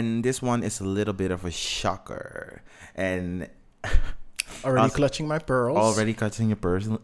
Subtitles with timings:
[0.00, 2.62] and this one is a little bit of a shocker.
[2.94, 3.48] And
[4.64, 5.76] Already Als- clutching my pearls.
[5.78, 6.98] already cutting your person.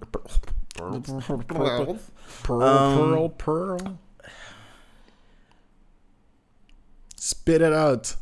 [0.77, 1.01] Pearl,
[1.47, 1.99] pearl,
[2.43, 3.99] pearl, Um, pearl, pearl.
[7.17, 8.17] Spit it out.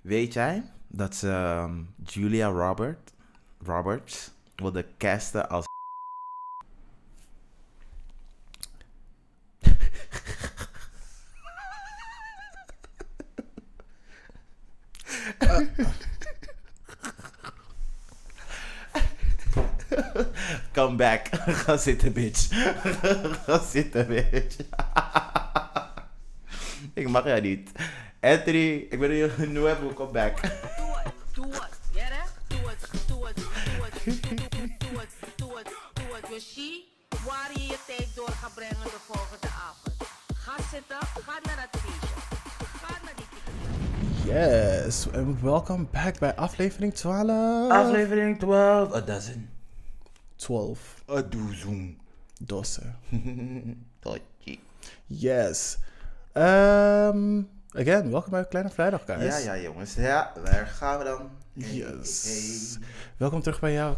[0.00, 3.12] Weet jij dat ze ehm, Julia Robert,
[3.64, 5.64] Roberts wilde casten als.
[20.72, 21.28] Come back.
[21.64, 22.48] Ga zitten, bitch.
[23.46, 24.56] Ga zitten, bitch.
[27.00, 27.70] ik mag jou niet.
[28.20, 30.40] Anthony, ik ben hier nu even come back.
[30.40, 30.50] Doe
[31.02, 31.78] het, doe het.
[31.94, 32.24] Ja, hè?
[32.46, 33.44] Doe het, doe het, doe
[33.84, 36.42] het, doe het, doe het, doe het, doe het.
[36.42, 36.88] Zie
[37.26, 39.96] waar je je tijd door gaat brengen de volgende avond.
[40.34, 42.16] Ga zitten, ga naar dat feestje.
[42.82, 43.30] Ga naar die
[44.32, 47.70] Yes, and welcome back bij aflevering 12.
[47.70, 48.94] Aflevering 12.
[48.94, 49.51] A dozen.
[50.46, 51.02] 12.
[51.10, 51.98] A dozen.
[52.40, 52.96] Dossen.
[54.00, 54.58] Totje.
[55.06, 55.78] Yes.
[56.34, 59.22] Um, again, welkom bij Kleine Vrijdag, guys.
[59.44, 59.94] Ja, ja, jongens.
[59.94, 61.30] Ja, daar gaan we dan.
[61.52, 62.24] Yes.
[62.78, 62.86] hey.
[63.16, 63.96] Welkom terug bij jouw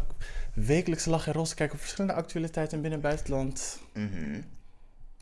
[0.53, 3.79] wekelijkse lach en roze kijk op verschillende actualiteiten in binnen- en buitenland.
[3.93, 4.41] Mhm.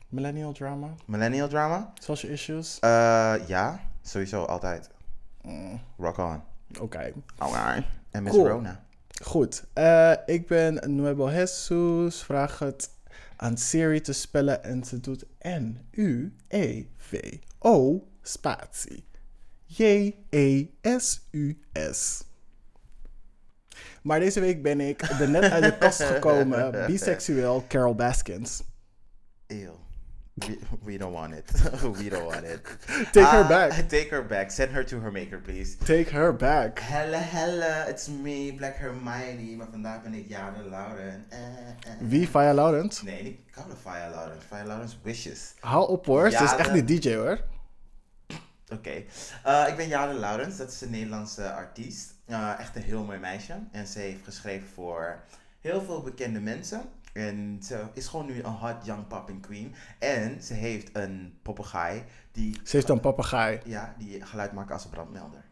[0.10, 1.94] Millennial drama, Millennial drama?
[2.00, 2.80] social issues.
[2.80, 4.90] Eh, ja, sowieso altijd.
[5.42, 6.42] Mm, Rock on.
[6.80, 7.14] Oké.
[7.38, 7.86] Alright.
[8.12, 8.48] En Miss Cool.
[8.48, 8.84] Rona.
[9.22, 12.24] Goed, eh, ik ben Nuevo Jesus.
[12.24, 12.90] Vraag het
[13.36, 16.88] aan Siri te spellen en ze doet N-U-E-V-O
[18.22, 19.06] spatie.
[19.66, 20.74] J-E-S-U-S.
[24.02, 28.64] Maar deze week ben ik er net uit de kast gekomen, biseksueel Carol Baskins.
[29.48, 29.83] Ew.
[30.36, 31.46] We, we don't want it.
[32.00, 32.62] we don't want it.
[33.12, 33.88] Take her Ah, back.
[33.88, 34.52] Take her back.
[34.52, 35.76] Send her to her maker, please.
[35.86, 36.80] Take her back.
[36.80, 39.56] Hella, hella, it's me, Black Hermione.
[39.56, 41.26] Maar vandaag ben ik Jade Lauren.
[41.30, 41.76] Eh, eh.
[42.00, 42.28] Wie?
[42.28, 43.02] Faya Laurent?
[43.04, 44.46] Nee, niet koude Fire Lawrence.
[44.48, 45.54] Fire Lawrence Wishes.
[45.60, 47.40] Hou op hoor, ze is echt niet DJ hoor.
[48.72, 49.04] Oké.
[49.44, 50.58] Eh, ik ben Jade Laurens.
[50.58, 52.14] Dat is een Nederlandse artiest.
[52.26, 53.54] Eh, echt een heel mooi meisje.
[53.72, 55.20] En ze heeft geschreven voor
[55.62, 56.82] heel veel bekende mensen.
[57.14, 59.74] En ze is gewoon nu een hot young popping queen.
[60.00, 63.60] En ze heeft een papegaai die, Ze heeft een papegaai.
[63.66, 65.44] ja, die geluid maakt als een brandmelder.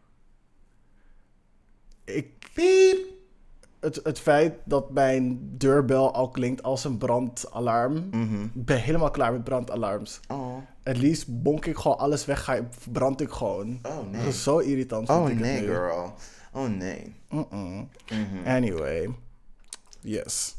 [2.04, 2.98] Ik piep.
[3.80, 8.08] Het, het feit dat mijn deurbel al klinkt als een brandalarm.
[8.10, 8.42] Mhm.
[8.42, 10.20] Ik ben helemaal klaar met brandalarms.
[10.28, 10.56] Oh.
[10.82, 12.60] Het liefst bonk ik gewoon alles weg, ga,
[12.92, 13.78] brand ik gewoon.
[13.82, 14.26] Oh Dat nee.
[14.26, 15.08] is zo irritant.
[15.08, 16.14] Oh ik nee, girl.
[16.52, 17.14] Oh nee.
[17.28, 17.88] Mm-mm.
[18.10, 18.46] Mhm.
[18.46, 19.14] Anyway.
[20.00, 20.54] Yes.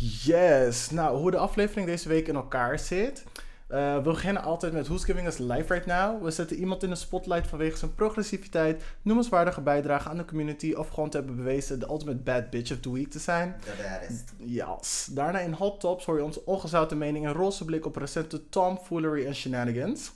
[0.00, 0.90] Yes.
[0.90, 3.24] Nou, hoe de aflevering deze week in elkaar zit.
[3.68, 6.22] Eh, we beginnen altijd met Who's Giving Us Life Right Now.
[6.22, 10.88] We zetten iemand in de spotlight vanwege zijn progressiviteit, noemenswaardige bijdrage aan de community of
[10.88, 13.56] gewoon te hebben bewezen de ultimate bad bitch of the week te zijn.
[13.64, 14.32] The baddest.
[14.36, 15.08] Yes.
[15.10, 19.26] Daarna in Hot Tops hoor je onze ongezouten mening en roze blik op recente tomfoolery
[19.26, 20.12] en shenanigans.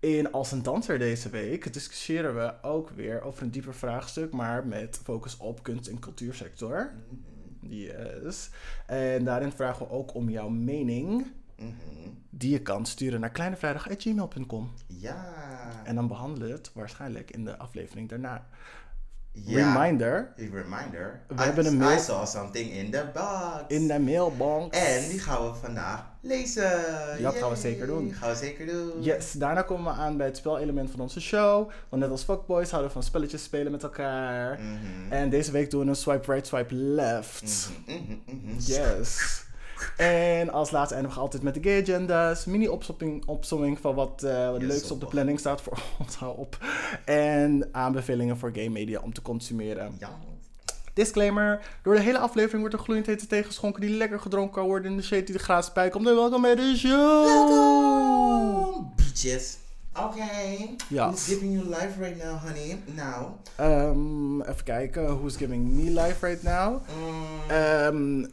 [0.00, 4.66] In Als een Danser deze week discussiëren we ook weer over een dieper vraagstuk, maar
[4.66, 6.92] met focus op kunst- en cultuursector.
[7.68, 8.50] Yes.
[8.86, 11.26] En daarin vragen we ook om jouw mening,
[11.56, 11.72] Mhm.
[12.30, 14.70] die je kan sturen naar kleinevrijdag.gmail.com.
[14.86, 15.32] Ja.
[15.84, 18.46] En dan behandelen we het waarschijnlijk in de aflevering daarna.
[19.36, 19.72] Ja.
[19.72, 21.20] Reminder, reminder.
[21.28, 23.62] We I, hebben een I mail- saw something in the box.
[23.68, 24.78] in de mailbox.
[24.78, 26.62] En die gaan we vandaag lezen.
[27.18, 28.12] Ja, dat gaan we zeker doen.
[28.12, 29.02] Gaan we zeker doen.
[29.02, 31.70] Yes, daarna komen we aan bij het spelelement van onze show.
[31.88, 34.58] Want net als fuckboys houden we van spelletjes spelen met elkaar.
[34.60, 35.12] Mhm.
[35.12, 37.70] En deze week doen we een swipe right, swipe left.
[37.86, 37.96] Mhm,
[38.26, 38.54] mhm.
[38.58, 39.42] Yes.
[39.96, 42.44] En als laatste eindigen we altijd met de gay agendas.
[42.44, 42.68] Mini
[43.26, 44.12] opsomming, van wat,
[44.58, 46.14] Yes, leuks op de planning staat voor ons.
[46.14, 46.58] Hou op.
[47.04, 49.96] En aanbevelingen voor gay media om te consumeren.
[49.98, 50.10] Ja.
[50.92, 51.60] Disclaimer.
[51.82, 54.90] Door de hele aflevering wordt er gloeiend hete thee geschonken die lekker gedronken kan worden
[54.90, 55.38] in de shade die de
[55.90, 56.08] komt.
[56.08, 57.24] En welkom bij de show.
[57.26, 59.56] Welkom, bitches.
[60.00, 60.22] Oké.
[60.88, 61.06] Ja.
[61.06, 62.78] Who's giving you life right now, honey?
[62.84, 63.26] Nou.
[63.56, 65.04] Ehm, even kijken.
[65.18, 66.82] Who's giving me life right now?
[66.98, 68.24] mm, Ehm,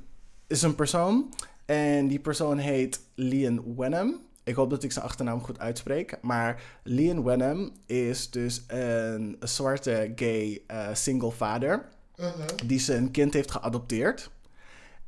[0.51, 1.33] is een persoon.
[1.65, 4.19] En die persoon heet Lian Wenham.
[4.43, 6.17] Ik hoop dat ik zijn achternaam goed uitspreek.
[6.21, 11.89] Maar Lian Wenham is dus een zwarte gay eh, single vader.
[12.17, 12.67] mhm.
[12.67, 14.31] Die zijn kind heeft geadopteerd.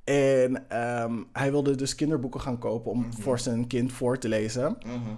[0.04, 4.78] En ehm, hij wilde dus kinderboeken gaan kopen om voor zijn kind voor te lezen.
[4.86, 5.16] Mhm.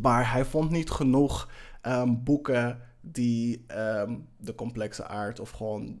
[0.00, 6.00] Maar hij vond niet genoeg ehm, boeken die ehm, de complexe aard of gewoon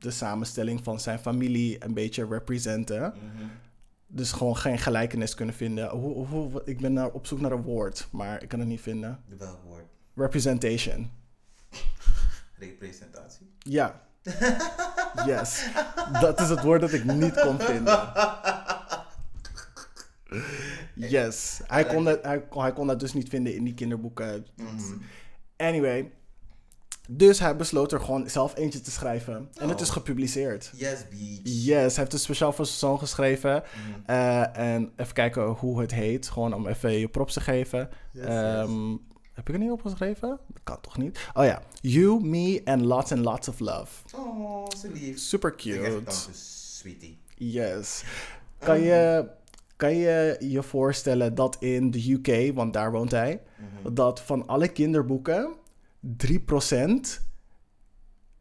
[0.00, 3.00] de samenstelling van zijn familie een beetje representen.
[3.02, 3.44] Mhm.
[4.06, 5.88] dus gewoon geen gelijkenis kunnen vinden.
[5.88, 8.80] Hoe, hoe, ik ben naar, op zoek naar een woord, maar ik kan het niet
[8.80, 9.22] vinden.
[9.28, 9.84] De welk woord?
[10.14, 11.10] Representation.
[12.58, 13.50] Representatie.
[13.58, 14.00] Ja.
[15.26, 15.66] Yes.
[16.20, 18.12] Dat is het woord dat ik niet kon vinden.
[20.94, 21.60] Yes.
[21.66, 24.46] Hij kon, dat, hij, kon- hij kon dat dus niet vinden in die kinderboeken.
[24.56, 24.96] Mhm.
[25.56, 26.12] Anyway.
[27.08, 29.48] Dus hij besloot er gewoon zelf eentje te schrijven.
[29.54, 29.92] En het is Oh.
[29.94, 30.70] gepubliceerd.
[30.74, 31.40] Yes, beach.
[31.42, 33.62] Yes, hij heeft het speciaal voor zijn zoon geschreven.
[33.62, 34.10] Mhm.
[34.10, 36.28] Eh, en even kijken hoe het heet.
[36.28, 37.88] Gewoon om even je props te geven.
[38.12, 38.96] Yes, Ehm,
[39.32, 40.28] Heb ik er niet opgeschreven?
[40.28, 41.18] Dat kan toch niet?
[41.34, 41.62] Oh ja.
[41.80, 43.88] You, me and lots and lots of love.
[44.16, 45.18] Oh, zo lief.
[45.18, 45.90] Super cute.
[46.04, 47.18] tante sweetie.
[47.34, 48.02] Yes.
[48.58, 49.28] Kan je,
[49.76, 53.40] kan je je voorstellen dat in de UK, want daar woont hij,
[53.82, 53.94] Mhm.
[53.94, 55.54] dat van alle kinderboeken
[56.06, 57.20] 3%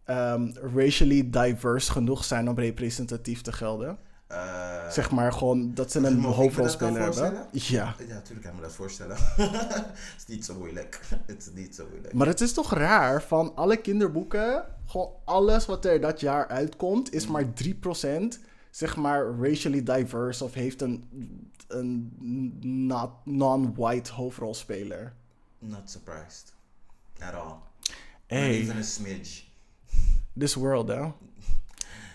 [0.04, 3.98] ehm, racially diverse genoeg zijn om representatief te gelden?
[4.28, 7.48] Eh, Zeg maar gewoon dat ze een hoofdrolspeler hebben.
[7.52, 7.96] Ja.
[8.08, 9.18] Ja, natuurlijk kan ik me dat voorstellen.
[9.38, 11.00] Het is niet zo moeilijk.
[11.26, 12.14] Het is niet zo moeilijk.
[12.14, 17.14] Maar het is toch raar, van alle kinderboeken, gewoon alles wat er dat jaar uitkomt,
[17.14, 17.68] is maar 3%
[18.72, 21.10] zeg maar racially diverse of heeft een,
[21.68, 22.12] een
[22.88, 25.14] not- non-white hoofdrolspeler.
[25.60, 26.54] Not surprised.
[27.20, 27.54] At all.
[28.28, 28.50] Hey.
[28.50, 29.42] Even een smidge.
[30.38, 31.02] This world, hè?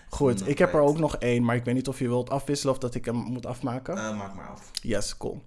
[0.09, 2.29] Goed, Not ik heb er ook nog één, maar ik weet niet of je wilt
[2.29, 3.97] afwisselen of dat ik hem moet afmaken.
[3.97, 4.71] Eh, maak maar af.
[4.81, 5.41] Yes, cool.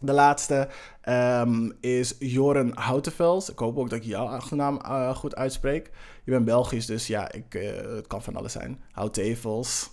[0.00, 0.68] De laatste
[1.00, 3.50] ehm, is Joren Houtevels.
[3.50, 5.90] Ik hoop ook dat ik jouw achternaam eh, goed uitspreek.
[6.24, 8.82] Je bent Belgisch, dus ja, ik, eh, het kan van alles zijn.
[8.90, 9.90] Houtevels.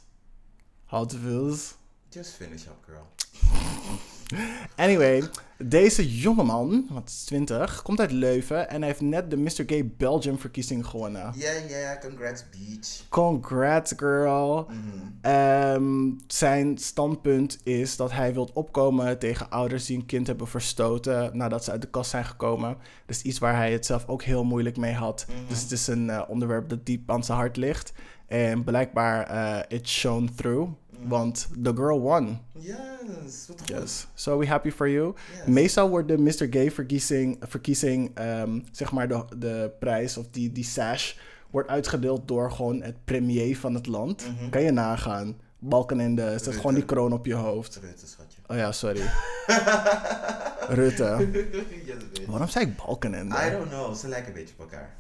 [0.86, 1.76] Houtevels.
[2.10, 3.08] Just finish up, girl.
[4.86, 5.24] Anyway,
[5.58, 9.64] deze jongeman, wat is 20, komt uit Leuven en hij heeft net de Mr.
[9.66, 11.34] Gay Belgium verkiezing gewonnen.
[11.36, 13.10] Yeah, yeah, congrats, beach.
[13.10, 14.68] Congrats, girl.
[14.70, 14.78] Mhm.
[15.22, 21.38] Ehm, zijn standpunt is dat hij wil opkomen tegen ouders die een kind hebben verstoten
[21.38, 22.78] nadat ze uit de kast zijn gekomen.
[23.08, 25.26] Is iets waar hij het zelf ook heel moeilijk mee had.
[25.28, 25.38] Mhm.
[25.48, 27.94] Dus het is een eh, onderwerp dat diep aan zijn hart ligt.
[28.28, 30.72] En blijkbaar, eh it's shown through.
[31.08, 32.40] Want the girl won.
[32.52, 33.68] Yes, wat goed.
[33.68, 34.08] Yes.
[34.14, 35.14] So we happy for you.
[35.38, 35.46] Yes.
[35.46, 36.48] Meestal wordt de Mr.
[36.50, 41.14] Gay verkiezing, verkiezing ehm, zeg maar de, de prijs of die, die sash,
[41.50, 44.28] wordt uitgedeeld door gewoon het premier van het land.
[44.38, 44.50] Mhm.
[44.50, 45.36] Kan je nagaan.
[45.60, 46.52] Balkenende, zet Rutte.
[46.60, 47.80] gewoon die kroon op je hoofd.
[47.82, 48.40] Rutte, schatje.
[48.48, 49.02] Oh ja, sorry.
[50.70, 51.28] Rutte.
[51.86, 52.26] yes.
[52.28, 53.36] Waarom zei ik Balkenende?
[53.48, 54.96] I don't know, ze lijken een beetje op elkaar.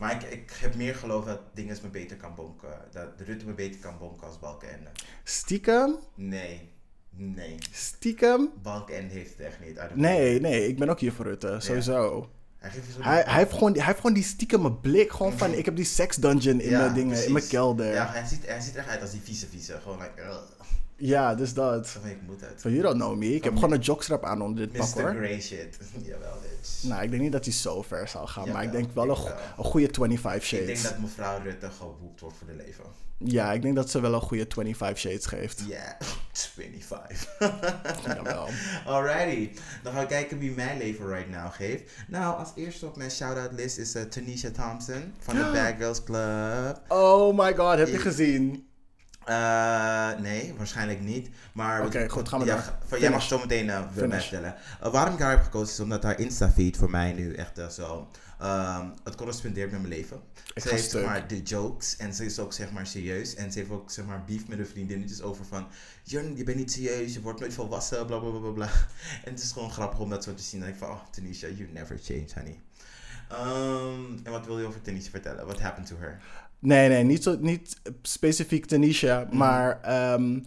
[0.00, 2.68] Maar ik, ik heb meer geloof dat Dinges me beter kan bonken.
[2.90, 4.90] Dat Rutte me beter kan bonken als Balkenende.
[5.24, 5.96] Stiekem?
[6.14, 6.70] Nee,
[7.10, 7.58] nee.
[7.72, 8.50] Stiekem?
[8.62, 9.94] Balkenende heeft het echt niet.
[9.94, 12.30] Nee, nee, ik ben ook hier voor Rutte, sowieso.
[12.58, 12.70] Hij,
[13.00, 15.84] Hij, hij, heeft gewoon, hij heeft gewoon die stiekeme blik, gewoon van ik heb die
[15.84, 17.92] sex dungeon in Ja, mijn dingen, in mijn kelder.
[17.92, 19.78] Ja, hij ziet, hij ziet er echt uit als die vieze vieze.
[19.82, 20.40] Gewoon like,
[21.00, 21.36] ugh.
[21.36, 21.98] dus dat.
[22.04, 22.62] Ik moet het.
[22.62, 23.34] You don't know me.
[23.34, 25.00] Ik heb gewoon een jockstrap aan onder dit pak Mr.
[25.00, 25.10] hoor.
[25.10, 25.78] Grey shit.
[26.02, 26.82] Jawel, bitch.
[26.82, 29.16] Nou, ik denk niet dat hij zo ver zal gaan, maar ik denk wel een,
[29.16, 30.82] go- goede 25 ik denk shades.
[30.82, 32.84] dat mevrouw Rutte gewoept wordt voor de leven.
[33.24, 35.62] Ja, ik denk dat ze wel een goede 25 shades geeft.
[35.68, 35.96] Ja,
[36.32, 37.28] 25.
[38.06, 38.48] Jawel.
[38.86, 39.50] Alrighty,
[39.82, 41.82] dan gaan we kijken wie mijn leven right now geeft.
[42.08, 46.02] Nou, als eerste op mijn shout-out list is eh, Tanisha Thompson van de Bad Girls
[46.04, 46.80] Club.
[46.88, 48.68] Oh my god, heb je gezien?
[49.24, 51.28] Eh, nee, waarschijnlijk niet.
[51.52, 52.56] Maar Oké, goed, gaan we ja,
[52.88, 54.20] ga- Jij mag zo meteen uh, mij Finish.
[54.28, 54.54] vertellen.
[54.80, 57.68] Eh, waarom ik haar heb gekozen is omdat haar Insta-feed voor mij nu echt eh,
[57.68, 58.08] zo...
[58.38, 60.20] ehm, het correspondeert met mijn leven.
[60.54, 61.00] Ik ze heeft stuk.
[61.00, 63.34] zeg maar de jokes en ze is ook zeg maar serieus.
[63.34, 65.66] En ze heeft ook zeg maar beef met haar vriendinnetjes over van...
[66.02, 68.66] Jurn, je bent niet serieus, je wordt nooit volwassen, bla bla bla bla bla.
[69.24, 70.60] En het is gewoon grappig om dat zo te zien.
[70.60, 72.58] Denk ik van, oh Tanisha, you never change, honey.
[73.30, 75.44] Ehm, en wat wil je over Tanisha vertellen?
[75.46, 76.18] What happened to her?
[76.58, 79.36] Nee, nee, niet, zo, niet specifiek Tanisha, Mhm.
[79.36, 80.38] maar ehm,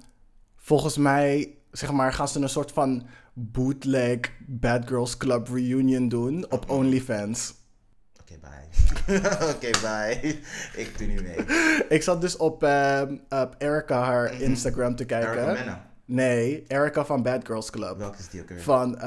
[0.56, 6.46] volgens mij, zeg maar, gaan ze een soort van bootleg Bad Girls Club reunion doen
[6.52, 6.74] op Mhm.
[6.74, 7.54] OnlyFans.
[8.22, 9.20] Oké, bye.
[9.56, 10.40] Oké, bye.
[10.76, 11.38] ik doe niet mee.
[11.98, 14.42] Ik zat dus op, ehm, op Erica haar Mhm.
[14.44, 15.32] Instagram te kijken.
[15.38, 15.92] Erica Mena.
[16.06, 17.98] Nee, Erica van Bad Girls Club.
[17.98, 18.62] Welke is die ook weer?
[18.62, 19.00] Van,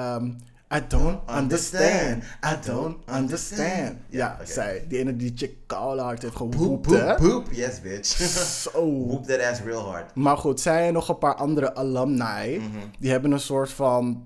[0.75, 3.96] I don't understand, I don't understand.
[4.08, 4.50] Ja, oké.
[4.52, 7.14] zij, die ene die chick koude hard heeft gewoept, hè?
[7.14, 7.46] poep, poep.
[7.52, 8.06] Yes, bitch.
[8.06, 8.70] Zo.
[9.06, 10.14] Whoop that ass real hard.
[10.14, 12.68] Maar goed, zij en nog een paar andere alumni, Mhm.
[12.99, 14.25] die hebben een soort van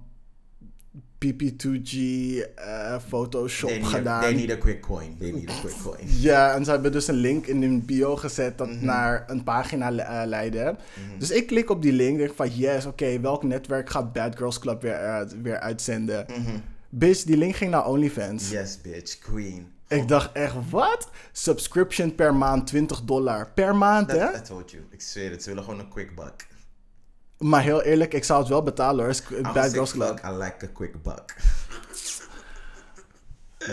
[1.24, 1.94] PP2G
[2.54, 4.20] eh, Photoshop They need, a, gedaan.
[4.20, 5.16] they need a quick coin.
[5.18, 5.98] They need a quick coin.
[6.20, 8.84] Ja, en ze hebben dus een link in hun bio gezet dat Mhm.
[8.84, 10.76] naar een pagina eh, leidde.
[11.18, 14.58] Dus ik klik op die link, denk van yes, oké, welk netwerk gaat Bad Girls
[14.58, 16.26] Club weer, eh, weer uitzenden?
[16.28, 16.56] Mhm.
[16.88, 18.50] Bitch, die link ging naar OnlyFans.
[18.50, 19.18] Yes, bitch.
[19.18, 19.66] Queen.
[19.88, 21.08] Ik dacht echt, wat?
[21.32, 23.50] Subscription per maand 20 dollar.
[23.54, 24.36] Per maand, hè?
[24.36, 24.82] I told you.
[24.90, 25.42] Ik zweer het.
[25.42, 26.46] Ze willen gewoon een quick buck.
[27.40, 29.42] Maar heel eerlijk, ik zou het wel betalen hoor.
[29.52, 30.20] Bad Girls Club.
[30.24, 31.34] I like a quick buck.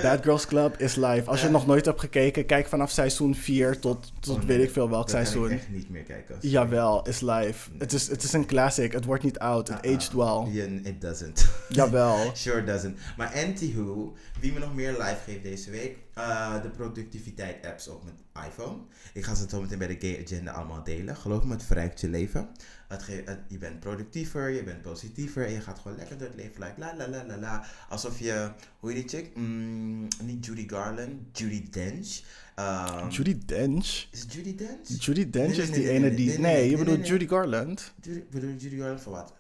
[0.01, 1.23] Bad Girls Club is live.
[1.25, 4.57] Als je nog nooit hebt gekeken, kijk vanaf seizoen 4 tot, tot Oh, nee.
[4.57, 5.45] weet ik veel welk Dat seizoen.
[5.51, 6.37] ik echt niet meer kijken.
[6.41, 7.69] Jawel, is live.
[7.77, 8.91] Het is, het is een classic.
[8.91, 9.67] Het wordt niet oud.
[9.67, 9.97] Het Uh-uh.
[9.97, 10.53] aged well.
[10.53, 11.47] Yeah, it doesn't.
[11.69, 12.31] Jawel.
[12.33, 12.97] Sure doesn't.
[13.17, 18.03] Maar anywho, wie me nog meer live geeft deze week, eh, de productiviteit apps op
[18.03, 18.77] mijn iPhone.
[19.13, 21.15] Ik ga ze zo meteen bij de Gay Agenda allemaal delen.
[21.15, 22.49] Geloof me, het verrijkt je leven.
[22.87, 26.27] Het ge- het- je bent productiever, je bent positiever en je gaat gewoon lekker door
[26.27, 26.53] het leven.
[26.63, 27.65] Like la la la la la.
[27.89, 29.35] Alsof je, hoe heet die chick?
[29.35, 32.21] Mm, niet Judy Garland, Judy Dench.
[32.55, 34.07] Ehm, Judy Dench?
[34.11, 34.87] Is het Judy Dench?
[35.05, 36.39] Judy Dench Nee, is nee, die nee, ene nee, die...
[36.39, 37.93] nee, je bedoelt Judy Garland?
[38.01, 39.33] Judy, bedoel je Judy Garland voor wat?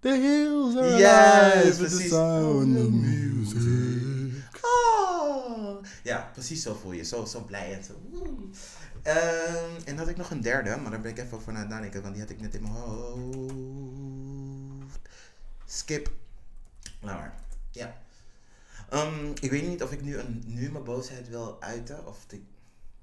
[0.00, 4.60] The hills are Yes, alive with the sound of Oh, music.
[4.62, 5.82] Oh.
[6.02, 7.04] Ja, precies zo voel je.
[7.04, 7.92] Zo, zo blij en zo.
[8.10, 8.26] woe.
[9.08, 12.02] Ehm, en had ik nog een derde, maar daar ben ik even over na nadenken,
[12.02, 13.08] want die had ik net in mijn hoofd.
[15.66, 16.10] Skip.
[17.00, 17.34] Nou maar,
[17.70, 17.96] ja.
[18.90, 22.42] Ehm, ik weet niet of ik nu, een, nu mijn boosheid wil uiten, of, ik,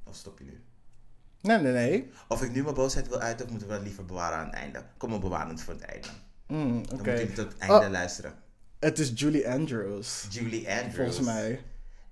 [0.03, 0.61] of stop je nu?
[1.41, 2.11] Nee, nee, nee.
[2.27, 4.55] Of ik nu mijn boosheid wil uiten, of moeten we dat liever bewaren aan het
[4.55, 4.83] einde?
[4.97, 6.07] Kom maar bewaren het voor het einde.
[6.47, 6.85] Mm, Oké.
[6.95, 7.89] Dan moet ik tot het einde Oh.
[7.91, 8.33] luisteren.
[8.79, 10.27] Het is Julie Andrews.
[10.29, 10.95] Julie Andrews.
[10.95, 11.63] Volgens mij.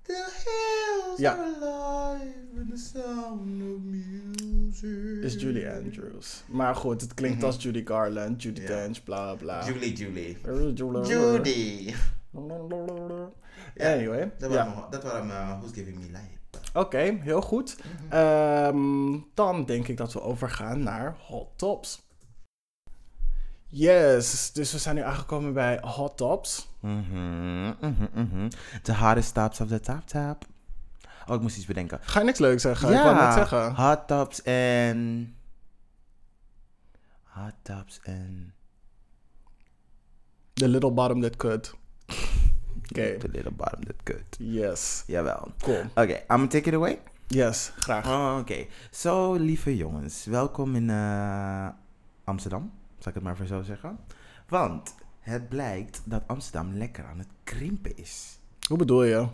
[0.03, 1.31] The hills Ja.
[1.31, 5.23] are alive with the sound of music.
[5.23, 6.43] Is Julie Andrews.
[6.47, 7.45] Maar goed, het klinkt Mhm.
[7.45, 8.67] als Judy Garland, Judy Ja.
[8.67, 9.65] Dench, bla bla.
[9.65, 10.37] Julie, Julie.
[11.05, 11.93] Judy.
[13.77, 14.31] Anyway.
[14.37, 14.55] Dat ja.
[14.57, 16.79] waren, mijn- dat waren mijn Who's Giving Me Life.
[16.79, 17.77] Oké, heel goed.
[18.09, 22.01] Ehm, dan denk ik dat we overgaan naar Hot Tops.
[23.75, 26.67] Yes, dus we zijn nu aangekomen bij Hot Tops.
[26.79, 28.49] Mhm, mhm, mhm.
[28.81, 30.45] The hottest tops of the top top.
[31.27, 31.99] Oh, ik moest iets bedenken.
[32.01, 32.89] Ga je niks leuks zeggen?
[32.93, 33.75] Ik wou net zeggen.
[33.75, 35.35] hot tops en...
[37.23, 38.53] Hot tops en...
[40.53, 41.73] The little bottom that could.
[42.89, 44.35] Oké, The little bottom that could.
[44.37, 45.03] yes.
[45.07, 45.51] Jawel.
[45.61, 45.81] Cool.
[45.95, 46.99] Oké, I'm gonna take it away.
[47.27, 48.05] Yes, graag.
[48.07, 51.67] Oh, Oké, zo lieve jongens, welkom in eh,
[52.23, 52.71] Amsterdam,
[53.03, 53.97] zal ik het maar voor zo zeggen.
[54.47, 58.39] Want het blijkt dat Amsterdam lekker aan het krimpen is.
[58.67, 59.27] Hoe bedoel je?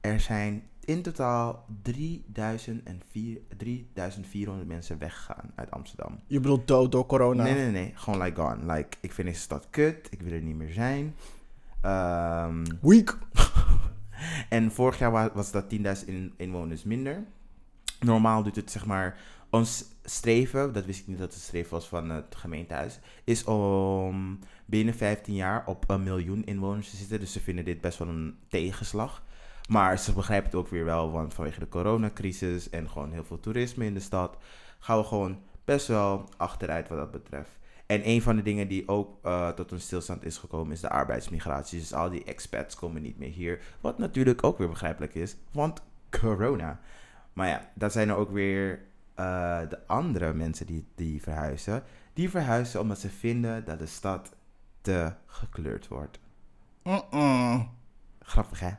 [0.00, 6.18] Er zijn in totaal 3004 3400 mensen weggegaan uit Amsterdam.
[6.26, 7.42] Je bedoelt dood door corona?
[7.42, 8.72] Nee, nee, nee, gewoon like gone.
[8.74, 11.14] Like, ik vind deze stad kut, ik wil er niet meer zijn.
[11.80, 13.18] Ehm, Weak.
[14.48, 17.24] En vorig jaar wa- was dat 10.000 in- inwoners minder.
[18.00, 19.18] Normaal doet het zeg maar.
[19.50, 24.38] Ons streven, dat wist ik niet dat het streven was van het gemeentehuis, is om
[24.64, 27.20] binnen 15 jaar op een miljoen inwoners te zitten.
[27.20, 29.22] Dus ze vinden dit best wel een tegenslag.
[29.68, 33.40] Maar ze begrijpen het ook weer wel, want vanwege de coronacrisis en gewoon heel veel
[33.40, 34.36] toerisme in de stad,
[34.78, 37.50] gaan we gewoon best wel achteruit wat dat betreft.
[37.86, 40.88] En een van de dingen die ook eh, tot een stilstand is gekomen, is de
[40.88, 41.78] arbeidsmigratie.
[41.78, 43.60] Dus al die expats komen niet meer hier.
[43.80, 45.82] Wat natuurlijk ook weer begrijpelijk is, want
[46.20, 46.80] corona.
[47.32, 48.87] Maar ja, dat zijn er ook weer
[49.18, 51.82] eh, de andere mensen die, die verhuizen.
[52.12, 54.32] Die verhuizen omdat ze vinden dat de stad
[54.80, 56.18] te gekleurd wordt.
[58.20, 58.70] Grappig hè?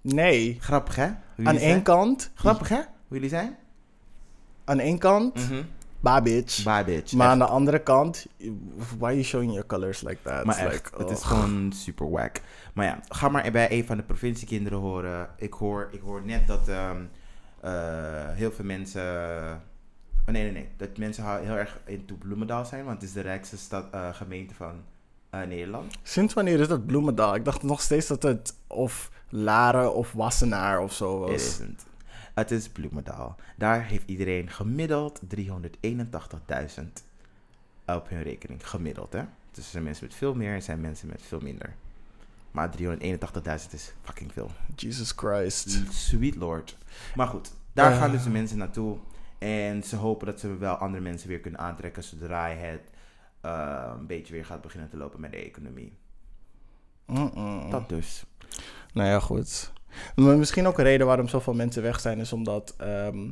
[0.00, 0.56] Nee.
[0.60, 1.08] Grappig hè?
[1.36, 2.76] Hoe Aan één kant, Grappig hè?
[2.76, 3.56] Hoe jullie zijn?
[4.64, 5.38] aan één kant,
[6.00, 6.64] bah bitch.
[6.64, 7.12] Bye bitch.
[7.12, 8.26] Maar aan de andere kant,
[8.98, 10.44] why are you showing your colors like that?
[10.44, 11.26] Maar It's echt, like, het is oh.
[11.26, 12.40] gewoon super wack.
[12.74, 15.28] Maar ja, ga maar bij een van de provinciekinderen horen.
[15.36, 17.02] Ik hoor, ik hoor net dat ehm, eh,
[18.34, 19.02] heel veel mensen...
[20.26, 20.68] Oh, nee, nee, nee.
[20.76, 22.84] Dat mensen heel erg into Bloemendaal zijn.
[22.84, 24.82] Want het is de rijkste stad, eh, gemeente van
[25.30, 25.98] eh, Nederland.
[26.02, 27.34] Sinds wanneer is dat Bloemendaal?
[27.34, 31.42] Ik dacht nog steeds dat het of Laren of Wassenaar of zo Het was.
[31.42, 31.86] is het.
[32.34, 33.36] Het is Bloemendaal.
[33.56, 36.82] Daar heeft iedereen gemiddeld 381.000
[37.86, 38.68] op hun rekening.
[38.68, 39.22] Gemiddeld, hè?
[39.50, 41.74] Dus er zijn mensen met veel meer en er zijn mensen met veel minder.
[42.56, 44.50] Maar 381.000 is fucking veel.
[44.76, 45.78] Jesus Christ.
[45.90, 46.76] Sweet Lord.
[47.14, 47.98] Maar goed, daar Eh.
[47.98, 48.98] gaan dus de mensen naartoe.
[49.38, 52.80] En ze hopen dat ze wel andere mensen weer kunnen aantrekken zodra het
[53.40, 55.92] eh, een beetje weer gaat beginnen te lopen met de economie.
[57.70, 58.24] Dat dus.
[58.92, 59.72] Nou ja, goed.
[60.14, 63.30] Maar misschien ook een reden waarom zoveel mensen weg zijn, is omdat ehm,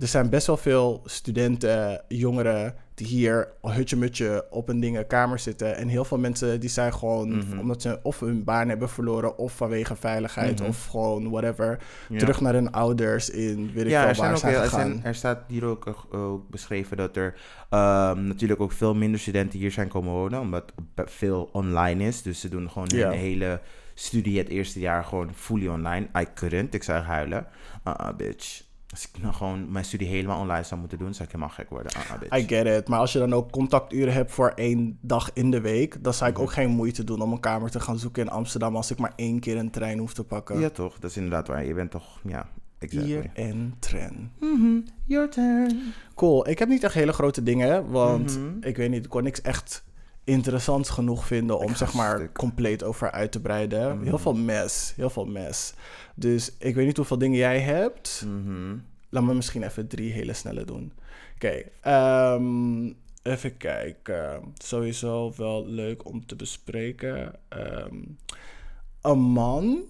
[0.00, 5.76] er zijn best wel veel studenten, jongeren, die hier hutje-mutje op een dingen kamer zitten.
[5.76, 7.58] En heel veel mensen die zijn gewoon, Mhm.
[7.58, 10.68] omdat ze of hun baan hebben verloren, of vanwege veiligheid, Mhm.
[10.68, 11.78] of gewoon whatever,
[12.08, 12.18] Ja.
[12.18, 14.68] terug naar hun ouders in, weet ik ja, wel, er, zijn waar zijn heel- er,
[14.68, 17.34] zijn, er staat hier ook, eh, ook beschreven dat er
[17.70, 22.22] ehm, natuurlijk ook veel minder studenten hier zijn komen wonen, omdat veel online is.
[22.22, 23.60] Dus ze doen gewoon hun hele
[23.94, 26.06] studie het eerste jaar gewoon fully online.
[26.18, 27.46] I couldn't, ik zou huilen.
[27.86, 28.62] Uh bitch.
[28.90, 31.70] Als ik nou gewoon mijn studie helemaal online zou moeten doen, zou ik helemaal gek
[31.70, 31.92] worden.
[31.92, 32.38] Ah, ah.
[32.40, 32.88] I get it.
[32.88, 36.30] Maar als je dan ook contacturen hebt voor één dag in de week, dan zou
[36.30, 36.44] ik Mhm.
[36.46, 39.12] ook geen moeite doen om een kamer te gaan zoeken in Amsterdam als ik maar
[39.16, 40.60] één keer een trein hoef te pakken.
[40.60, 40.98] Ja, toch?
[40.98, 41.64] Dat is inderdaad waar.
[41.64, 43.10] Je bent toch, ja, exactly.
[43.12, 44.32] Hier en tren.
[44.40, 45.92] Mhm, Your turn.
[46.14, 46.48] Cool.
[46.48, 48.48] Ik heb niet echt hele grote dingen, want Mhm.
[48.60, 49.84] ik weet niet, ik kon niks echt
[50.24, 52.34] interessants genoeg vinden om zeg maar stuk.
[52.34, 53.96] compleet over uit te breiden.
[53.96, 54.04] Mhm.
[54.04, 55.74] Heel veel mes, heel veel mes.
[56.14, 58.24] Dus ik weet niet hoeveel dingen jij hebt.
[58.26, 58.76] Mhm.
[59.08, 60.92] Laat me misschien even drie hele snelle doen.
[61.34, 64.40] Oké, ehm, even kijken.
[64.58, 67.34] Sowieso wel leuk om te bespreken.
[67.48, 67.96] Ehm,
[69.00, 69.82] een man.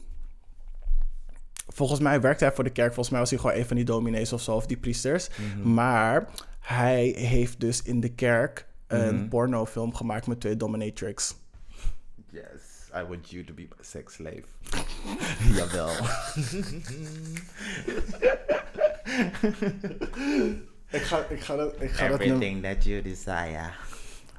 [1.68, 2.88] Volgens mij werkte hij voor de kerk.
[2.94, 5.28] Volgens mij was hij gewoon een van die dominees of zo, of die priesters.
[5.28, 5.72] Mhm.
[5.72, 6.28] Maar
[6.60, 9.28] hij heeft dus in de kerk een Mhm.
[9.28, 11.35] pornofilm gemaakt met twee dominatrix.
[12.30, 14.44] Yes, I want you to be my sex slave.
[15.56, 15.90] Jawel.
[20.90, 22.37] Ik ga, ik ga, dat, ik ga dat nummer...
[22.37, 23.70] Everything that you desire.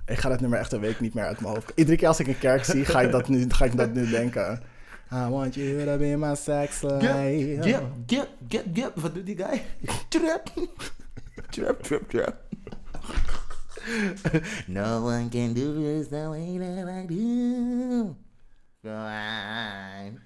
[0.06, 1.72] Ik ga dat nummer echt een week niet meer uit mijn hoofd.
[1.76, 4.10] Iedere keer als ik een kerk zie, ga ik dat nu, ga ik dat nu
[4.10, 4.62] denken.
[5.14, 7.58] I want you to be my sex slave.
[7.62, 8.92] Get, get, get, get.
[8.96, 9.62] Wat doet die guy?
[10.10, 10.52] Trap.
[11.50, 12.36] Trap, trap, trap.
[14.68, 18.16] No one can do this the way that I do.
[18.82, 20.20] Go on.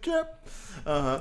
[0.00, 0.28] Trap.
[0.86, 1.20] Uh-huh.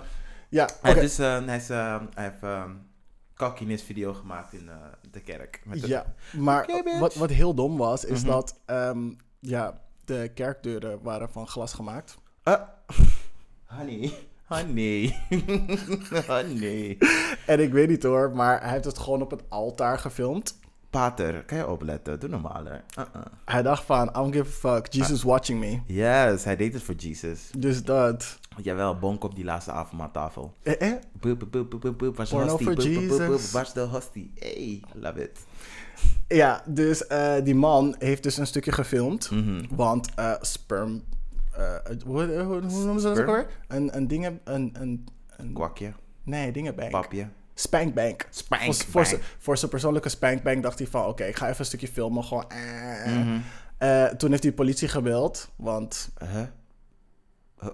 [0.50, 2.88] Ja, Hij, heeft dus, eh, hij, is, eh, hij heeft um,
[3.36, 4.76] cockiness video gemaakt in eh,
[5.12, 5.62] de kerk.
[5.66, 7.00] Met de- Ja, maar bitch.
[7.00, 8.32] wat, wat heel dom was, is Mhm.
[8.32, 12.18] dat ehm, ja, de kerkdeuren waren van glas gemaakt.
[12.44, 12.54] Uh,
[13.66, 14.14] honey.
[14.54, 15.16] Honey.
[16.28, 16.98] honey.
[17.46, 20.62] En ik weet niet hoor, maar hij heeft het gewoon op het altaar gefilmd.
[20.90, 22.20] Pater, kan je opletten?
[22.20, 22.66] Doe normaal.
[22.66, 22.72] hè.
[22.72, 23.26] Uh-uh.
[23.46, 25.80] Hij dacht van, I don't give a fuck, Jesus watching me.
[25.86, 27.50] Yes, hij deed het voor Jesus.
[27.58, 28.40] Dus dat.
[28.58, 30.54] Jawel, bonk op die laatste avondmaaltafel.
[30.64, 30.80] Eh, eh?
[31.22, 31.66] De hostie?
[31.76, 32.76] boep, boep.
[32.78, 33.52] Jesus.
[33.52, 34.32] Waar is de hostie?
[34.40, 35.40] Hey, I love it.
[36.28, 39.32] Ja, dus eh, die man heeft dus een stukje gefilmd.
[39.32, 39.66] Mhm.
[39.70, 41.04] Want eh, sperm...
[41.58, 43.48] eh, hoe, hoe, hoe noemen ze dat ook alweer?
[43.68, 44.40] Een, een dingen...
[44.44, 46.92] Een, een, een, Kwakje, nee, dingenbank.
[46.92, 47.28] papje.
[47.54, 48.28] Spankbank.
[48.30, 48.74] Spankbank.
[48.76, 51.06] Voor, voor, zijn- voor zijn persoonlijke spankbank dacht hij van...
[51.06, 52.24] Oké, ik ga even een stukje filmen.
[52.24, 52.50] Gewoon...
[52.50, 53.06] eh.
[53.18, 53.40] Mhm.
[53.78, 55.50] Eh, toen heeft hij de politie gebeld.
[55.56, 56.10] Want...
[56.32, 56.42] Huh?
[57.64, 57.70] Uh.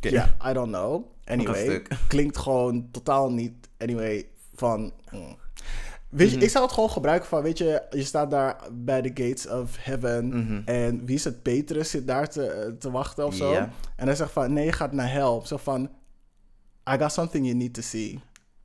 [0.00, 1.04] Ja, I don't know.
[1.24, 3.68] Anyway, klinkt gewoon totaal niet.
[3.78, 4.92] Anyway, van.
[5.10, 5.36] mm.
[6.10, 6.44] Weet je, Mhm.
[6.44, 9.76] ik zou het gewoon gebruiken van, weet je, je staat daar bij de gates of
[9.80, 10.26] heaven.
[10.28, 10.62] Mhm.
[10.64, 11.42] En wie is het?
[11.42, 13.52] Petrus zit daar te, te wachten of zo.
[13.96, 15.42] En hij zegt van, nee, je gaat naar hel.
[15.46, 15.82] Zo van,
[16.90, 18.20] I got something you need to see.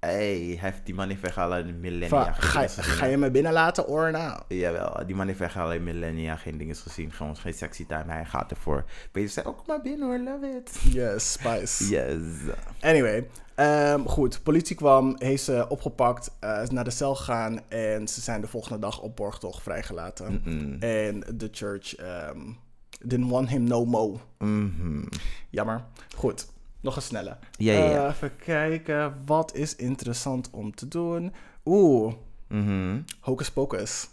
[0.05, 2.23] Hey, hij heeft die man heeft in millennia.
[2.23, 4.41] Geen ga, gezien, ga je me binnen laten or nou?
[4.47, 6.35] Jawel, die man heeft weggehaald in millennia.
[6.35, 7.11] Geen dingen gezien.
[7.11, 8.11] Gewoon geen sexy time.
[8.11, 8.85] Hij gaat ervoor.
[9.11, 10.93] Peter zei ook maar binnen hoor, love it.
[10.93, 11.89] Yes, spice.
[11.89, 12.21] Yes.
[12.81, 14.43] Anyway, ehm, goed.
[14.43, 16.31] Politie kwam, heeft ze opgepakt,
[16.63, 20.43] is naar de cel gegaan en ze zijn de volgende dag op borgtocht vrijgelaten.
[20.79, 22.39] En de church ehm,
[22.99, 24.17] didn't want him no more.
[24.37, 25.03] Mhm.
[25.49, 25.83] Jammer.
[26.15, 26.47] Goed,
[26.85, 27.37] nog een snelle.
[27.57, 28.03] Ja, ja, ja.
[28.07, 31.33] Eh, even kijken, wat is interessant om te doen?
[31.65, 32.13] Oeh,
[32.47, 32.99] Mhm.
[33.19, 34.07] Hocus Pocus.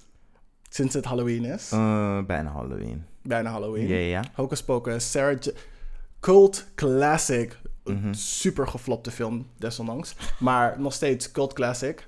[0.68, 3.04] Sinds het Halloween is, Eh, bijna Halloween.
[3.22, 3.88] bijna Halloween.
[3.88, 4.24] Ja, ja.
[4.34, 5.50] Hocus Pocus, Sarah J-
[6.20, 7.58] Cult Classic.
[7.84, 8.12] Mhm.
[8.12, 10.14] Super geflopte film, desondanks.
[10.38, 12.06] Maar nog steeds cult classic.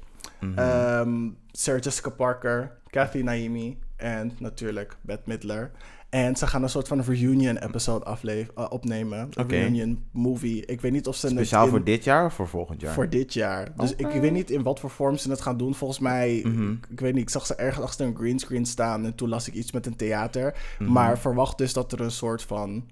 [0.56, 5.70] Ehm, Sarah Jessica Parker, Kathy Naimi en natuurlijk Bette Midler.
[6.14, 9.28] En ze gaan een soort van reunion episode afleef- eh, opnemen.
[9.30, 10.66] Een reunion movie.
[10.66, 12.92] Ik weet niet of ze Speciaal in- voor dit jaar of voor volgend jaar?
[12.94, 13.72] voor dit jaar.
[13.76, 15.74] Dus ik, weet niet in wat voor vorm ze het gaan doen.
[15.74, 16.70] Volgens mij, Mhm.
[16.70, 19.48] ik, ik weet niet, ik zag ze ergens achter een greenscreen staan en toen las
[19.48, 20.54] ik iets met een theater.
[20.78, 20.92] Mhm.
[20.92, 22.84] Maar verwacht dus dat er een soort van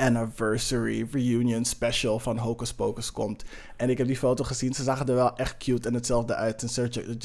[0.00, 3.44] anniversary reunion special van Hocus Pocus komt.
[3.76, 4.74] En ik heb die foto gezien.
[4.74, 6.62] Ze zagen er wel echt cute en hetzelfde uit.
[6.62, 6.68] En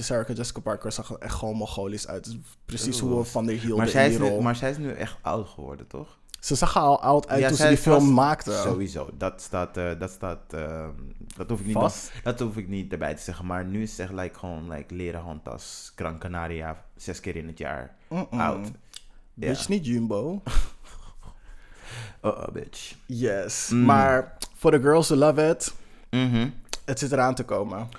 [0.03, 2.37] Sarah, Jessica Parker zag er echt gewoon mongolisch uit.
[2.65, 5.17] Precies hoe we van der hielden maar, zij is nu, maar zij is nu echt
[5.21, 6.17] oud geworden, toch?
[6.39, 8.51] Ze zag er al oud uit Ja, toen ze die film maakte.
[8.51, 9.09] Sowieso.
[9.17, 10.87] Dat staat, eh, dat staat, eh,
[11.35, 12.11] dat hoef ik niet Vast?
[12.23, 13.45] Dat hoef ik niet erbij te zeggen.
[13.45, 17.47] Maar nu is het echt like, gewoon like, leren handtas, Gran Canaria, zes keer in
[17.47, 17.95] het jaar.
[18.29, 18.65] Oud.
[19.33, 19.47] Ja.
[19.47, 20.41] Bitch, niet Jumbo.
[22.21, 22.95] Oh, oh, bitch.
[23.05, 23.69] Yes.
[23.69, 23.85] Mm.
[23.85, 25.73] Maar voor de girls who love it,
[26.09, 26.47] Mhm.
[26.85, 27.89] het zit eraan te komen.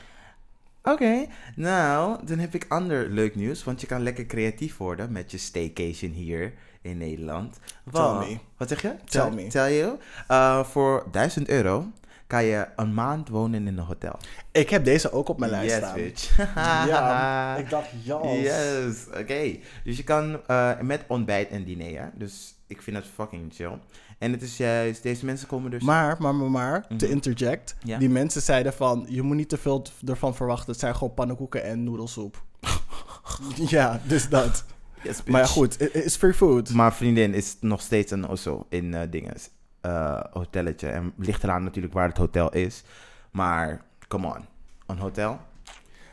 [0.82, 3.64] Oké, nou, dan heb ik ander leuk nieuws.
[3.64, 7.58] Want je kan lekker creatief worden met je staycation hier in Nederland.
[7.92, 8.38] Tell me.
[8.56, 8.94] Wat zeg je?
[9.04, 9.46] Tell me.
[9.46, 9.98] Tell you.
[10.30, 11.86] Uh, voor 1000 euro
[12.26, 14.18] kan je een maand wonen in een hotel.
[14.52, 15.94] Ik heb deze ook op mijn lijst yes, staan.
[15.94, 16.36] bitch.
[16.88, 18.40] Ja, ik dacht, yes.
[18.40, 19.56] Yes, oké.
[19.84, 22.06] Dus je kan eh, met ontbijt en diner, hè?
[22.14, 23.78] Dus ik vind het fucking chill.
[24.18, 25.82] En het is juist, deze mensen komen dus...
[25.82, 27.12] Maar, maar, maar, maar, te Mhm.
[27.14, 27.76] interject.
[27.82, 27.98] Ja.
[27.98, 30.70] Die mensen zeiden van, je moet niet te veel ervan verwachten.
[30.70, 32.42] Het zijn gewoon pannenkoeken en noedelsoep.
[33.76, 34.64] ja, dus dat.
[35.02, 36.70] Yes, Maar ja, goed, het is free food.
[36.70, 39.50] Maar vriendin is nog steeds een osso in eh dinges.
[39.80, 40.88] eh hotelletje.
[40.88, 42.82] En ligt eraan natuurlijk waar het hotel is.
[43.30, 44.44] Maar, come on.
[44.86, 45.40] Een hotel?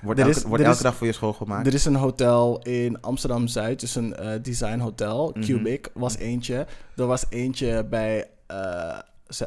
[0.04, 1.68] Wordt, Er elke, is- wordt elke is- dag voor je schoongemaakt?
[1.68, 5.32] Er is een hotel in Amsterdam-Zuid, dus een eh design hotel.
[5.34, 5.46] Mhm.
[5.46, 6.66] Cubic was eentje.
[6.96, 9.00] Er was eentje bij, eh,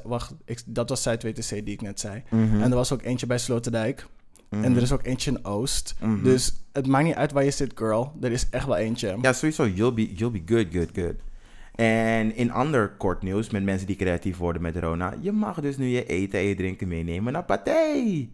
[0.05, 2.23] wacht, ik, dat was Zuid-WTC die ik net zei.
[2.31, 2.61] Mhm.
[2.63, 4.07] En er was ook eentje bij Sloterdijk.
[4.51, 4.65] Mhm.
[4.65, 5.95] En er is ook eentje in Oost.
[6.01, 6.23] Mhm.
[6.23, 8.13] Dus het maakt niet uit waar je zit, girl.
[8.21, 9.17] Er is echt wel eentje.
[9.23, 9.67] Ja, sowieso.
[9.67, 11.15] You'll be, you'll be good, good, good.
[11.75, 15.15] En in ander kort nieuws, met mensen die creatief worden met Rona.
[15.21, 18.29] Je mag dus nu je eten en je drinken meenemen naar Pathé.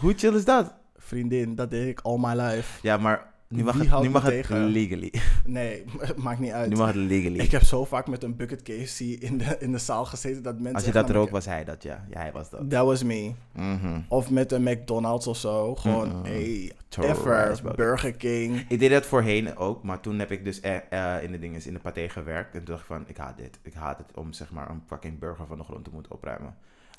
[0.00, 0.74] Hoe chill is dat?
[1.04, 2.78] Vriendin, dat deed ik all my life.
[2.82, 5.12] Ja, maar nu mag Wie het, nu mag het legally.
[5.44, 5.84] Nee,
[6.16, 6.70] maakt niet uit.
[6.70, 7.38] Nu mag het legally.
[7.38, 10.54] Ik heb zo vaak met een bucket KFC in de, in de zaal gezeten dat
[10.54, 10.74] mensen...
[10.74, 12.04] Als je dat er ook was, hij dat, ja.
[12.10, 12.70] Ja, hij was dat.
[12.70, 13.32] That was me.
[13.52, 14.00] Mhm.
[14.08, 15.74] Of met een McDonald's of zo.
[15.74, 17.60] Gewoon, hey, ever.
[17.76, 18.64] Burger King.
[18.68, 21.66] Ik deed dat voorheen ook, maar toen heb ik dus eh, eh, in de dingen
[21.66, 22.54] in de paté gewerkt.
[22.54, 23.58] En toen dacht ik van, ik haat dit.
[23.62, 26.54] Ik haat het om zeg maar een fucking burger van de grond te moeten opruimen.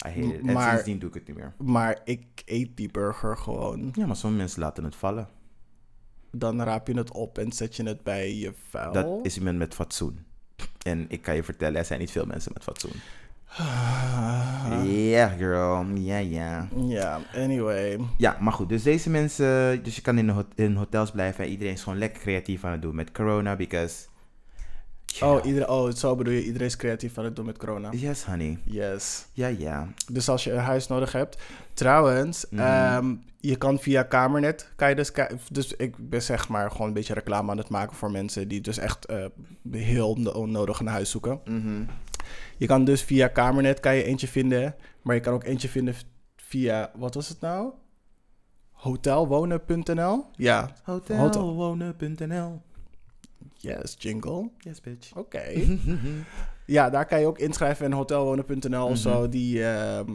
[0.05, 0.47] I hate it.
[0.47, 1.53] En Maar- sindsdien doe ik het niet meer.
[1.57, 3.91] Maar ik eet die burger gewoon.
[3.93, 5.27] Ja, maar sommige mensen laten het vallen.
[6.31, 8.91] Dan raap je het op en zet je het bij je vuil.
[8.93, 10.19] Dat is iemand met fatsoen.
[10.85, 12.91] En ik kan je vertellen, er zijn niet veel mensen met fatsoen.
[14.85, 15.85] Ja, girl.
[15.95, 16.67] Ja, ja.
[16.75, 17.99] Ja, anyway.
[18.17, 18.69] Ja, maar goed.
[18.69, 19.83] Dus deze mensen...
[19.83, 21.43] Dus je kan in, hot- in hotels blijven.
[21.43, 23.55] En iedereen is gewoon lekker creatief aan het doen met corona.
[23.55, 24.07] Because...
[25.21, 27.89] Oh, ieder, oh, zo bedoel je, iedereen is creatief aan het doen met corona.
[27.91, 28.59] Yes, honey.
[28.63, 29.25] Yes.
[29.33, 29.87] Ja, ja.
[30.11, 31.41] Dus als je een huis nodig hebt.
[31.73, 32.61] Trouwens, Mhm.
[32.61, 35.11] ehm, je kan via Kamernet, kan je dus,
[35.51, 38.61] dus ik ben zeg maar gewoon een beetje reclame aan het maken voor mensen die
[38.61, 39.25] dus echt eh,
[39.71, 41.39] heel no- onnodig een huis zoeken.
[41.45, 41.83] Mhm.
[42.57, 45.95] Je kan dus via Kamernet kan je eentje vinden, maar je kan ook eentje vinden
[46.35, 47.71] via, wat was het nou?
[48.71, 50.25] Hotelwonen.nl?
[50.35, 52.61] Ja, Hotelwonen.nl
[53.63, 54.49] yes, jingle.
[54.57, 55.15] Yes, bitch.
[55.15, 55.41] Oké.
[56.65, 59.19] Ja, daar kan je ook inschrijven in hotelwonen.nl of zo.
[59.21, 59.29] Mhm.
[59.29, 60.11] Die, ehm,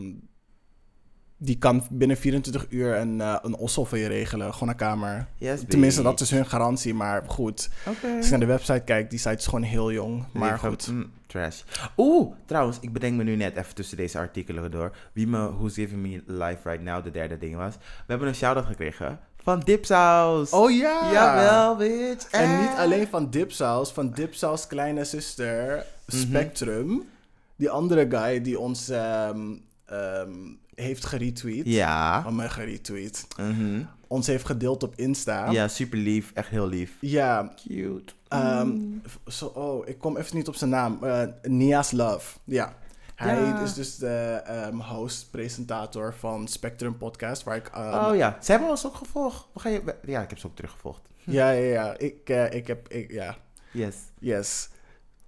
[1.37, 4.52] die kan binnen 24 uur een, eh, een ossel voor je regelen.
[4.52, 5.26] Gewoon een kamer.
[5.37, 6.94] Yes, Tenminste, dat is hun garantie.
[6.94, 8.16] Maar goed, Oké.
[8.16, 10.24] als je naar de website kijkt, die site is gewoon heel jong.
[10.32, 10.88] Maar goed.
[10.90, 11.62] mm, trash.
[11.96, 14.96] Oeh, trouwens, ik bedenk me nu net even tussen deze artikelen door.
[15.12, 17.74] Wie me Who's Giving Me Life Right Now de derde ding was.
[17.76, 20.50] We hebben een shout-out gekregen van Dipsaus.
[20.50, 21.12] Oh ja!
[21.12, 22.30] Jawel, bitch.
[22.30, 22.61] En Eh.
[22.61, 26.16] niet alleen van Dipsaus, van Dipsaus kleine zuster Mhm.
[26.20, 27.02] Spectrum.
[27.56, 29.40] Die andere guy die ons ehm,
[29.87, 30.30] ehm,
[30.74, 31.62] heeft geretweet.
[31.66, 32.22] Ja.
[32.26, 33.26] Oh, mijn geretweet.
[33.40, 33.82] Mhm.
[34.06, 35.50] Ons heeft gedeeld op Insta.
[35.50, 36.30] Ja, super lief.
[36.34, 36.90] Echt heel lief.
[37.00, 38.12] Ja, Cute.
[38.28, 39.02] Ehm, Mm.
[39.04, 40.98] v- zo, oh, ik kom even niet op zijn naam.
[41.02, 42.38] Eh Nia's Love.
[42.44, 42.74] Ja.
[43.18, 47.42] Hij is dus de ehm, host, presentator van Spectrum Podcast.
[47.42, 47.68] Waar ik.
[47.68, 49.46] ehm, oh ja, ze hebben ons ook gevolgd.
[49.54, 49.94] Ga je...
[50.02, 51.00] Ja, ik heb ze ook teruggevolgd.
[51.24, 51.98] Ja, ja, ja.
[51.98, 52.88] Ik, eh, ik heb.
[52.88, 53.37] Ik, ja.
[53.70, 53.96] Yes.
[54.18, 54.68] Yes.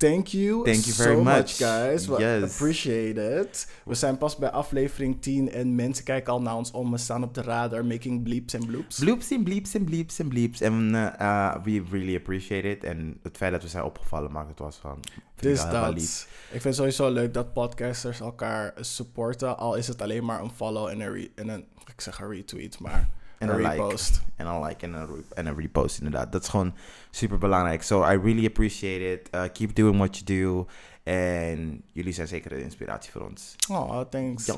[0.01, 0.65] Thank you.
[0.65, 1.57] Thank you so very much, much.
[1.59, 2.07] guys.
[2.07, 2.43] We Yes.
[2.53, 3.67] appreciate it.
[3.85, 6.91] We zijn pas bij aflevering 10 en mensen kijken al naar ons om.
[6.91, 8.99] We staan op de radar, making bleeps en bloops.
[8.99, 10.61] Bloops en bleeps en bleeps en bleeps.
[10.61, 12.85] En eh, uh, we really appreciate it.
[12.85, 14.99] En het feit dat we zijn opgevallen maakt het was van...
[15.37, 15.95] Dus dat.
[15.95, 16.29] lief.
[16.45, 19.59] Ik vind het sowieso leuk dat podcasters elkaar supporten.
[19.59, 22.79] Al is het alleen maar een follow en een, en een ik zeg een retweet,
[22.79, 23.09] maar
[23.41, 23.83] En een een like.
[23.83, 24.23] repost.
[24.37, 26.33] En een like en een, re- en een repost inderdaad.
[26.33, 26.75] Dat is gewoon
[27.11, 27.83] super belangrijk.
[27.83, 29.29] So I really appreciate it.
[29.35, 30.67] Uh, keep doing what you do.
[31.03, 33.57] En jullie zijn zeker een inspiratie voor ons.
[33.71, 34.47] Oh, thanks.
[34.47, 34.55] Ja,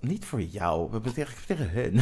[0.00, 0.86] niet voor jou.
[0.86, 2.00] We hebben tegen, tegen hun.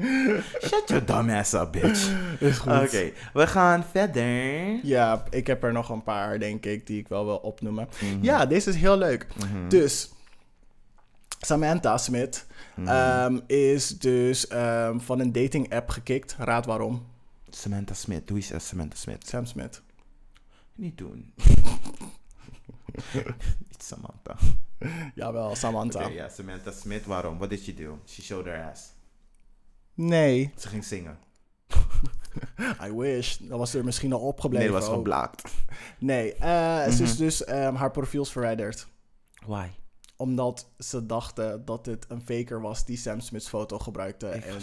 [0.68, 2.10] Shut your dumb ass up, bitch.
[2.38, 2.72] Is goed.
[2.72, 4.78] Oké, we gaan verder.
[4.82, 7.88] Ja, ik heb er nog een paar, denk ik, die ik wel wil opnoemen.
[8.00, 8.24] Mhm.
[8.24, 9.26] Ja, deze is heel leuk.
[9.38, 9.68] Mhm.
[9.68, 10.12] Dus,
[11.46, 12.88] Samantha Smith Mhm.
[12.88, 16.34] ehm, is dus ehm, van een dating app gekikt.
[16.38, 17.06] Raad waarom?
[17.50, 18.26] Samantha Smith.
[18.28, 19.26] Doe eens als Samantha Smith.
[19.28, 19.82] Sam Smith.
[20.76, 21.32] Niet doen.
[23.68, 24.36] Niet Samantha.
[25.14, 26.04] Jawel, Samantha.
[26.04, 27.04] Oké, ja, Samantha Smith.
[27.06, 27.36] Waarom?
[27.36, 27.98] What did she do?
[28.06, 28.82] She showed her ass.
[29.94, 31.18] Nee, Ze ging zingen.
[32.86, 33.36] I wish.
[33.36, 34.58] Dan was er misschien al opgebleven.
[34.58, 35.04] Nee, dat was gewoon ook.
[35.04, 35.42] blaakt.
[35.98, 37.18] Nee, eh, ze is Mhm.
[37.22, 38.86] dus ehm, haar profiel is verwijderd.
[39.46, 39.66] Why?
[40.22, 44.26] Omdat ze dachten dat dit een faker was die Sam Smith's foto gebruikte.
[44.28, 44.58] Ik En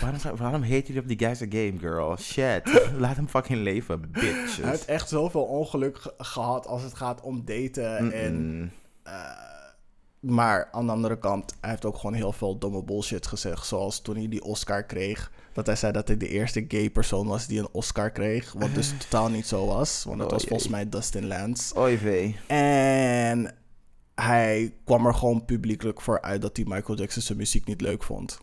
[0.00, 2.16] waarom, zou- waarom heet jullie op die guys a game, girl?
[2.16, 2.82] Shit.
[2.98, 4.56] Laat hem fucking leven, bitches.
[4.56, 8.12] hij heeft echt zoveel ongeluk ge- gehad als het gaat om daten.
[8.12, 9.14] En eh,
[10.20, 13.66] Maar aan de andere kant, hij heeft ook gewoon heel veel domme bullshit gezegd.
[13.66, 15.30] Zoals toen hij die Oscar kreeg.
[15.52, 18.52] Dat hij zei dat hij de eerste gay persoon was die een Oscar kreeg.
[18.52, 20.04] Wat dus totaal niet zo was.
[20.04, 20.48] Want dat Oh, was jee.
[20.50, 21.78] volgens mij Dustin Lance.
[21.78, 22.36] Oei vee.
[22.46, 23.54] En
[24.20, 28.02] hij kwam er gewoon publiekelijk voor uit dat hij Michael Jackson zijn muziek niet leuk
[28.02, 28.38] vond.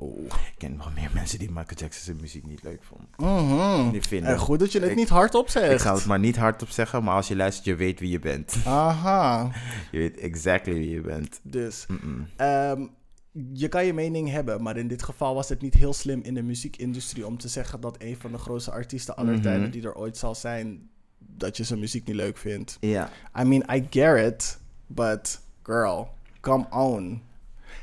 [0.00, 0.24] Oeh.
[0.24, 3.08] Ik ken wel meer mensen die Michael Jackson zijn muziek niet leuk vonden.
[3.16, 3.90] Mhm.
[3.90, 4.30] Die vinden.
[4.30, 5.72] En goed dat je het Ik- niet hardop zegt.
[5.72, 8.18] Ik ga het maar niet hardop zeggen, maar als je luistert, je weet wie je
[8.18, 8.56] bent.
[8.66, 9.50] Aha.
[9.92, 11.40] Je weet exactly wie je bent.
[11.42, 11.86] Dus
[12.36, 12.86] ehm,
[13.52, 16.34] je kan je mening hebben, maar in dit geval was het niet heel slim in
[16.34, 19.42] de muziekindustrie om te zeggen dat een van de grootste artiesten aller Mhm.
[19.42, 22.76] tijden die er ooit zal zijn, dat je zijn muziek niet leuk vindt.
[22.80, 23.10] Ja.
[23.40, 26.08] I mean, I get it, but girl,
[26.40, 27.22] come on.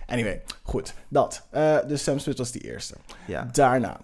[0.06, 1.48] Anyway, goed, dat.
[1.50, 2.96] Eh, dus Sam Smith was die eerste.
[3.28, 3.44] Ja.
[3.52, 4.00] Daarna.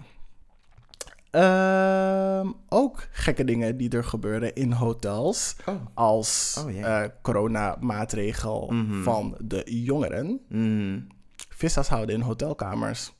[1.32, 5.56] Ehm, ook gekke dingen die er gebeuren in hotels.
[5.66, 5.76] Oh.
[5.94, 6.84] Als Oh, jee.
[6.84, 9.04] eh, coronamaatregel Mhm.
[9.04, 10.40] van de jongeren.
[10.50, 11.08] Mm.
[11.50, 13.14] Vissers houden in hotelkamers.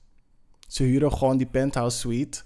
[0.68, 2.42] Ze huren gewoon die penthouse suite.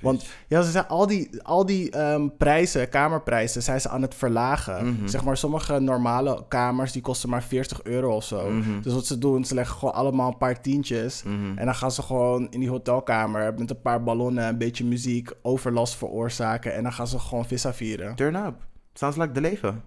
[0.00, 4.14] Want ja, ze zijn al die, al die ehm, prijzen, kamerprijzen, zijn ze aan het
[4.14, 4.86] verlagen.
[4.86, 5.06] Mhm.
[5.06, 8.50] Zeg maar, sommige normale kamers die kosten maar 40 euro of zo.
[8.50, 8.80] Mhm.
[8.80, 11.22] Dus wat ze doen, ze leggen gewoon allemaal een paar tientjes.
[11.22, 11.58] Mhm.
[11.58, 15.32] En dan gaan ze gewoon in die hotelkamer met een paar ballonnen, een beetje muziek,
[15.42, 16.74] overlast veroorzaken.
[16.74, 18.14] En dan gaan ze gewoon vissa vieren.
[18.14, 18.54] Turn up.
[18.92, 19.82] Sounds like de leven.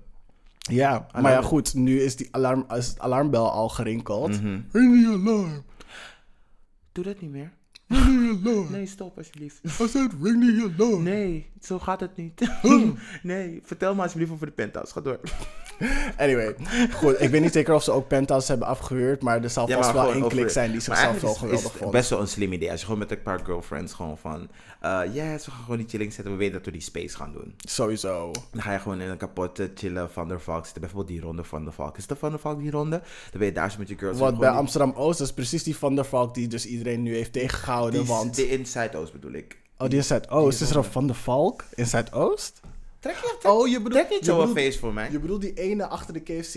[0.58, 4.40] Ja, maar ja, goed, nu is, die alarm, is het alarmbel al gerinkeld.
[4.72, 5.64] Ring the alarm.
[6.92, 7.52] Doe dat niet meer.
[7.90, 8.72] Ring the alarm.
[8.72, 9.60] Nee, stop alsjeblieft.
[9.66, 11.04] I said ring the alarm.
[11.04, 12.50] Nee, zo gaat het niet.
[13.24, 14.94] nee, vertel me alsjeblieft over de penthouse.
[14.94, 15.20] Ga door.
[16.18, 16.56] Anyway,
[16.92, 17.22] goed.
[17.22, 19.92] Ik weet niet zeker of ze ook penthouse hebben afgehuurd, maar er zal Ja, vast
[19.92, 21.92] wel één klik zijn die zichzelf wel is- geweldig is vond.
[21.92, 22.70] best wel een slim idee.
[22.72, 24.50] Als je gewoon met een paar girlfriends gewoon van...
[24.80, 26.32] eh ja, ze gaan gewoon die chilling zetten.
[26.34, 27.54] We weten dat we die space gaan doen.
[27.58, 28.32] Sowieso.
[28.52, 30.82] Dan ga je gewoon in een kapotte chillen Van der Valk zitten.
[30.82, 31.98] Bijvoorbeeld die ronde Van der Valk.
[31.98, 32.98] Is de Van der Valk die ronde?
[33.32, 34.18] Dan ben je daar zo met je girls.
[34.20, 37.34] Wat bij Amsterdam-Oost is precies die Van der Valk die dus iedereen nu heeft
[37.88, 38.00] tegengehouden.
[38.00, 38.36] die, want...
[38.36, 39.58] De Inside Oost bedoel ik.
[39.78, 40.58] Oh, die in Zuidoost.
[40.58, 40.84] die Is er.
[40.84, 42.60] Van der Valk in Zuidoost?
[43.00, 43.94] Trek je, trek, Oh, je bedoelt...
[43.94, 45.12] trek niet zo'n feest voor mij.
[45.12, 46.56] Je bedoelt die ene achter de KFC.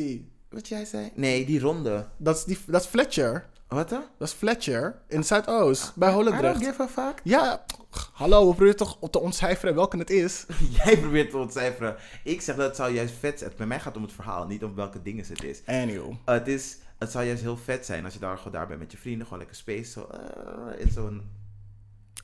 [0.51, 1.11] Wat jij zei?
[1.15, 2.07] Nee, die ronde.
[2.17, 3.47] Dat is, die, dat is Fletcher.
[3.69, 4.03] Wat dan?
[4.19, 5.93] Dat is Fletcher in Zuidoost.
[5.95, 6.65] Bij I don't Holendrecht.
[6.65, 7.21] give a fuck.
[7.25, 7.65] Ja,
[8.13, 10.47] hallo, we proberen toch te ontcijferen welke het is.
[10.85, 11.97] Jij probeert te ontcijferen.
[12.25, 13.53] Ik zeg dat het zou juist vet zijn.
[13.57, 15.63] Bij mij gaat het om het verhaal, niet om welke dingen het is.
[15.67, 16.17] Anywho.
[16.25, 18.93] het, is het zou juist heel vet zijn als je daar gewoon daar bent met
[18.93, 19.23] je vrienden.
[19.23, 19.91] Gewoon lekker space.
[19.91, 21.31] Zo, eh, in zo'n...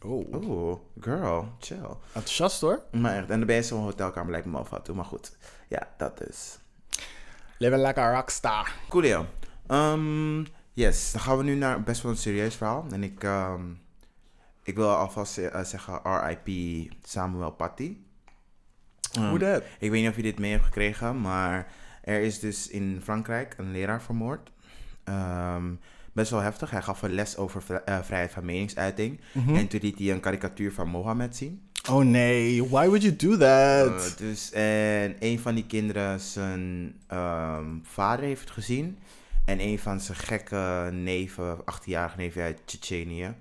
[0.03, 1.97] Oh, Oeh, girl, chill.
[2.13, 2.83] enthousiast hoor.
[2.93, 4.89] Maar echt, en dan ben je zo'n hotelkamer, lijkt me wel fout.
[4.89, 5.37] Maar goed,
[5.69, 6.59] ja, dat is...
[7.59, 8.73] Leven lekker rockstar.
[8.89, 9.27] Coolio.
[9.67, 12.87] Um, yes, dan gaan we nu naar best wel een serieus verhaal.
[12.91, 13.63] En ik, ehm,
[14.63, 16.49] ik wil alvast eh, zeggen RIP
[17.03, 17.97] Samuel Paty.
[19.19, 19.63] Um, Hoe dat?
[19.79, 23.55] Ik weet niet of je dit mee hebt gekregen, maar er is dus in Frankrijk
[23.57, 24.51] een leraar vermoord.
[25.09, 25.65] Ehm,
[26.13, 26.71] best wel heftig.
[26.71, 29.21] Hij gaf een les over vri- eh, vrijheid van meningsuiting.
[29.33, 29.55] Mhm.
[29.55, 31.63] En toen liet hij een karikatuur van Mohammed zien.
[31.91, 34.11] Oh nee, why would you do that?
[34.11, 38.99] Eh, dus, en een van die kinderen, zijn ehm, vader heeft het gezien.
[39.45, 43.35] En een van zijn gekke neven, 18-jarige neven uit Tsjetsjenië.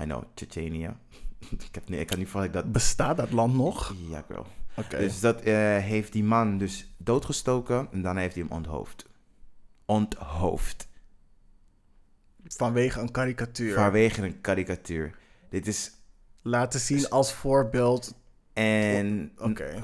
[0.00, 0.90] I know, Tsjetsjenië.
[1.68, 3.94] ik, heb, nee, ik kan niet verwachten dat Bestaat dat land nog?
[4.10, 4.46] Ja, girl.
[4.76, 4.98] Oké.
[4.98, 9.06] Dus dat eh, heeft die man dus doodgestoken en daarna heeft hij hem onthoofd.
[9.84, 10.88] Onthoofd.
[12.56, 13.74] Vanwege een karikatuur.
[13.74, 15.14] Vanwege een karikatuur.
[15.48, 15.92] Dit is...
[16.42, 18.14] Laten zien als voorbeeld.
[18.52, 19.32] En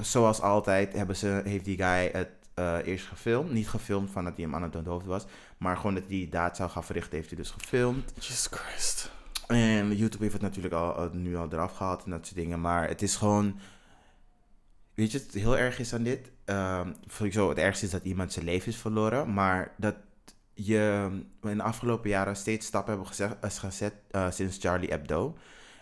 [0.01, 3.51] zoals altijd hebben ze, heeft die guy het eh, eerst gefilmd.
[3.51, 5.25] Niet gefilmd van dat hij hem aan het onthoofd was.
[5.57, 8.11] Maar gewoon dat hij die daad zou gaan verrichten, heeft hij dus gefilmd.
[8.15, 9.11] Jesus Christ.
[9.47, 12.61] En YouTube heeft het natuurlijk al, nu al eraf gehaald en dat soort dingen.
[12.61, 13.59] Maar het is gewoon...
[14.93, 16.31] Weet je, het heel erg is aan dit.
[16.45, 19.33] ehm sowieso, het ergste is dat iemand zijn leven is verloren.
[19.33, 19.95] Maar dat
[20.65, 21.09] je
[21.41, 25.37] in de afgelopen jaren steeds stappen hebben gezet, is gezet eh, sinds Charlie Hebdo.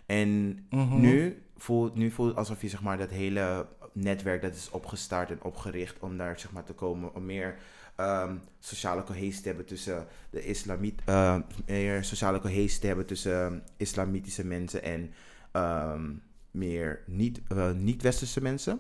[0.06, 1.00] En Mhm.
[1.00, 5.32] nu, voelt, nu voelt het alsof je zeg maar, dat hele netwerk dat is opgestart
[5.32, 7.16] en opgericht om daar zeg maar, te komen.
[7.16, 7.56] Om meer
[7.96, 13.46] ehm, sociale cohesie te hebben tussen de islamiet, eh, meer sociale cohesie te hebben tussen
[13.46, 15.12] ehm, islamitische mensen en
[15.52, 16.12] ehm,
[16.52, 18.80] meer niet, eh, niet-westerse mensen.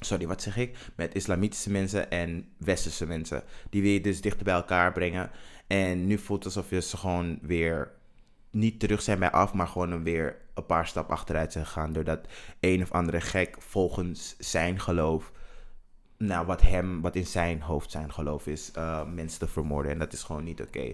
[0.00, 0.76] Sorry, wat zeg ik?
[0.94, 3.42] Met islamitische mensen en westerse mensen.
[3.70, 5.30] Die wil je dus dichter bij elkaar brengen.
[5.66, 7.90] En nu voelt het alsof je ze gewoon weer
[8.50, 11.92] niet terug zijn bij af, maar gewoon weer een paar stap achteruit zijn gegaan.
[11.92, 12.26] Doordat
[12.60, 15.32] een of andere gek volgens zijn geloof
[16.24, 19.92] nou, wat hem, wat in zijn hoofd zijn geloof is, eh, mensen te vermoorden.
[19.92, 20.92] En dat is gewoon niet oké.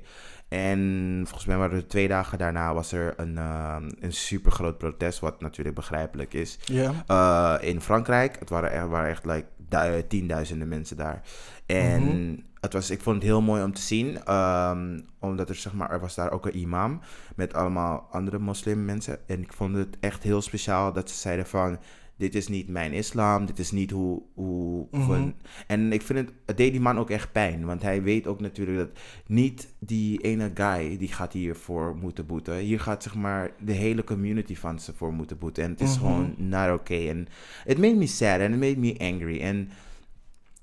[0.49, 4.79] En volgens mij waren er twee dagen daarna was er een, uh, een super groot
[4.79, 6.59] protest, wat natuurlijk begrijpelijk is.
[6.65, 6.93] Ja.
[7.07, 8.39] Eh, in Frankrijk.
[8.39, 11.23] Het waren echt, waren echt like, du- tienduizenden mensen daar.
[11.67, 14.25] En het was, ik vond het heel mooi om te zien.
[14.25, 17.01] ehm, omdat er, zeg maar, er was daar ook een imam
[17.37, 19.19] met allemaal andere moslimmensen.
[19.29, 21.79] En ik vond het echt heel speciaal dat ze zeiden van...
[22.19, 24.23] Dit is niet mijn islam, dit is niet hoe...
[24.35, 25.07] hoe Mhm.
[25.07, 25.35] van-
[25.67, 27.65] en ik vind het, het deed die man ook echt pijn.
[27.65, 30.99] Want hij weet ook natuurlijk dat niet die ene guy...
[30.99, 32.57] die gaat hiervoor moeten boeten.
[32.57, 35.65] Hier gaat zeg maar de hele community van ze voor moeten boeten.
[35.65, 35.99] En het is Mhm.
[35.99, 37.09] gewoon not okay.
[37.09, 37.29] En
[37.67, 39.41] it made me sad and it made me angry.
[39.41, 39.71] En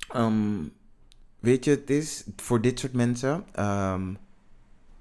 [0.09, 0.57] ehm,
[1.39, 3.43] weet je, het is voor dit soort mensen...
[3.51, 4.13] ehm,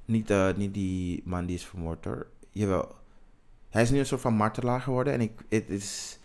[0.05, 2.27] niet, eh, niet die man die is vermoord hoor.
[2.51, 2.95] Jawel.
[3.71, 5.13] Hij is nu een soort van martelaar geworden.
[5.13, 6.19] En ik, het is...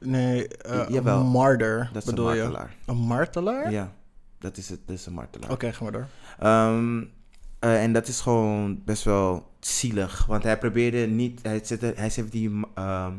[0.00, 1.20] Nee, eh, Jawel.
[1.20, 2.42] een martyr Dat is een bedoel je?
[2.42, 2.74] martelaar.
[2.86, 3.70] Een martelaar?
[3.70, 3.92] Ja,
[4.38, 4.80] dat is het.
[4.86, 5.50] Dat is een martelaar.
[5.50, 6.06] Oké, ga maar door.
[6.38, 7.04] Ehm,
[7.58, 10.26] eh, en dat is gewoon best wel zielig.
[10.26, 11.40] Want hij probeerde niet...
[11.42, 13.12] Hij, zette, hij heeft die ehm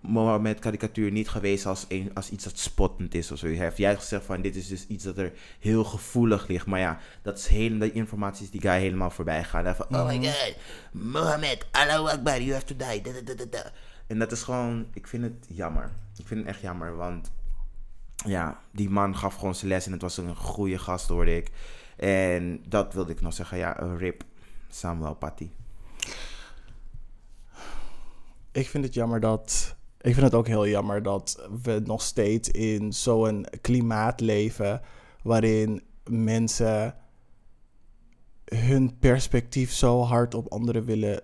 [0.00, 3.46] Mohammed karikatuur niet gewezen als, een, als iets dat spottend is of zo.
[3.46, 6.66] Hij heeft juist gezegd van dit is dus iets dat er heel gevoelig ligt.
[6.66, 9.64] Maar ja, dat is hele, die informatie is die guy helemaal voorbij gegaan.
[9.64, 10.54] Hij van, oh my god,
[10.92, 13.00] Mohammed, Allahu Akbar, you have to die.
[13.02, 13.70] Da, da, da, da, da.
[14.08, 15.92] En dat is gewoon, ik vind het jammer.
[16.16, 17.30] Ik vind het echt jammer, want
[18.14, 21.50] ja, die man gaf gewoon zijn les en het was een goede gast, hoorde ik.
[21.96, 24.24] En dat wilde ik nog zeggen, ja, rip.
[24.68, 25.50] Samuel Paty.
[28.52, 29.76] Ik vind het jammer dat.
[30.00, 34.80] Ik vind het ook heel jammer dat we nog steeds in zo'n klimaat leven.
[35.22, 36.94] waarin mensen
[38.44, 41.22] hun perspectief zo hard op anderen willen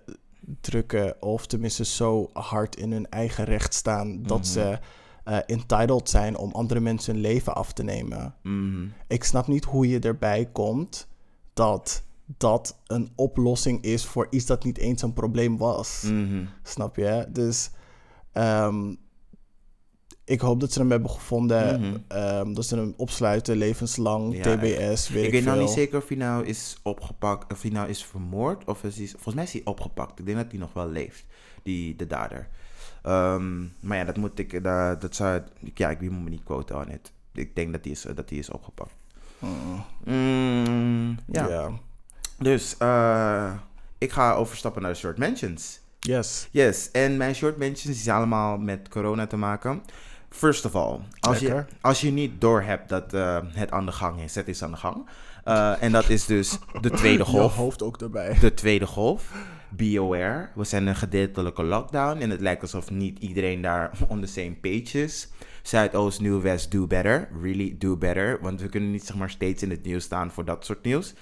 [0.61, 1.21] drukken.
[1.21, 4.23] of tenminste zo hard in hun eigen recht staan.
[4.23, 4.47] dat Mhm.
[4.47, 4.79] ze
[5.23, 8.35] eh, entitled zijn om andere mensen hun leven af te nemen.
[8.43, 8.87] Mhm.
[9.07, 11.07] Ik snap niet hoe je erbij komt
[11.53, 12.03] dat
[12.37, 16.01] dat een oplossing is voor iets dat niet eens een probleem was.
[16.03, 16.43] Mhm.
[16.63, 17.27] Snap je?
[17.29, 17.69] Dus
[18.31, 18.95] ehm,
[20.25, 21.79] ik hoop dat ze hem hebben gevonden.
[21.81, 21.97] Mhm.
[22.07, 25.97] ehm, dat ze hem opsluiten, levenslang, Ja, TBS, weet Ik ik, weet nou niet zeker
[25.97, 29.43] of hij nou is opgepakt, of hij nou is vermoord, of is hij, volgens mij
[29.43, 30.19] is hij opgepakt.
[30.19, 31.25] Ik denk dat hij nog wel leeft,
[31.63, 32.47] die, de dader.
[33.03, 35.41] Ehm, maar ja, dat moet ik, dat, dat zou,
[35.73, 37.11] ja, ik moet me niet quoten on it.
[37.33, 38.93] Ik denk dat hij is, dat hij is opgepakt.
[39.39, 41.47] Mm, Mm, ja.
[41.47, 41.71] ja.
[42.39, 43.53] dus eh,
[43.97, 45.79] ik ga overstappen naar de short mentions.
[45.99, 46.47] Yes.
[46.51, 49.81] Yes, en mijn short mentions zijn allemaal met corona te maken.
[50.35, 54.21] First of all, als, je, als je niet doorhebt dat eh, het aan de gang
[54.21, 55.09] is, het is aan de gang.
[55.43, 57.55] Eh, en dat is dus de tweede Je golf.
[57.55, 58.37] hoofd ook erbij.
[58.39, 59.31] De tweede golf.
[59.69, 60.49] Be aware.
[60.55, 62.21] We zijn in een gedeeltelijke lockdown.
[62.21, 65.29] En het lijkt alsof niet iedereen daar on the same page is.
[65.61, 67.29] Zuidoost, Nieuw, West, do better.
[67.41, 68.39] Really do better.
[68.41, 71.13] Want we kunnen niet zeg maar steeds in het nieuws staan voor dat soort nieuws.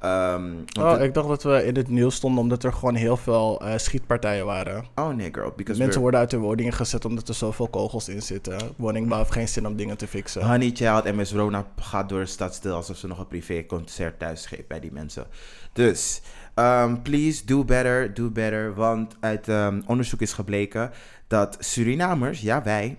[0.00, 3.60] Ehm, Oh, ik dacht dat we in het nieuws stonden omdat er gewoon heel veel
[3.60, 4.84] eh, schietpartijen waren.
[4.94, 5.52] oh nee girl.
[5.56, 8.58] Because Mensen we're- worden uit hun woningen gezet omdat er zoveel kogels in zitten.
[8.76, 10.42] Woningbouw heeft geen zin om dingen te fixen.
[10.46, 14.18] Honey Child en Miss Rona gaat door de stad stil alsof ze nog een privéconcert
[14.18, 15.24] thuis geeft bij die mensen.
[15.72, 16.22] Dus,
[16.54, 18.74] um, please do better, do better.
[18.74, 20.90] Want uit um, onderzoek is gebleken
[21.26, 22.98] dat Surinamers, ja wij,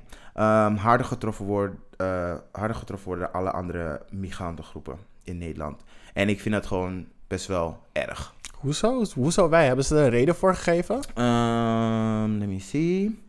[0.78, 5.82] harder, getroffen worden, uh, harder getroffen worden dan alle andere migrantengroepen in Nederland.
[6.14, 8.34] En ik vind dat gewoon best wel erg.
[8.56, 9.04] Hoezo?
[9.14, 9.66] Hoezo wij?
[9.66, 10.96] Hebben ze er een reden voor gegeven?
[10.96, 13.20] Um, let me see.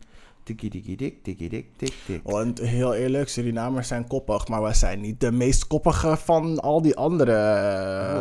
[0.43, 2.21] Tikkie tikkie dik, tikkie dik, tik tik.
[2.23, 6.81] Want heel eerlijk, Surinamers zijn koppig, maar wij zijn niet de meest koppige van al
[6.81, 7.33] die andere.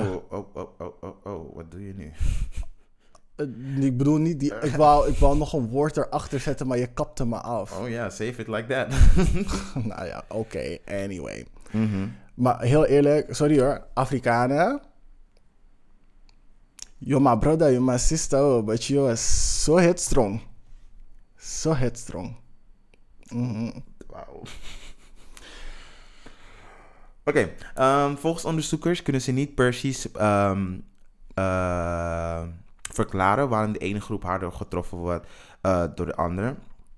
[0.04, 2.12] Oh, oh, oh, oh, oh, oh, wat doe je nu?
[3.36, 4.54] Eh, Ik bedoel niet die.
[4.68, 7.78] Ik wou, ik wou nog een woord erachter zetten, maar je kapte me af.
[7.80, 8.88] Oh ja, save it like that.
[9.88, 11.46] nou ja, oké, anyway.
[11.70, 12.06] Mhm.
[12.34, 14.82] Maar heel eerlijk, sorry hoor, Afrikanen.
[16.98, 20.40] Yo, my brother, you my sister, oh, but you are so headstrong.
[21.36, 22.36] So headstrong.
[24.06, 24.42] Wauw.
[27.24, 30.78] Oké, ehm, volgens onderzoekers kunnen ze niet precies ehm,
[31.34, 32.42] eh,
[32.82, 35.26] verklaren waarom de ene groep harder getroffen wordt
[35.60, 36.54] eh, door de andere.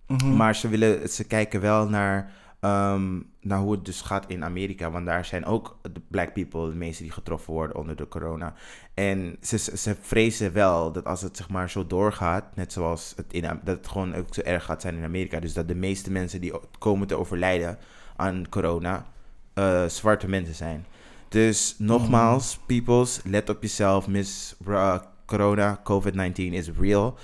[0.07, 0.37] Mhm.
[0.37, 2.33] Maar ze, willen, ze kijken wel naar,
[2.65, 4.91] ehm, naar hoe het dus gaat in Amerika.
[4.91, 8.55] Want daar zijn ook de black people de meeste die getroffen worden onder de corona.
[8.95, 13.13] En ze, ze ze vrezen wel dat als het zeg maar zo doorgaat, net zoals
[13.17, 15.41] het in dat het gewoon ook zo erg gaat zijn in Amerika.
[15.41, 17.79] Dus dat de meeste mensen die komen te overlijden
[18.17, 19.07] aan corona
[19.55, 20.87] eh, zwarte mensen zijn.
[21.29, 24.07] Dus nogmaals, peoples, let op jezelf.
[24.07, 27.19] Miss uh, corona, COVID-19 is real.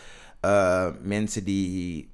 [0.44, 2.08] Uh, mensen die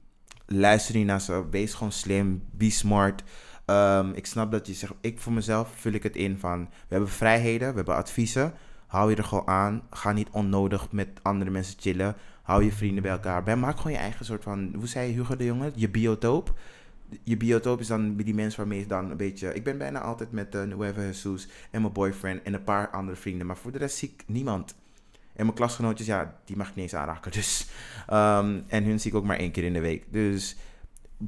[0.47, 3.23] luisteren niet naar ze, wees gewoon slim, be smart.
[3.65, 6.87] Ehm, ik snap dat je zegt, ik voor mezelf vul ik het in van, we
[6.89, 8.53] hebben vrijheden, we hebben adviezen.
[8.87, 9.83] Hou je er gewoon aan.
[9.91, 12.17] Ga niet onnodig met andere mensen chillen.
[12.43, 13.43] Hou je vrienden bij elkaar.
[13.43, 15.73] Ben, maak gewoon je eigen soort van, hoe zei Hugo de Jonge?
[15.75, 16.55] Je biotoop.
[17.23, 19.55] Je biotoop is dan die mensen waarmee je dan een beetje...
[19.55, 23.17] Ik ben bijna altijd met uh, Nueva Jesus en mijn boyfriend en een paar andere
[23.17, 23.47] vrienden.
[23.47, 24.75] Maar voor de rest zie ik niemand.
[25.37, 27.33] En mijn klasgenootjes, ja, die mag ik niet eens aanraken.
[27.33, 27.67] Dus,
[28.13, 30.13] um, en hun zie ik ook maar één keer in de week.
[30.13, 30.57] Dus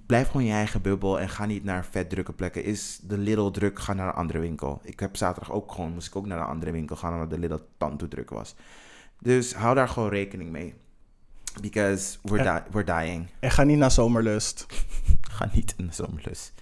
[0.07, 2.65] blijf gewoon je eigen bubbel en ga niet naar vet drukke plekken.
[2.65, 4.81] Is de Lidl druk, ga naar een andere winkel.
[4.85, 7.39] Ik heb zaterdag ook gewoon, moest ik ook naar een andere winkel gaan, omdat de
[7.39, 8.55] Lidl tand druk was.
[9.21, 10.75] Dus hou daar gewoon rekening mee.
[11.61, 13.27] Because we're, En- di- we're dying.
[13.41, 14.67] En ga niet naar zomerlust.
[15.31, 16.53] Ga niet in de zomerlus.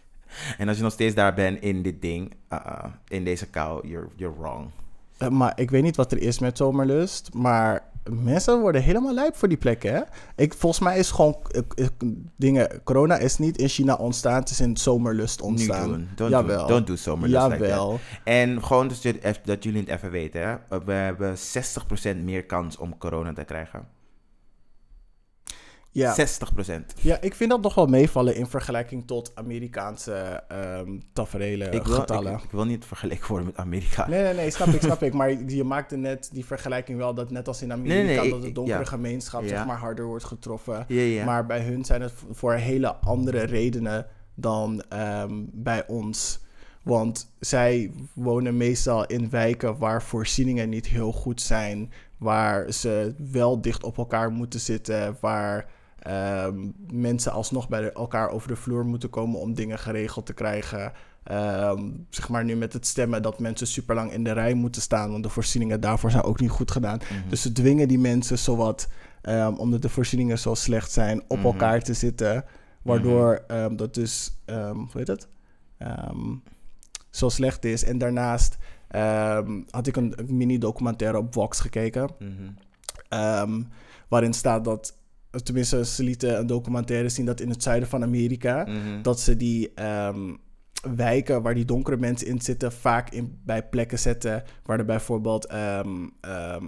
[0.59, 4.09] En als je nog steeds daar bent in dit ding, uh, in deze kou, you're,
[4.17, 4.71] you're wrong.
[5.19, 7.35] Eh, maar ik weet niet wat er is met zomerlust.
[7.35, 10.01] Maar mensen worden helemaal lijp voor die plekken, hè?
[10.37, 11.37] Ik, volgens mij is gewoon...
[11.51, 11.87] eh, eh,
[12.37, 14.41] dingen, corona is niet in China ontstaan.
[14.41, 15.91] Het is in zomerlust ontstaan.
[15.91, 16.09] Nu doen.
[16.15, 16.67] Don't Jawel.
[16.67, 17.69] do, don't do zomerlus like that.
[17.69, 17.99] Jawel.
[18.25, 19.01] En gewoon dus
[19.45, 20.85] dat jullie het even weten, hè.
[20.85, 23.96] we hebben 60% meer kans om corona te krijgen.
[25.97, 26.15] Ja.
[26.15, 26.23] 60%.
[27.01, 31.95] ja, ik vind dat nog wel meevallen in vergelijking tot Amerikaanse ehm taferelen, ik, wil,
[31.95, 32.33] getallen.
[32.33, 34.09] ik, ik wil niet vergeleken worden met Amerika.
[34.09, 35.15] Nee, nee, nee, snap ik, snap ik.
[35.21, 38.21] Maar je maakte net die vergelijking wel dat net als in Amerika...
[38.21, 38.85] nee, dat de donkere ja.
[38.85, 39.49] gemeenschap Ja.
[39.49, 40.85] zeg maar harder wordt getroffen.
[40.89, 41.25] Ja.
[41.25, 46.45] Maar bij hun zijn het voor hele andere redenen dan ehm, bij ons.
[46.83, 51.93] Want zij wonen meestal in wijken waar voorzieningen niet heel goed zijn.
[52.19, 55.17] Waar ze wel dicht op elkaar moeten zitten.
[55.21, 55.75] Waar
[56.07, 60.93] ehm, mensen alsnog bij elkaar over de vloer moeten komen om dingen geregeld te krijgen.
[61.23, 64.83] Ehm, zeg maar nu met het stemmen dat mensen super lang in de rij moeten
[64.83, 65.11] staan.
[65.11, 66.99] Want de voorzieningen daarvoor zijn ook niet goed gedaan.
[66.99, 67.29] Mhm.
[67.29, 68.89] Dus ze dwingen die mensen zowat,
[69.23, 71.47] ehm, omdat de voorzieningen zo slecht zijn, op Mhm.
[71.47, 72.45] elkaar te zitten.
[72.83, 75.29] Waardoor ehm, dat dus, hoe heet het?
[77.11, 77.85] Zo slecht is.
[77.85, 78.57] En daarnaast
[79.71, 82.09] had ik een, mini-documentaire op Vox gekeken.
[83.09, 83.63] Mhm.
[84.09, 84.97] waarin staat dat,
[85.43, 89.03] tenminste, ze lieten een documentaire zien dat in het zuiden van Amerika Mhm.
[89.03, 90.35] dat ze die ehm,
[90.97, 95.47] wijken waar die donkere mensen in zitten vaak in, bij plekken zetten waar er bijvoorbeeld
[95.47, 96.65] ehm, ehm,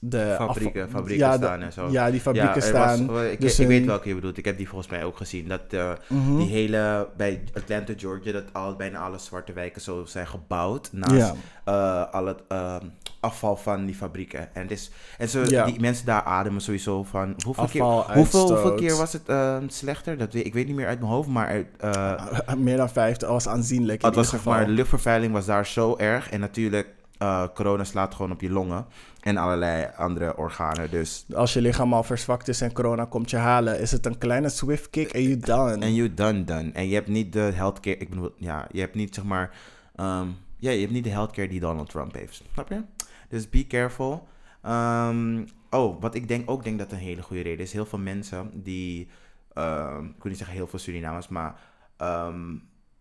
[0.00, 1.88] de Fabrieken, fabrieken ja, staan en zo.
[1.90, 3.06] Ja, die fabrieken staan.
[3.06, 4.36] Was, ik, Dus ik weet een- welke je bedoelt.
[4.38, 5.48] Ik heb die volgens mij ook gezien.
[5.48, 6.36] Dat eh, Mhm.
[6.36, 10.88] die hele, bij Atlanta, Georgia, dat al, bijna alle zwarte wijken zo zijn gebouwd.
[10.92, 11.34] Naast Ja.
[11.64, 12.84] eh, al het ehm,
[13.20, 14.54] afval van die fabrieken.
[14.54, 15.64] En, is, en zo, Ja.
[15.64, 17.34] die mensen daar ademen sowieso van...
[17.44, 20.18] Hoeveel, keer, hoeveel, hoeveel keer was het ehm, slechter?
[20.18, 21.46] Dat weet, ik weet niet meer uit mijn hoofd, maar...
[21.46, 25.46] uit, eh, Meer dan 50, was aanzienlijk in het was zeg maar, de luchtvervuiling was
[25.46, 26.30] daar zo erg.
[26.30, 26.88] En natuurlijk,
[27.18, 28.86] eh, corona slaat gewoon op je longen.
[29.26, 30.90] En allerlei andere organen.
[30.90, 34.18] Dus Als je lichaam al verzwakt is en corona komt je halen, is het een
[34.18, 35.84] kleine swift kick en you done.
[35.84, 36.70] En you done done.
[36.72, 39.50] En je hebt niet de healthcare, ik bedoel, ja, je hebt niet zeg maar,
[39.94, 42.42] ehm, ja, je hebt niet de healthcare die Donald Trump heeft.
[42.52, 42.82] Snap je?
[43.28, 44.28] Dus be careful.
[44.62, 47.72] Ehm, oh, wat ik denk, ook denk dat een hele goede reden is.
[47.72, 49.08] Heel veel mensen die,
[49.52, 51.54] ehm, ik wil niet zeggen heel veel Surinamers, maar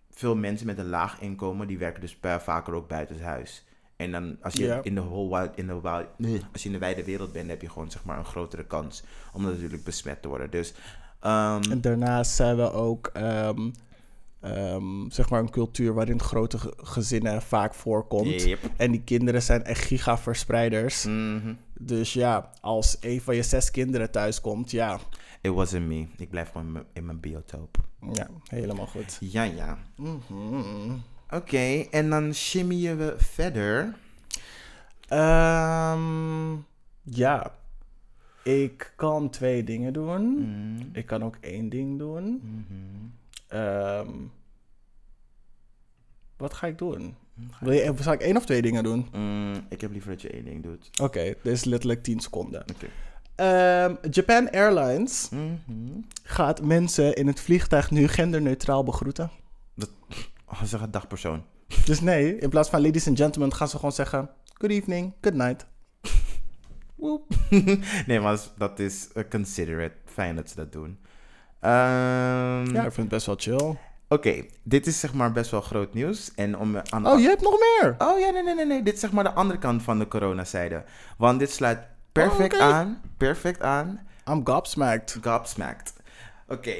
[0.09, 3.64] veel mensen met een laag inkomen, die werken dus per, vaker ook buitenshuis.
[3.95, 7.03] En dan als je in de whole in de nee, als je in de wijde
[7.03, 10.49] wereld bent, heb je gewoon zeg maar een grotere kans om natuurlijk besmet te worden.
[10.51, 10.73] Dus
[11.19, 13.69] ehm, En daarnaast zijn we ook ehm,
[14.41, 18.41] ehm, zeg maar een cultuur waarin grote ge- gezinnen vaak voorkomt.
[18.41, 18.59] Yep.
[18.77, 21.03] En die kinderen zijn echt gigaverspreiders.
[21.05, 21.53] Mhm.
[21.79, 24.99] Dus ja, als een van je zes kinderen thuis komt, ja,
[25.41, 26.05] It wasn't me.
[26.17, 27.77] Ik blijf gewoon in mijn- biotoop.
[28.13, 29.17] ja helemaal goed.
[29.19, 29.77] Ja, ja.
[29.95, 30.91] Mhm.
[31.35, 33.95] Oké, en dan shimmyen we verder.
[35.07, 36.53] Ehm,
[37.03, 37.51] ja,
[38.43, 40.23] ik kan twee dingen doen.
[40.39, 40.85] Mhm.
[40.93, 42.41] Ik kan ook één ding doen.
[42.43, 43.05] Mhm.
[43.47, 44.09] Ehm,
[46.37, 47.15] wat ga ik doen?
[47.51, 49.07] Ga Wil je, zal ik één of twee dingen doen?
[49.13, 50.89] Mm, ik heb liever dat je één ding doet.
[51.01, 52.65] Oké, dit is letterlijk 10 seconden.
[53.35, 55.55] Ehm, Japan Airlines Mhm.
[56.23, 59.31] gaat mensen in het vliegtuig nu genderneutraal begroeten.
[60.47, 61.43] Oh, zeg een dagpersoon.
[61.85, 64.29] Dus nee, in plaats van ladies and gentlemen gaan ze gewoon zeggen...
[64.53, 65.65] Good evening, good night.
[68.07, 69.95] Nee, maar dat is- considerate.
[70.05, 70.99] Fijn dat ze dat doen.
[71.59, 73.77] Ehm, Ja, ik vind het best wel chill.
[74.07, 76.31] Oké, dit is zeg maar best wel groot nieuws.
[76.35, 77.95] En om aan Oh, je hebt nog meer?
[77.97, 78.83] Oh ja, nee, nee, nee, nee.
[78.83, 80.83] Dit is zeg maar de andere kant van de coronazijde.
[81.17, 81.79] Want dit sluit
[82.11, 83.01] perfect Oh, aan.
[83.17, 83.99] Perfect aan.
[84.29, 85.17] I'm gobsmacked.
[85.21, 85.93] Gobsmacked.
[86.47, 86.75] Oké.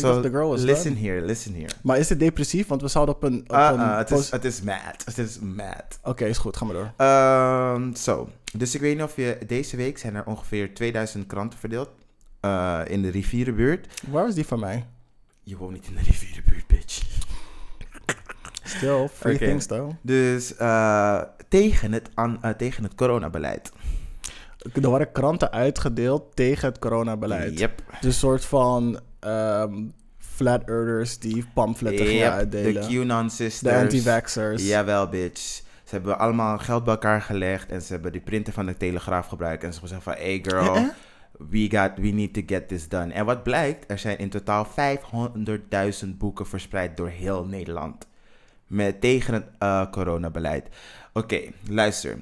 [0.00, 1.06] Dacht the girl was listen done.
[1.06, 1.68] here, listen here.
[1.82, 2.66] Maar is het depressief?
[2.66, 3.40] Want we zouden op een...
[3.46, 5.02] Op Uh, een uh, het, is, het is mad.
[5.04, 5.98] Het is mad.
[6.02, 6.56] Oké, is goed.
[6.56, 6.92] Ga maar door.
[6.96, 8.28] Ehm, Zo.
[8.56, 9.38] Dus ik weet niet of je...
[9.46, 11.88] Deze week zijn er ongeveer 2000 kranten verdeeld.
[12.40, 14.02] eh, in de rivierenbuurt.
[14.10, 14.86] Waar was die van mij?
[15.42, 17.02] Je woont niet in de rivierenbuurt, bitch.
[18.64, 19.44] Still, free Oké.
[19.44, 19.92] things though.
[20.02, 23.72] Dus eh, tegen, het an- eh, tegen het coronabeleid.
[24.82, 27.58] Er worden kranten uitgedeeld tegen het coronabeleid.
[27.58, 27.82] Yep.
[28.00, 29.74] Dus een soort van ehm,
[30.18, 32.88] flat earthers die pamfletten gingen Yep, De uitdelen.
[32.88, 33.74] QAnon De sisters.
[33.82, 34.68] anti-vaxxers.
[34.68, 35.40] Jawel, bitch.
[35.84, 39.26] Ze hebben allemaal geld bij elkaar gelegd en ze hebben die printer van de Telegraaf
[39.26, 39.64] gebruikt.
[39.64, 40.90] En ze hebben gezegd van, hey girl,
[41.50, 43.12] we, got, we need to get this done.
[43.12, 44.66] En wat blijkt, er zijn in totaal
[46.04, 48.06] 500.000 boeken verspreid door heel Nederland.
[48.66, 50.68] Met, tegen het eh, coronabeleid.
[51.12, 52.18] Oké, luister.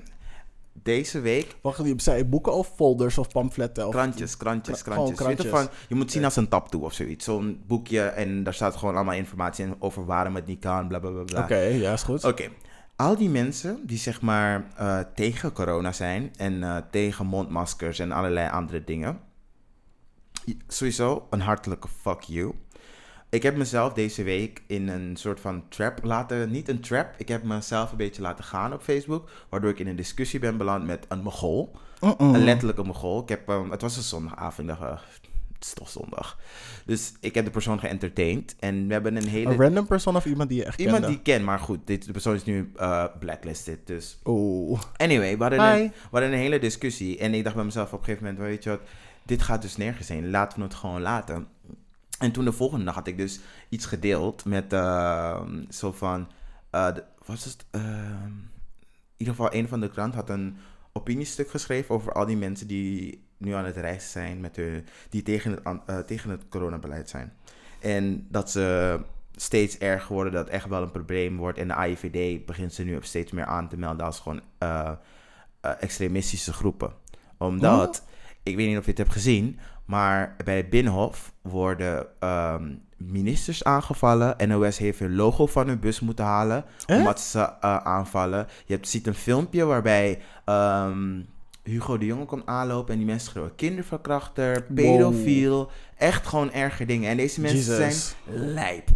[0.72, 3.86] Deze week Wacht, zei boeken of folders of pamfletten?
[3.86, 5.18] Of Krantjes, krantjes, krantjes.
[5.18, 5.50] Je, krantjes.
[5.50, 7.24] van, je moet zien als een taptoe of zoiets.
[7.24, 10.98] Zo'n boekje en daar staat gewoon allemaal informatie in over waarom het niet kan, bla
[10.98, 11.22] bla bla.
[11.22, 11.42] bla.
[11.42, 12.24] Oké, ja, is goed.
[12.24, 12.48] Oké.
[12.96, 18.12] Al die mensen die zeg maar eh, tegen corona zijn en eh, tegen mondmaskers en
[18.12, 19.20] allerlei andere dingen.
[20.68, 22.54] Sowieso een hartelijke fuck you.
[23.30, 27.28] Ik heb mezelf deze week in een soort van trap laten, niet een trap, ik
[27.28, 30.86] heb mezelf een beetje laten gaan op Facebook, waardoor ik in een discussie ben beland
[30.86, 31.72] met een mogol.
[32.00, 32.34] Mm-mm.
[32.34, 33.22] Een letterlijke mogol.
[33.22, 35.20] Ik heb, ehm, het was een zondagavond, ik dacht,
[35.52, 36.38] het is toch zondag.
[36.84, 39.50] Dus ik heb de persoon geëntertained en we hebben een hele...
[39.50, 41.08] Een random persoon of iemand die je echt Iemand kende?
[41.08, 43.86] die ik ken, maar goed, dit, de persoon is nu eh, blacklisted.
[43.86, 44.80] Dus Oeh.
[44.96, 47.18] anyway, we hadden, een, we hadden een hele discussie.
[47.18, 48.80] En ik dacht bij mezelf op een gegeven moment, weet je wat,
[49.22, 50.30] dit gaat dus nergens heen.
[50.30, 51.46] Laten we het gewoon laten.
[52.20, 56.28] En toen de volgende dag had ik dus iets gedeeld met eh, zo van,
[56.70, 57.66] eh, de- is het?
[57.70, 60.56] Eh, in ieder geval, een van de krant had een
[60.92, 65.22] opiniestuk geschreven over al die mensen die nu aan het reizen zijn, met hun, die
[65.22, 67.32] tegen het, eh, tegen het coronabeleid zijn.
[67.80, 68.98] En dat ze
[69.36, 71.58] steeds erger worden, dat echt wel een probleem wordt.
[71.58, 74.90] En de AIVD begint ze nu ook steeds meer aan te melden als gewoon eh,
[75.80, 76.92] extremistische groepen.
[77.38, 78.04] Omdat,
[78.42, 83.64] ik weet niet of je het hebt gezien, maar bij het Binnenhof worden ehm, ministers
[83.64, 84.48] aangevallen.
[84.48, 86.96] NOS heeft hun logo van hun bus moeten halen, Eh?
[86.96, 88.46] omdat ze eh, aanvallen.
[88.66, 91.20] Je hebt, ziet een filmpje waarbij ehm,
[91.62, 95.70] Hugo de Jonge komt aanlopen en die mensen schreeuwen kinderverkrachter, pedofiel.
[95.96, 97.10] Echt gewoon erge dingen.
[97.10, 97.62] En deze mensen
[97.92, 97.92] zijn
[98.54, 98.88] lijp.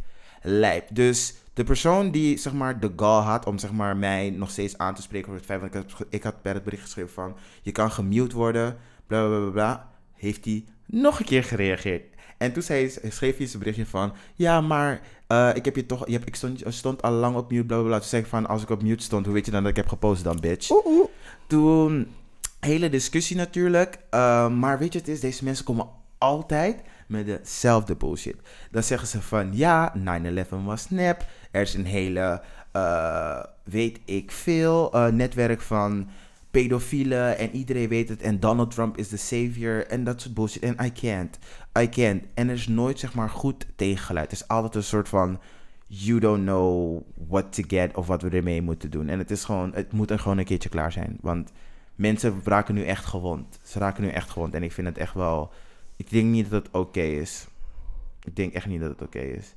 [0.42, 0.88] Lijp.
[0.92, 4.78] Dus de persoon die zeg maar de gal had om zeg maar mij nog steeds
[4.78, 7.12] aan te spreken over het feit, want ik had, ik had bij het bericht geschreven
[7.12, 8.76] van je kan gemute worden,
[9.06, 12.02] bla bla bla bla, heeft hij nog een keer gereageerd.
[12.38, 16.06] En toen zei, schreef hij zijn berichtje van ja, maar eh, ik heb je toch,
[16.06, 17.98] je hebt, ik stond, stond al lang op mute, bla bla bla.
[17.98, 19.76] Toen zei ik van als ik op mute stond, hoe weet je dan dat ik
[19.76, 20.70] heb gepost dan, bitch?
[20.70, 21.08] Oeh, oeh.
[21.46, 22.08] Toen,
[22.60, 23.98] hele discussie natuurlijk.
[24.10, 25.20] eh, maar weet je het is?
[25.20, 25.88] Deze mensen komen
[26.18, 28.36] altijd met dezelfde bullshit.
[28.70, 31.26] Dan zeggen ze van, ja, 9-11 was nep.
[31.50, 32.42] Er is een hele,
[32.72, 36.08] eh, weet ik veel, netwerk van
[36.54, 38.22] pedofielen en iedereen weet het.
[38.22, 40.62] En Donald Trump is de savior en dat soort bullshit.
[40.62, 41.38] En I can't,
[41.78, 42.22] I can't.
[42.34, 44.30] En er is nooit, zeg maar, goed tegengeluid.
[44.30, 45.40] Het is altijd een soort van...
[45.86, 49.08] You don't know what to get of wat we ermee moeten doen.
[49.08, 51.18] En het is gewoon, het moet er gewoon een keertje klaar zijn.
[51.20, 51.52] Want
[51.94, 53.58] mensen raken nu echt gewond.
[53.62, 54.54] Ze raken nu echt gewond.
[54.54, 55.52] En ik vind het echt wel.
[55.96, 57.46] Ik denk niet dat het oké is.
[58.22, 59.54] Ik denk echt niet dat het oké is.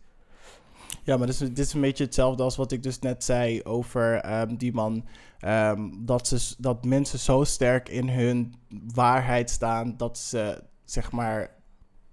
[1.04, 3.64] Ja, maar dit is, dit is een beetje hetzelfde als wat ik dus net zei
[3.64, 5.04] over ehm, die man.
[5.40, 8.54] Ehm, dat, ze, dat mensen zo sterk in hun
[8.94, 11.50] waarheid staan dat ze zeg maar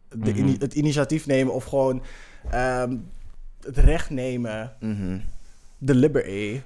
[0.08, 0.54] de Mhm.
[0.58, 2.02] het initiatief nemen of gewoon
[2.50, 2.96] ehm,
[3.60, 5.18] het recht nemen, Mhm.
[5.78, 6.60] de liberty,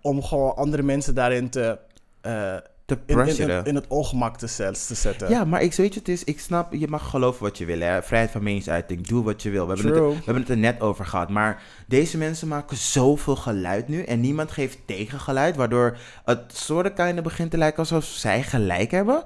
[0.00, 1.78] om gewoon andere mensen daarin te
[2.20, 5.28] eh, Te in, in, in, het ongemak te, zet- te zetten.
[5.28, 7.80] Ja, maar ik weet je, het is, ik snap, je mag geloven wat je wil.
[7.80, 8.02] Hè?
[8.02, 9.66] Vrijheid van meningsuiting, doe wat je wil.
[9.68, 11.28] We hebben, het, we hebben het er net over gehad.
[11.30, 14.02] Maar deze mensen maken zoveel geluid nu.
[14.02, 15.56] En niemand geeft tegengeluid.
[15.56, 19.22] Waardoor het soort kind begint te lijken alsof zij gelijk hebben.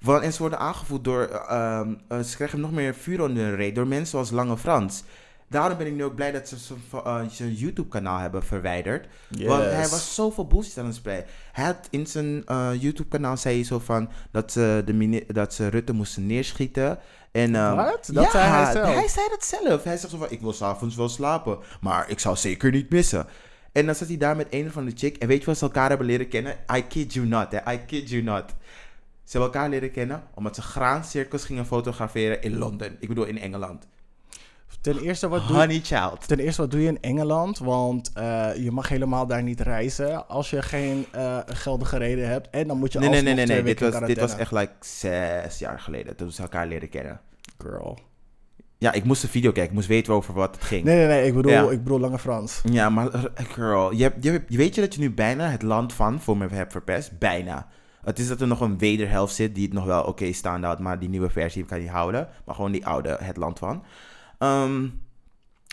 [0.00, 1.22] Want, en ze worden aangevoerd door.
[1.48, 3.74] ehm, eh, ze krijgen nog meer vuur onder hun reet.
[3.74, 5.02] Door mensen zoals Lange Frans.
[5.48, 9.06] Daarom ben ik nu ook blij dat ze zijn uh, zijn YouTube-kanaal hebben verwijderd.
[9.28, 11.30] Want hij was zoveel bullshit aan het spreken.
[11.52, 15.68] Hij had in zijn eh, YouTube-kanaal zei hij zo van dat ze, de dat ze
[15.68, 16.98] Rutte moesten neerschieten.
[17.32, 18.10] En, ehm, Wat?
[18.12, 18.94] Dat zei hij zelf?
[18.94, 19.84] hij zei dat zelf.
[19.84, 23.26] Hij zegt zo van, ik wil s'avonds wel slapen, maar ik zou zeker niet missen.
[23.72, 25.16] En dan zat hij daar met een van de chick.
[25.16, 26.56] En weet je wat ze elkaar hebben leren kennen?
[26.76, 27.72] I kid you not, hè.
[27.72, 28.44] I kid you not.
[29.24, 32.96] Ze hebben elkaar leren kennen omdat ze graancirkels gingen fotograferen in Londen.
[33.00, 33.86] Ik bedoel, in Engeland.
[34.94, 36.28] Ten eerste, wat doe Honey child.
[36.28, 37.58] Ten eerste, wat doe je in Engeland?
[37.58, 42.50] Want eh, je mag helemaal daar niet reizen als je geen eh, geldige reden hebt.
[42.50, 43.46] En dan moet je Nee, nee, nee, nee.
[43.46, 43.62] nee.
[43.62, 47.20] Dit, was, dit was echt like zes jaar geleden toen ze elkaar leren kennen.
[47.58, 47.98] Girl.
[48.78, 49.70] Ja, ik moest de video kijken.
[49.70, 50.84] Ik moest weten over wat het ging.
[50.84, 51.26] Nee, nee, nee.
[51.26, 51.70] Ik bedoel, Ja.
[51.70, 52.60] ik bedoel Lange Frans.
[52.70, 55.62] Ja, maar eh, girl, je, hebt- je, hebt- weet je dat je nu bijna het
[55.62, 57.18] land van voor me hebt verpest?
[57.18, 57.66] Bijna.
[58.04, 60.80] Het is dat er nog een wederhelft zit die het nog wel oké staande houdt,
[60.80, 62.28] maar die nieuwe versie kan je houden.
[62.44, 63.82] Maar gewoon die oude, het land van.
[64.38, 64.86] Ehm,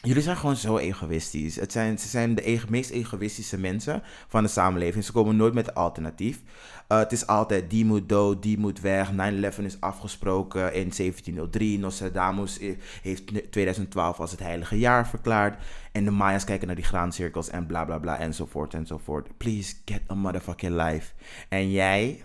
[0.06, 1.56] Jullie zijn gewoon zo egoïstisch.
[1.56, 5.04] Het zijn, ze zijn de meest egoïstische mensen van de samenleving.
[5.04, 6.42] Ze komen nooit met een alternatief.
[6.88, 9.12] Uh, het is altijd die moet dood, die moet weg.
[9.12, 9.14] 9-11
[9.58, 11.80] is afgesproken in 1703.
[11.80, 12.60] Nostradamus
[13.02, 15.64] heeft 2012 als het heilige jaar verklaard.
[15.92, 19.38] En de Mayas kijken naar die graancirkels en bla bla bla enzovoort enzovoort.
[19.38, 21.14] Please get a motherfucking life.
[21.50, 22.24] En jij,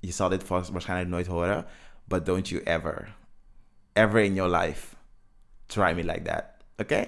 [0.00, 1.64] je zal dit waarschijnlijk nooit horen,
[2.04, 3.14] but don't you ever,
[3.92, 4.86] ever in your life
[5.72, 6.44] try me like that.
[6.76, 7.04] Oké?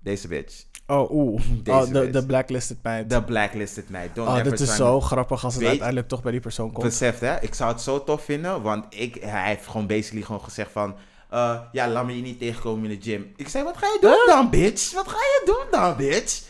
[0.00, 0.64] Deze bitch.
[0.86, 1.42] Oh, oeh.
[1.66, 3.10] Oh, de, de blacklisted meid.
[3.10, 4.14] De blacklisted meid.
[4.14, 6.72] Don't Oh, dit is zo me- grappig als het Weet- uiteindelijk toch bij die persoon
[6.72, 6.86] komt.
[6.86, 7.40] Beseft, hè?
[7.40, 10.96] Ik zou het zo tof vinden, want ik, hij heeft gewoon basically gewoon gezegd van...
[11.30, 13.32] eh, ja, laat me je niet tegenkomen in de gym.
[13.36, 14.92] Ik zei, wat ga je doen dan, bitch?
[14.92, 16.42] Wat ga je doen dan, bitch?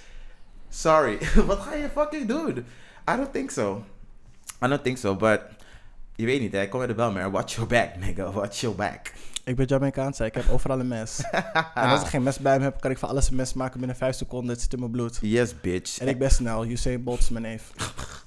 [0.68, 2.56] Sorry, wat ga je fucking doen?
[3.10, 3.84] I don't think so.
[4.64, 5.40] I don't think so, but...
[6.16, 6.68] Je weet niet, hè?
[6.68, 7.30] Kom met de bel, man.
[7.30, 8.30] Watch your back, nigga.
[8.30, 9.12] Watch your back.
[9.44, 11.22] Ik ben Jamaicaans, ik heb overal een mes.
[11.74, 13.78] en als ik geen mes bij me heb, kan ik van alles een mes maken
[13.78, 14.50] binnen 5 seconden.
[14.50, 15.18] Het zit in mijn bloed.
[15.20, 15.98] Yes, bitch.
[15.98, 16.66] En ik ben snel.
[16.66, 17.72] Usain Bolt is mijn neef.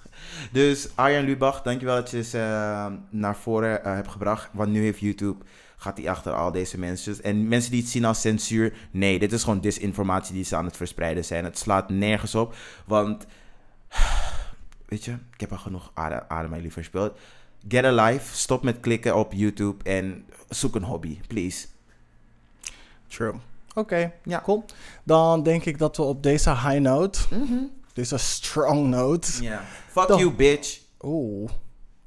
[0.51, 4.49] Dus Arjan Lubach, dankjewel dat je ze eh, naar voren eh, hebt gebracht.
[4.51, 5.45] Want nu heeft YouTube,
[5.77, 7.23] gaat hij achter al deze mensen.
[7.23, 10.65] En mensen die het zien als censuur, nee, dit is gewoon disinformatie die ze aan
[10.65, 11.43] het verspreiden zijn.
[11.43, 12.55] Het slaat nergens op,
[12.85, 13.25] want,
[14.89, 17.17] weet je, ik heb al genoeg adem, adem mijn lief verspeeld.
[17.67, 21.67] Get a life, stop met klikken op YouTube en zoek een hobby, please.
[23.07, 23.33] True.
[23.73, 24.41] Oké, Ja.
[24.41, 24.65] cool.
[25.03, 27.19] Dan denk ik dat we op deze high note,
[27.93, 29.61] deze strong note, Ja.
[29.87, 30.79] Fuck you, bitch.
[31.01, 31.49] oeh,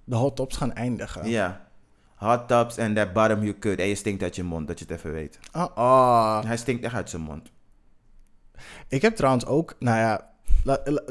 [0.05, 1.29] de hot tops gaan eindigen.
[1.29, 1.67] Ja.
[2.15, 3.79] Hot tubs and that bottom you could.
[3.79, 5.39] En je stinkt uit je mond, dat je het even weet.
[5.51, 6.45] Ah, ah.
[6.45, 7.51] Hij stinkt echt uit zijn mond.
[8.89, 10.31] Ik heb trouwens ook, nou ja,
[10.65, 11.03] la- la-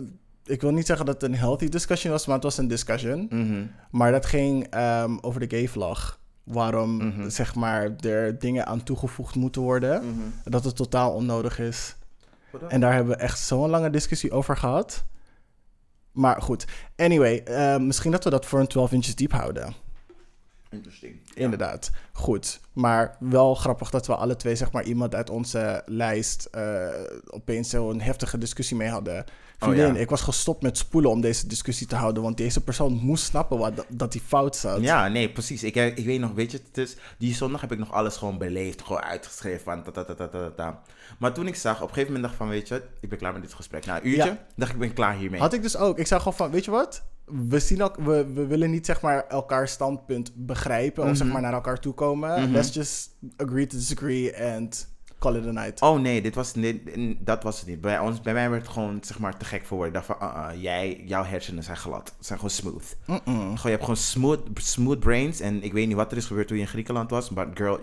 [0.48, 3.28] ik wil niet zeggen dat het een healthy discussion was, maar het was een discussion.
[3.30, 3.66] Mhm.
[3.91, 6.20] Maar dat ging ehm, over de gay vlag.
[6.43, 7.30] Waarom, Mhm.
[7.30, 10.02] zeg maar, er dingen aan toegevoegd moeten worden.
[10.43, 11.95] Dat het totaal onnodig is.
[12.70, 15.06] En daar hebben we echt zo'n lange discussie over gehad.
[16.12, 19.74] Maar goed, anyway, eh, misschien dat we dat voor een 12 inches diep houden.
[20.70, 21.20] Interesting.
[21.34, 22.59] Inderdaad, goed.
[22.74, 26.88] Maar wel grappig dat we alle twee, zeg maar, iemand uit onze lijst eh,
[27.28, 29.26] opeens zo'n heftige discussie mee hadden.
[29.59, 29.99] Vriendin, ja.
[29.99, 33.57] ik was gestopt met spoelen om deze discussie te houden, want deze persoon moest snappen
[33.57, 34.82] wat, dat hij fout zat.
[34.82, 35.63] Ja, nee, precies.
[35.63, 38.38] Ik, ik weet nog, weet je, het is, die zondag heb ik nog alles gewoon
[38.38, 40.82] beleefd, gewoon uitgeschreven van ta ta ta ta ta ta.
[41.18, 43.18] Maar toen ik zag, op een gegeven moment dacht ik van, weet je ik ben
[43.18, 43.86] klaar met dit gesprek.
[43.86, 44.45] Na een uurtje, Ja.
[44.55, 45.39] dacht ik, ik ben klaar hiermee.
[45.39, 45.97] Had ik dus ook.
[45.99, 47.03] Ik zei gewoon van, weet je wat?
[47.49, 51.41] We, zien ook, we, we willen niet zeg maar elkaars standpunt begrijpen of zeg maar
[51.41, 52.41] naar elkaar toe komen.
[52.41, 52.51] Mhm.
[52.51, 54.88] Let's just agree to disagree and
[55.19, 55.82] call it a night.
[55.82, 56.82] Oh nee, dit was niet,
[57.19, 57.82] dat was het niet.
[57.82, 60.01] Bij, ons, bij mij werd het gewoon, zeg maar, te gek voor woorden.
[60.01, 62.07] Ik dacht van, uh, uh, jij, jouw hersenen zijn glad.
[62.19, 62.97] Ze zijn gewoon smooth.
[63.05, 65.39] Gewoon, je hebt gewoon smooth, smooth brains.
[65.39, 67.80] En ik weet niet wat er is gebeurd toen je in Griekenland was, but girl,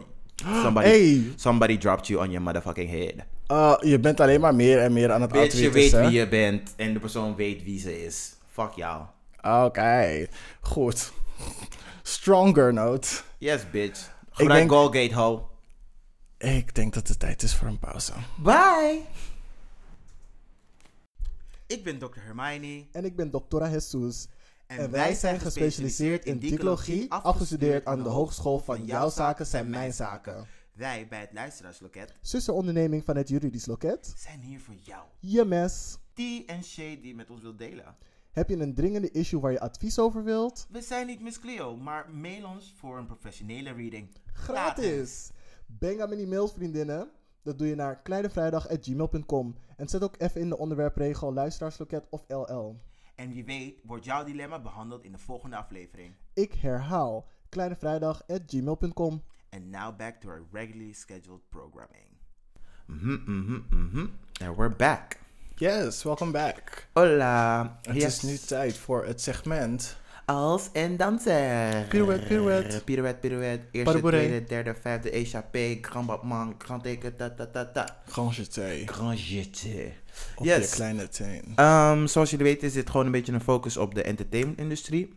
[0.62, 3.12] somebody, Hey, somebody dropped you on your motherfucking head.
[3.50, 6.28] uh, je bent alleen maar meer en meer aan het Bitch, je weet wie je
[6.28, 8.34] bent en de persoon weet wie ze is.
[8.48, 9.02] Fuck jou.
[9.44, 10.26] Oké,
[10.60, 11.12] goed.
[12.02, 13.08] Stronger note.
[13.38, 14.10] Yes, bitch.
[14.30, 15.48] Gebruik denk- Goalgate, ho.
[16.38, 18.12] Ik denk dat het tijd is voor een pauze.
[18.42, 19.00] Bye!
[21.66, 22.20] Ik ben Dr.
[22.20, 22.86] Hermione.
[22.92, 24.26] En ik ben Doctora Jesus.
[24.66, 29.92] En wij zijn gespecialiseerd in dicologie, afgestudeerd aan de Hogeschool van Jouw Zaken zijn Mijn
[29.92, 30.46] Zaken.
[30.72, 34.14] Wij bij het Luisteraarsloket Zusteronderneming van het Juridisch Loket.
[34.16, 35.02] zijn hier voor jou.
[35.20, 35.96] Je mes.
[36.14, 37.96] Die en Shay die met ons wil delen.
[38.34, 40.66] Heb je een dringende issue waar je advies over wilt?
[40.70, 44.08] We zijn niet Miss Cleo, maar mail ons voor een professionele reading.
[44.32, 45.30] Gratis!
[45.66, 47.10] Bang aan die mails, vriendinnen.
[47.42, 49.56] Dat doe je naar kleinevrijdag.gmail.com.
[49.76, 52.80] En zet ook even in de onderwerpregel luisteraarsloket of LL.
[53.14, 56.14] En wie weet wordt jouw dilemma behandeld in de volgende aflevering.
[56.32, 59.22] Ik herhaal kleinevrijdag.gmail.com.
[59.50, 62.08] And now back to our regularly scheduled programming.
[62.86, 64.06] Mhm, mhm, mhm.
[64.42, 65.22] And we're back.
[65.56, 66.86] Yes, welcome back.
[66.92, 67.78] Hola.
[67.82, 69.96] Het is nu tijd voor het segment.
[70.24, 71.84] Als en danser.
[71.88, 72.84] Pirouette, pirouette.
[72.84, 73.64] Pirouette, pirouette.
[73.70, 75.78] Eerste, tweede, derde, vijfde, échappé.
[75.80, 77.96] Grand battement, grand teken, ta ta ta ta.
[78.08, 78.82] Grand jeté.
[78.86, 79.92] Grand jeté.
[80.36, 80.68] Op Yes.
[80.70, 81.52] je kleine teen.
[81.54, 85.14] Ehm, zoals jullie weten is dit gewoon een beetje een focus op de entertainment-industrie.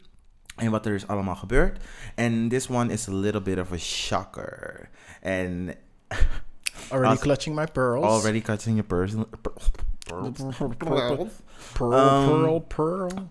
[0.55, 1.83] En wat er is allemaal gebeurd.
[2.15, 4.89] En this one is a little bit of a shocker.
[5.21, 5.73] En
[6.91, 8.05] Already clutching my pearls.
[8.05, 9.25] already cutting your person...
[10.09, 11.29] Pearl, pearl,
[11.73, 13.29] pearl, Um, pearl, pearl.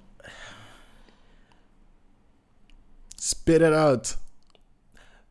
[3.17, 4.19] Spit it out.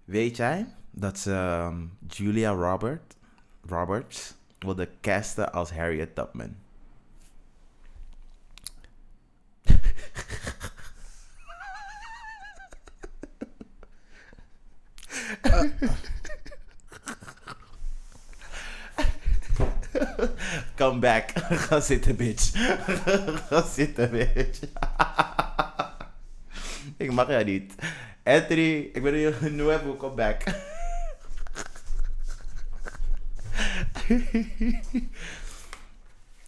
[0.06, 3.16] Weet jij dat ze ehm, Julia Robert,
[3.68, 6.56] Roberts wilde casten als Harriet Tubman?
[20.76, 21.32] Come back.
[21.68, 22.52] Ga zitten, bitch.
[23.50, 24.60] Ga zitten, bitch.
[26.98, 27.74] ik mag jou niet.
[28.24, 30.44] Anthony, ik ben hier nuevo, come back.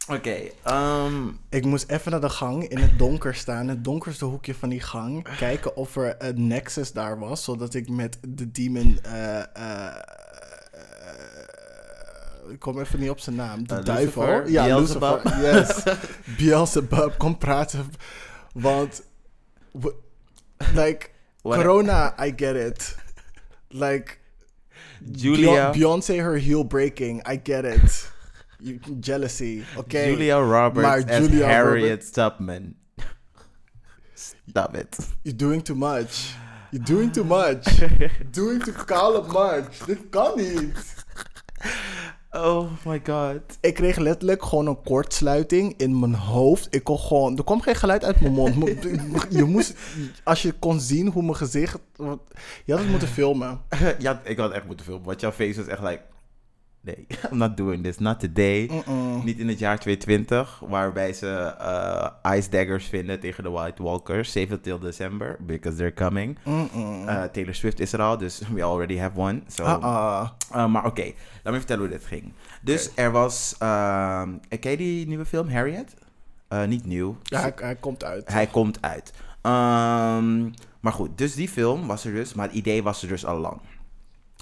[0.09, 4.55] Oké, ehm, Ik moest even naar de gang in het donker staan, het donkerste hoekje
[4.55, 5.38] van die gang.
[5.38, 8.99] Kijken of er een nexus daar was, zodat ik met de demon.
[9.03, 9.95] eh, eh,
[12.50, 13.68] ik kom even niet op zijn naam.
[13.68, 14.22] De Eh, duivel.
[14.22, 14.50] Lucifer?
[14.52, 15.24] Ja, Beelzebub?
[15.24, 15.54] Lucifer.
[15.56, 15.84] Yes.
[16.38, 17.14] Beelzebub.
[17.18, 17.91] Kom praten.
[18.54, 19.02] Want.
[20.74, 21.10] Like.
[21.41, 22.95] What- corona, I get it.
[23.68, 24.16] Like.
[25.12, 27.28] Julia, Beyon- Beyoncé, her heel breaking.
[27.28, 28.12] I get it.
[28.60, 29.64] You, jealousy.
[29.76, 30.00] Oké.
[30.00, 32.76] Julia Roberts Maar as Harriet Tubman.
[34.14, 34.98] Stop it.
[35.22, 36.36] You're doing too much.
[36.72, 37.64] You're doing too much.
[38.32, 39.86] doing too kale much.
[39.86, 40.95] Dit kan niet.
[42.38, 43.42] Oh my god.
[43.62, 46.68] Ik kreeg letterlijk gewoon een kortsluiting in mijn hoofd.
[46.70, 47.38] Ik kon gewoon...
[47.38, 48.84] Er kwam geen geluid uit mijn mond.
[49.30, 49.76] Je moest...
[50.24, 51.80] Als je kon zien hoe mijn gezicht...
[52.66, 53.62] Je had het moeten filmen.
[54.00, 55.06] ja, ik had echt moeten filmen.
[55.06, 56.02] Want jouw face was echt like...
[56.82, 57.97] Nee, I'm not doing this.
[57.97, 58.69] Not today.
[59.23, 60.59] Niet in het jaar 2020.
[60.67, 61.28] Waarbij ze
[61.59, 64.32] eh, ice daggers vinden tegen de White Walkers.
[64.32, 65.38] 7 till December.
[65.39, 66.38] Because they're coming.
[66.45, 68.17] Eh, Taylor Swift is er al.
[68.17, 69.41] Dus we already have one.
[69.47, 70.30] So, Ah-ah.
[70.55, 71.11] Uh, maar oké,
[71.43, 72.34] laat me vertellen hoe dit ging.
[72.61, 73.55] Dus er was.
[73.59, 75.93] ehm ken je die nieuwe film, Harriet?
[76.47, 77.17] Eh, niet nieuw.
[77.23, 78.34] Ja, hij, hij komt uit.
[78.34, 79.13] Hij komt uit.
[79.41, 80.41] Ehm,
[80.80, 83.38] maar goed, dus die film was er dus, maar het idee was er dus al
[83.39, 83.61] lang.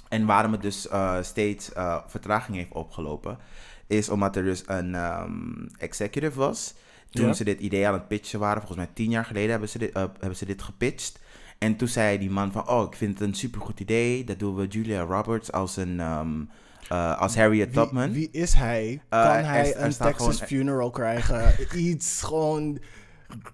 [0.08, 3.38] En waarom het dus eh, steeds eh, vertraging heeft opgelopen,
[3.86, 6.74] is omdat er dus een ehm, executive was.
[7.10, 7.32] Toen Ja.
[7.32, 9.92] ze dit idee aan het pitchen waren, volgens mij tien jaar geleden hebben ze dit,
[9.92, 11.18] eh, hebben ze dit gepitcht.
[11.58, 14.24] En toen zei die man van, oh, ik vind het een supergoed idee.
[14.24, 16.40] Dat doen we Julia Roberts als een, ehm,
[16.88, 18.12] eh, als Harriet Wie, Tubman.
[18.12, 19.00] wie is hij?
[19.08, 21.54] Kan hij er een Texas gewoon- funeral krijgen?
[21.88, 22.78] Iets gewoon...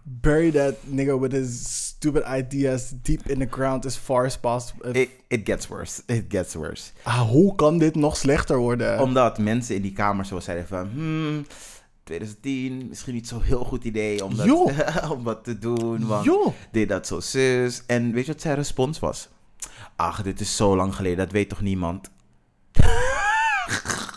[0.02, 4.94] Bury that nigga with his stupid ideas deep in the ground as far as possible.
[4.94, 6.02] It, it gets worse.
[6.06, 6.92] It gets worse.
[7.02, 9.00] Ah, hoe kan dit nog slechter worden?
[9.00, 10.88] Omdat mensen in die kamer zo zeiden van...
[10.88, 11.46] Hmm,
[12.04, 14.48] 2010, misschien niet zo'n heel goed idee om dat,
[15.16, 16.06] om dat te doen.
[16.06, 17.82] Want dit, dat, zo, zus.
[17.86, 19.28] En weet je wat zijn respons was?
[19.96, 22.10] Ach, dit is zo lang geleden, dat weet toch niemand?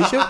[0.00, 0.26] Weet je,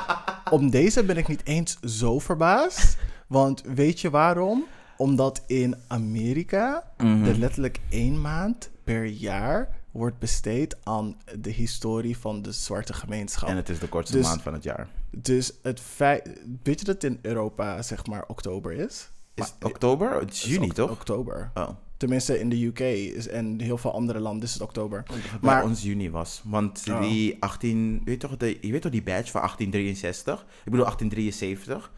[0.50, 2.96] om deze ben ik niet eens zo verbaasd.
[3.26, 4.64] Want weet je waarom?
[4.96, 7.24] Omdat in Amerika Mhm.
[7.24, 13.48] er letterlijk één maand per jaar wordt besteed aan de historie van de zwarte gemeenschap.
[13.48, 14.88] En het is de kortste Dus- maand van het jaar.
[15.10, 16.40] Dus het feit...
[16.62, 19.10] Weet je dat in Europa zeg maar oktober is?
[19.34, 20.20] Is Maar- oktober?
[20.20, 20.90] Het is juni, ok- toch?
[20.90, 21.50] Oktober.
[21.54, 21.68] Oh.
[22.04, 25.02] Tenminste in de UK is, en heel veel andere landen is het oktober.
[25.06, 26.40] Bij Maar- ons juni was.
[26.44, 27.00] Want Oh.
[27.00, 28.00] die 18...
[28.04, 30.40] Weet je, toch de, je weet toch die badge van 1863?
[30.64, 31.90] Ik bedoel 1873.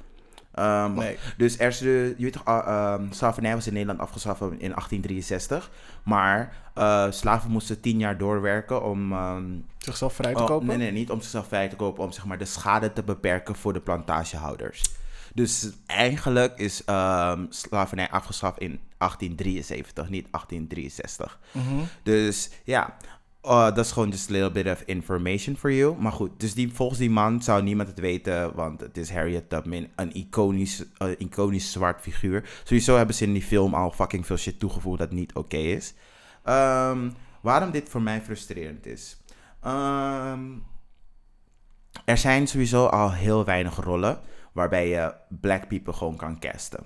[0.55, 1.17] Ehm, Nee.
[1.37, 4.49] Dus er is de, je weet toch, uh, um, slavernij was in Nederland afgeschaft in
[4.49, 5.71] 1863.
[6.05, 9.13] Maar eh, slaven moesten tien jaar doorwerken om...
[9.13, 9.45] ehm,
[9.79, 10.67] Zichzelf vrij te oh, kopen?
[10.67, 12.05] nee, nee, niet om zichzelf vrij te kopen.
[12.05, 14.83] Om zeg maar de schade te beperken voor de plantagehouders.
[15.35, 21.39] Dus eigenlijk is ehm, slavernij afgeschaft in 1873, niet 1863.
[21.53, 21.85] Mhm.
[22.03, 22.97] Dus ja,
[23.47, 25.97] uh, dat is gewoon just a little bit of information for you.
[25.99, 29.49] Maar goed, dus die, volgens die man zou niemand het weten, want het is Harriet
[29.49, 32.49] Tubman, een iconisch, uh, iconisch zwart figuur.
[32.65, 35.95] Sowieso hebben ze in die film al fucking veel shit toegevoegd dat niet oké is.
[36.43, 39.17] Ehm, waarom dit voor mij frustrerend is.
[39.61, 40.41] Ehm,
[42.05, 44.21] er zijn sowieso al heel weinig rollen
[44.53, 46.85] waarbij je black people gewoon kan casten.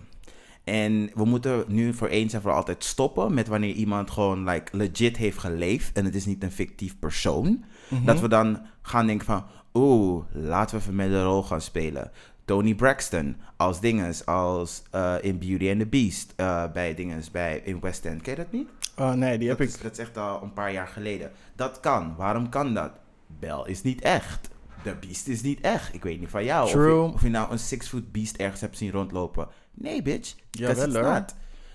[0.70, 4.76] En we moeten nu voor eens en voor altijd stoppen met wanneer iemand gewoon like,
[4.76, 7.64] legit heeft geleefd en het is niet een fictief persoon.
[7.88, 8.04] Mhm.
[8.04, 9.44] Dat we dan gaan denken van,
[9.74, 12.10] oeh, laten we even met de rol gaan spelen.
[12.44, 17.62] Tony Braxton als dinges, als eh, in Beauty and the Beast, eh, bij dinges, bij
[17.64, 18.22] in West End.
[18.22, 18.68] Ken je dat niet?
[18.96, 19.74] Oh, nee, die heb dat, ik...
[19.74, 21.30] is, dat is echt al een paar jaar geleden.
[21.56, 22.14] Dat kan.
[22.16, 22.90] Waarom kan dat?
[23.26, 24.48] Bel is niet echt.
[24.82, 25.94] The Beast is niet echt.
[25.94, 26.64] Ik weet niet van jou.
[26.64, 27.04] Of True.
[27.04, 29.48] je, of je nou een six-foot beast ergens hebt zien rondlopen.
[29.74, 30.34] Nee, bitch.
[30.50, 31.24] Jawel, hoor.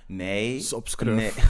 [0.07, 0.59] Nee.
[0.83, 1.15] scruf.
[1.15, 1.31] Nee.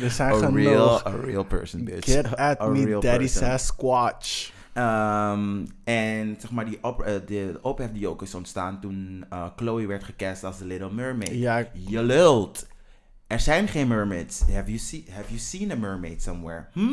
[0.00, 0.54] Er zijn A genoeg.
[0.54, 2.12] real, a real person, bitch.
[2.12, 3.26] Get at A me, daddy.
[3.26, 4.52] Sasquatch.
[4.72, 9.24] Ehm, en zeg maar, die op, eh, de, de ophef die ook is ontstaan toen
[9.30, 11.34] eh, Chloe werd gecast als The Little Mermaid.
[11.34, 12.66] Ja, Je lult.
[13.26, 14.40] Er zijn geen mermaids.
[14.40, 16.66] Have you, see, have you seen a mermaid somewhere?
[16.72, 16.92] Hm?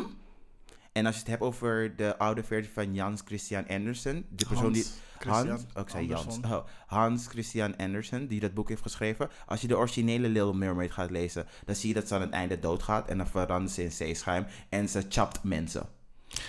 [0.92, 4.72] En als je het hebt over de oude versie van Jans Christian Andersen, de persoon
[4.74, 4.86] die...
[5.22, 6.26] Christian Hans, ook zei Jans.
[6.26, 6.54] Anderson.
[6.58, 9.30] Oh, Hans Christian Andersen, die dat boek heeft geschreven.
[9.46, 12.30] Als je de originele Little Mermaid gaat lezen, dan zie je dat ze aan het
[12.32, 13.08] einde doodgaat.
[13.10, 15.86] En dan verandert ze in zeeschuim en ze chapt mensen.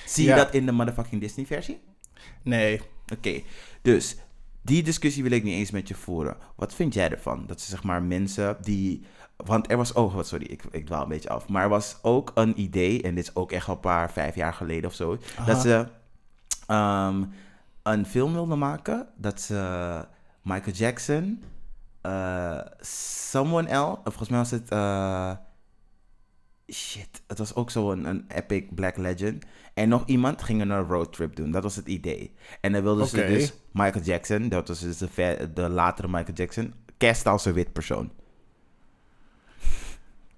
[0.06, 0.36] Zie Ja.
[0.36, 1.80] je dat in de motherfucking Disney versie?
[2.42, 2.80] Nee.
[3.12, 3.42] Oké,
[3.82, 4.16] dus
[4.62, 6.36] die discussie wil ik niet eens met je voeren.
[6.56, 7.46] Wat vind jij ervan?
[7.46, 9.04] Dat ze zeg maar mensen die.
[9.36, 11.48] Want er was ook, oh, sorry, ik, ik dwaal een beetje af.
[11.48, 14.34] Maar er was ook een idee, en dit is ook echt al een paar, vijf
[14.34, 15.18] jaar geleden of zo.
[15.36, 15.46] Aha.
[15.46, 15.86] Dat ze
[16.66, 17.24] ehm,
[17.82, 19.06] een film wilden maken.
[19.16, 19.56] Dat ze
[20.42, 21.42] Michael Jackson,
[22.00, 24.70] eh, someone else, of volgens mij was het.
[24.70, 25.32] eh,
[26.72, 29.44] shit, het was ook zo'n een epic black legend.
[29.74, 31.50] En nog iemand gingen een roadtrip doen.
[31.50, 32.34] Dat was het idee.
[32.60, 36.34] En dan wilden ze dus Michael Jackson, dat was dus de, ver- de latere Michael
[36.36, 38.12] Jackson, cast als een wit persoon.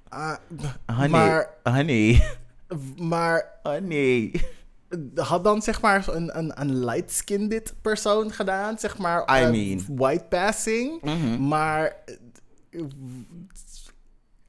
[0.08, 0.36] Ah,
[0.86, 2.36] Honey, Maar, honey,
[2.98, 4.32] maar honey.
[5.14, 9.20] Had dan zeg maar een, een, een light-skinned persoon gedaan, zeg maar.
[9.20, 9.84] I eh, mean.
[9.88, 11.02] White passing.
[11.02, 11.48] Mhm.
[11.48, 11.96] Maar
[12.70, 12.82] eh,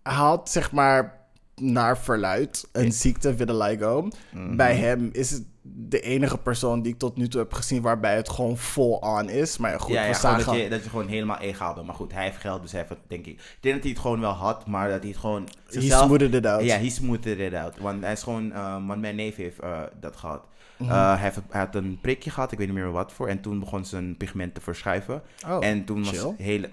[0.01, 1.23] had zeg maar
[1.55, 4.07] naar verluid een ziekte vitiligo.
[4.31, 4.55] Mhm.
[4.55, 8.15] Bij hem is het de enige persoon die ik tot nu toe heb gezien waarbij
[8.15, 9.57] het gewoon vol on is.
[9.57, 10.53] Maar goed, ja, ja we gewoon zagen...
[10.53, 11.85] dat, je, dat je gewoon helemaal egaal bent.
[11.85, 13.33] Maar goed, hij heeft geld, dus hij heeft het, denk ik...
[13.33, 15.43] Ik denk dat hij het gewoon wel had, maar dat hij het gewoon...
[15.43, 16.63] He zichzelf- smoothed it out.
[16.63, 17.77] Ja, he smoothed it out.
[17.77, 18.51] Want hij is gewoon...
[18.51, 20.41] eh, want mijn neef heeft eh, dat gehad.
[20.77, 20.91] Mhm.
[20.91, 23.27] Eh, hij, heeft, hij had een prikje gehad, ik weet niet meer wat voor.
[23.27, 25.21] En toen begon zijn pigment te verschuiven.
[25.47, 26.27] Oh, en toen was chill.
[26.27, 26.69] het hele...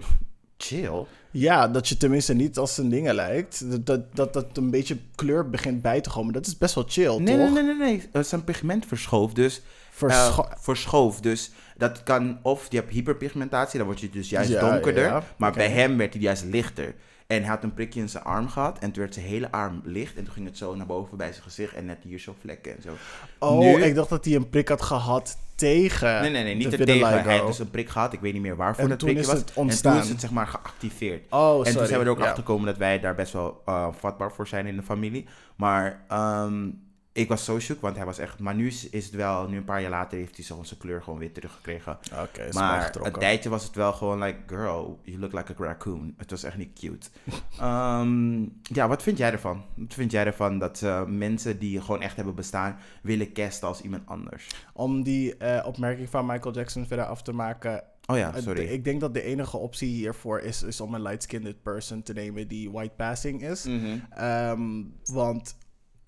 [0.65, 1.05] Chill?
[1.31, 3.87] Ja, dat je tenminste niet als zijn dingen lijkt.
[3.87, 6.33] Dat, dat, dat, een beetje kleur begint bij te komen.
[6.33, 7.53] Dat is best wel chill, Nee, toch?
[7.55, 8.09] nee, nee, nee, nee.
[8.13, 9.63] Eh, zijn pigment verschoof, dus...
[9.91, 12.39] Verscho- eh, verschoof, dus dat kan...
[12.43, 15.05] Of je hebt hyperpigmentatie, dan word je dus juist Ja, donkerder.
[15.05, 16.95] ja, maar bij hem werd hij juist lichter.
[17.27, 18.79] En hij had een prikje in zijn arm gehad.
[18.79, 20.17] En toen werd zijn hele arm licht.
[20.17, 21.75] En toen ging het zo naar boven bij zijn gezicht.
[21.75, 22.93] En net hier zo vlekken en zo.
[23.39, 25.37] oh, nu- ik dacht dat hij een prik had gehad
[25.69, 26.55] tegen Nee, nee, nee.
[26.55, 27.09] Niet de tegen.
[27.23, 28.13] Hij heeft dus een prik gehad.
[28.13, 29.39] Ik weet niet meer waarvoor En dat is was.
[29.39, 29.99] het En toen ontstaan.
[29.99, 31.27] is het zeg maar geactiveerd.
[31.31, 31.87] Oh, En toen sorry.
[31.89, 32.25] zijn we er ook Ja.
[32.25, 35.27] achter gekomen dat wij daar best wel eh, vatbaar voor zijn in de familie.
[35.57, 36.69] Maar ehm,
[37.15, 38.39] ik was zo shook, want hij was echt...
[38.39, 39.49] Maar nu is, is het wel...
[39.49, 41.99] Nu een paar jaar later heeft hij zo zijn kleur gewoon weer teruggekregen.
[42.23, 45.65] Oké, is Maar een tijdje was het wel gewoon like, girl, you look like a
[45.65, 46.15] raccoon.
[46.17, 47.09] Het was echt niet cute.
[47.59, 49.65] Ehm, ja, wat vind jij ervan?
[49.75, 53.81] Wat vind jij ervan dat eh, mensen die gewoon echt hebben bestaan, willen casten als
[53.81, 54.47] iemand anders?
[54.73, 57.85] Om die eh, opmerking van Michael Jackson verder af te maken.
[58.07, 58.65] Oh ja, sorry.
[58.65, 62.49] Ik denk dat de enige optie hiervoor is, is om een light-skinned person te nemen
[62.49, 63.65] die white passing is.
[63.65, 63.99] Mhm.
[64.11, 65.57] Ehm, want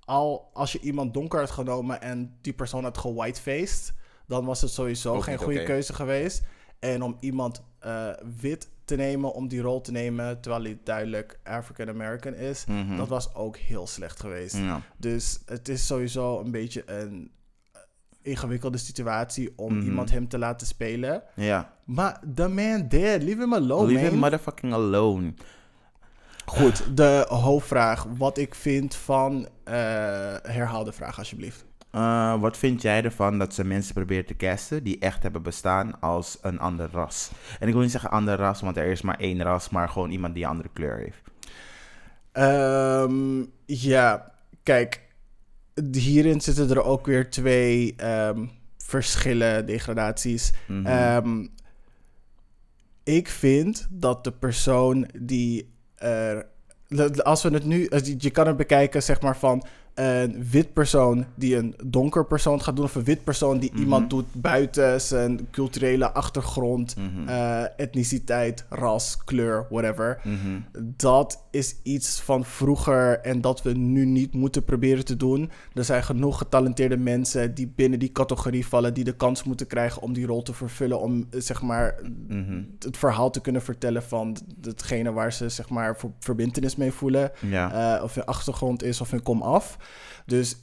[0.05, 3.92] al als je iemand donker had genomen en die persoon had gewhitefaced,
[4.26, 6.42] dan was het sowieso Ook geen goede keuze geweest.
[6.78, 8.09] En om iemand eh,
[8.40, 12.96] wit te nemen om die rol te nemen, terwijl hij duidelijk African American is, Mhm.
[12.96, 14.57] dat was ook heel slecht geweest.
[14.57, 14.80] Ja.
[14.96, 17.30] Dus het is sowieso een beetje een
[17.72, 17.80] eh,
[18.22, 19.84] ingewikkelde situatie om Mhm.
[19.86, 21.22] iemand hem te laten spelen.
[21.34, 21.72] ja.
[21.84, 24.11] Maar the man dead, leave him alone, Leave man.
[24.11, 25.34] him motherfucking alone.
[26.46, 28.07] Goed, de hoofdvraag.
[28.16, 29.48] Wat ik vind van...
[29.64, 29.74] eh
[30.42, 31.64] herhaal de vraag alsjeblieft.
[31.94, 36.00] Eh, wat vind jij ervan dat ze mensen proberen te casten die echt hebben bestaan
[36.00, 37.30] als een ander ras?
[37.60, 40.10] En ik wil niet zeggen ander ras, want er is maar één ras, maar gewoon
[40.10, 41.22] iemand die een andere kleur heeft.
[42.32, 45.02] Ehm, ja, kijk.
[45.92, 48.46] Hierin zitten er ook weer twee ehm,
[48.76, 50.52] verschillen, degradaties.
[50.66, 50.86] Mhm.
[50.86, 51.46] Ehm,
[53.04, 56.46] ik vind dat de persoon die er.
[57.22, 57.88] Als we het nu.
[58.18, 59.64] Je kan het bekijken, zeg maar, van
[59.95, 62.84] een wit persoon die een donker persoon gaat doen.
[62.84, 63.80] Of een wit persoon die Mhm.
[63.82, 67.28] iemand doet buiten zijn culturele achtergrond, Mhm.
[67.28, 70.20] eh, etniciteit, ras, kleur, whatever.
[70.24, 70.61] Mhm.
[70.97, 75.51] Dat is iets van vroeger en dat we nu niet moeten proberen te doen.
[75.74, 80.03] Er zijn genoeg getalenteerde mensen die binnen die categorie vallen, die de kans moeten krijgen
[80.03, 81.95] om die rol te vervullen, om zeg maar
[82.28, 82.62] Mhm.
[82.78, 87.30] het verhaal te kunnen vertellen van datgene waar ze zeg maar voor verbindenis mee voelen,
[87.40, 87.97] Ja.
[87.97, 89.76] eh, of hun achtergrond is of hun kom af.
[90.26, 90.57] Dus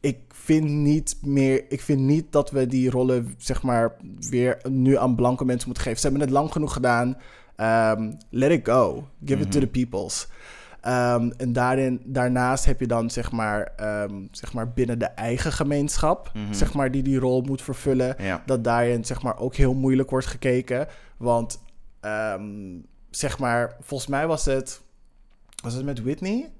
[0.00, 3.96] ik vind niet meer, ik vind niet dat we die rollen zeg maar
[4.30, 6.00] weer nu aan blanke mensen moeten geven.
[6.00, 7.16] Ze hebben het lang genoeg gedaan.
[7.56, 9.08] Ehm, let it go.
[9.24, 9.66] Give it to Mhm.
[9.68, 10.28] the peoples.
[10.80, 15.52] Ehm, en daarin, daarnaast heb je dan zeg maar, ehm, zeg maar binnen de eigen
[15.52, 16.52] gemeenschap, Mhm.
[16.52, 18.42] zeg maar, die die rol moet vervullen Ja.
[18.46, 20.86] dat daarin zeg maar ook heel moeilijk wordt gekeken.
[21.16, 21.60] Want
[23.10, 24.80] zeg maar, volgens mij was het.
[25.62, 26.50] Was het met Whitney?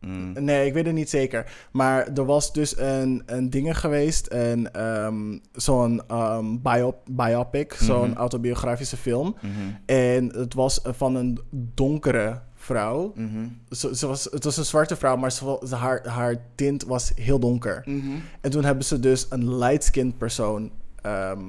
[0.00, 0.32] Mm.
[0.44, 1.52] Nee, ik weet het niet zeker.
[1.72, 4.26] Maar er was dus een, een dingen geweest.
[4.32, 8.18] Een, ehm, zo'n ehm, biop, biopic, zo'n Mhm.
[8.18, 9.36] autobiografische film.
[9.40, 9.50] Mhm.
[9.86, 11.38] En het was van een
[11.74, 13.12] donkere vrouw.
[13.14, 13.28] Mhm.
[13.70, 17.38] Ze, ze was, het was een zwarte vrouw, maar ze, haar, haar tint was heel
[17.38, 17.82] donker.
[18.40, 20.70] En toen hebben ze dus een light-skinned persoon
[21.02, 21.40] ehm,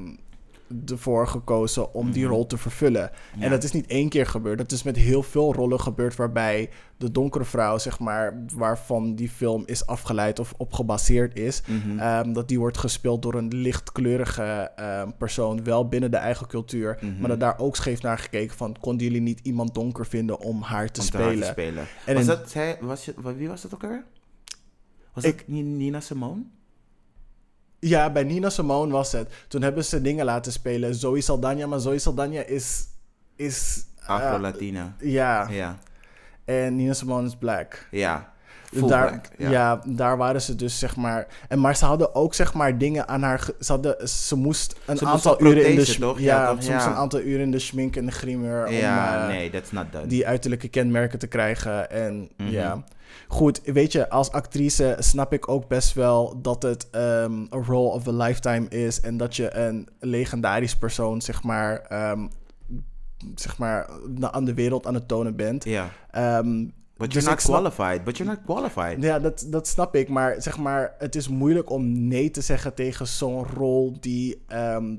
[0.92, 2.34] ervoor gekozen om die Mhm.
[2.34, 3.12] rol te vervullen.
[3.38, 3.44] Ja.
[3.44, 4.58] En dat is niet één keer gebeurd.
[4.58, 9.30] Dat is met heel veel rollen gebeurd waarbij de donkere vrouw, zeg maar, waarvan die
[9.30, 12.00] film is afgeleid of op gebaseerd is, Mhm.
[12.00, 16.98] ehm, dat die wordt gespeeld door een lichtkleurige ehm, persoon, wel binnen de eigen cultuur.
[17.02, 17.20] Mhm.
[17.20, 20.62] Maar dat daar ook scheef naar gekeken van, konden jullie niet iemand donker vinden om
[20.62, 21.40] haar te Om spelen?
[21.40, 21.86] te spelen.
[22.06, 24.04] En was in- dat, zij, was je, wie was dat ook alweer?
[25.14, 26.42] Was Ik- dat Ni- Nina Simone?
[27.80, 29.30] Ja, bij Nina Simone was het.
[29.48, 30.96] Toen hebben ze dingen laten spelen.
[30.96, 32.84] Zoe Saldana, maar Zoe Saldana is...
[33.36, 34.96] is eh, Afro-Latina.
[35.00, 35.78] ja, ja.
[36.46, 37.88] en Nina Simone is black.
[37.92, 38.32] Ja.
[38.74, 39.50] Full daar, black, ja.
[39.50, 39.82] ja.
[39.86, 41.28] daar waren ze dus, zeg maar...
[41.48, 43.50] En, maar ze hadden ook, zeg maar, dingen aan haar...
[43.60, 45.98] Ze, hadden, ze moest een Ze aantal uren in de...
[46.00, 46.20] toch?
[46.20, 48.72] Ja, Ja, een aantal uren in de schmink en de griemer...
[48.72, 50.08] Ja, om, eh, nee, that's not done.
[50.08, 51.90] die uiterlijke kenmerken te krijgen.
[51.92, 52.50] En Mhm.
[52.50, 52.84] ja,
[53.32, 57.90] goed, weet je, als actrice snap ik ook best wel dat het ehm een role
[57.90, 62.28] of a lifetime is en dat je een legendarisch persoon, zeg maar, ehm,
[63.36, 63.90] zeg maar,
[64.22, 65.64] aan de wereld aan het tonen bent.
[65.64, 65.90] Ja.
[66.12, 66.66] Ehm,
[66.98, 68.04] But Dus you're not ik snap- qualified.
[68.04, 69.04] But you're not qualified.
[69.04, 72.74] ja, dat, dat snap ik, maar zeg maar, het is moeilijk om nee te zeggen
[72.74, 74.44] tegen zo'n rol die,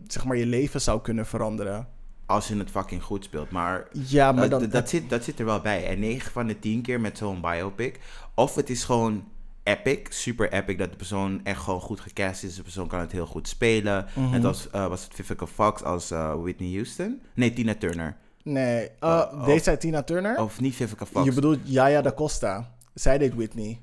[0.07, 1.87] zeg maar, je leven zou kunnen veranderen.
[2.31, 3.51] Als je het fucking goed speelt.
[3.51, 4.69] Maar Ja, maar dan...
[4.69, 5.87] dat, zit, dat zit er wel bij.
[5.87, 8.01] En 9 van de 10 keer met zo'n biopic.
[8.35, 9.25] Of het is gewoon
[9.63, 12.55] epic, super epic, dat de persoon echt gewoon goed gecast is.
[12.55, 14.07] De persoon kan het heel goed spelen.
[14.15, 14.31] Mhm.
[14.31, 17.21] Net als uh, was het Vivica Fox als uh, Whitney Houston.
[17.35, 18.17] Nee, Tina Turner.
[18.43, 20.39] Nee, uh, deed of- zij Tina Turner?
[20.41, 21.25] Of niet Vivica Fox.
[21.25, 22.75] Je bedoelt Jaya da Costa.
[22.95, 23.81] Zij deed Whitney.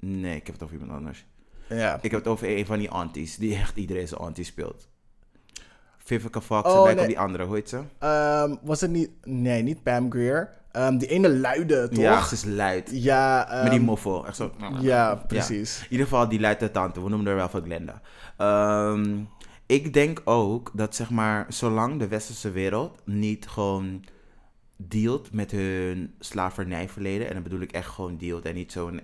[0.00, 1.26] Nee, ik heb het over iemand anders.
[1.68, 1.98] Ja.
[2.02, 4.88] Ik heb het over een van die aunties, die echt iedereen zijn auntie speelt.
[6.08, 7.08] Vivica Fox, Oh, en lijkt nee.
[7.08, 7.80] die andere, hoe heet ze?
[7.98, 9.10] Ehm, was het niet...
[9.24, 10.50] Nee, niet Pam Grier.
[10.72, 11.98] Ehm, die ene luide, toch?
[11.98, 12.90] Ja, ze is luid.
[12.92, 14.52] Ja, ehm, Met die moffel, echt zo.
[14.80, 15.78] Ja, precies.
[15.82, 17.02] In ieder geval, die luidt de tante.
[17.02, 18.00] We noemen haar wel van Glenda.
[18.36, 19.16] Ehm,
[19.66, 24.04] ik denk ook dat, zeg maar, zolang de westerse wereld niet gewoon
[24.76, 29.00] dealt met hun slavernijverleden, en dan bedoel ik echt gewoon dealt en niet zo'n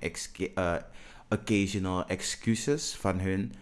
[0.54, 0.74] eh,
[1.28, 3.52] occasional excuses van hun.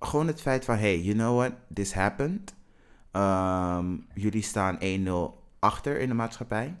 [0.00, 2.54] Gewoon het feit van, hey, you know what, this happened.
[3.10, 6.74] Ehm, jullie staan 1-0 achter in de maatschappij.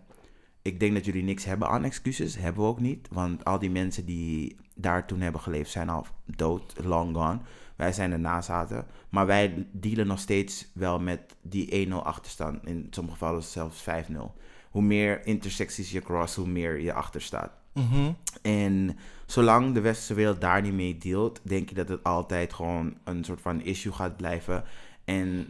[0.62, 2.36] Ik denk dat jullie niks hebben aan excuses.
[2.36, 3.08] Hebben we ook niet.
[3.10, 7.38] Want al die mensen die daar toen hebben geleefd zijn al dood, long gone.
[7.76, 8.86] Wij zijn de nazaten.
[9.08, 12.66] Maar wij dealen nog steeds wel met die 1-0 achterstand.
[12.66, 14.36] In sommige gevallen zelfs 5-0.
[14.70, 17.20] Hoe meer intersecties je cross, hoe meer je achter
[18.42, 22.94] En zolang de westerse wereld daar niet mee dealt, denk ik dat het altijd gewoon
[23.04, 24.64] een soort van issue gaat blijven.
[25.04, 25.46] En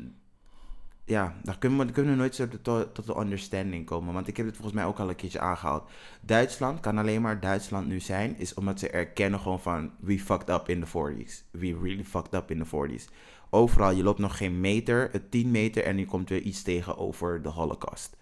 [1.04, 4.14] ja, daar kunnen we, kunnen we nooit zo tot, tot een understanding komen.
[4.14, 5.90] Want ik heb het volgens mij ook al een keertje aangehaald.
[6.20, 10.48] Duitsland kan alleen maar Duitsland nu zijn, is omdat ze erkennen gewoon van, we fucked
[10.48, 11.44] up in the 40s.
[11.50, 13.04] We really fucked up in the 40s.
[13.50, 16.98] Overal, je loopt nog geen meter, het 10 meter en je komt weer iets tegen
[16.98, 18.16] over de holocaust.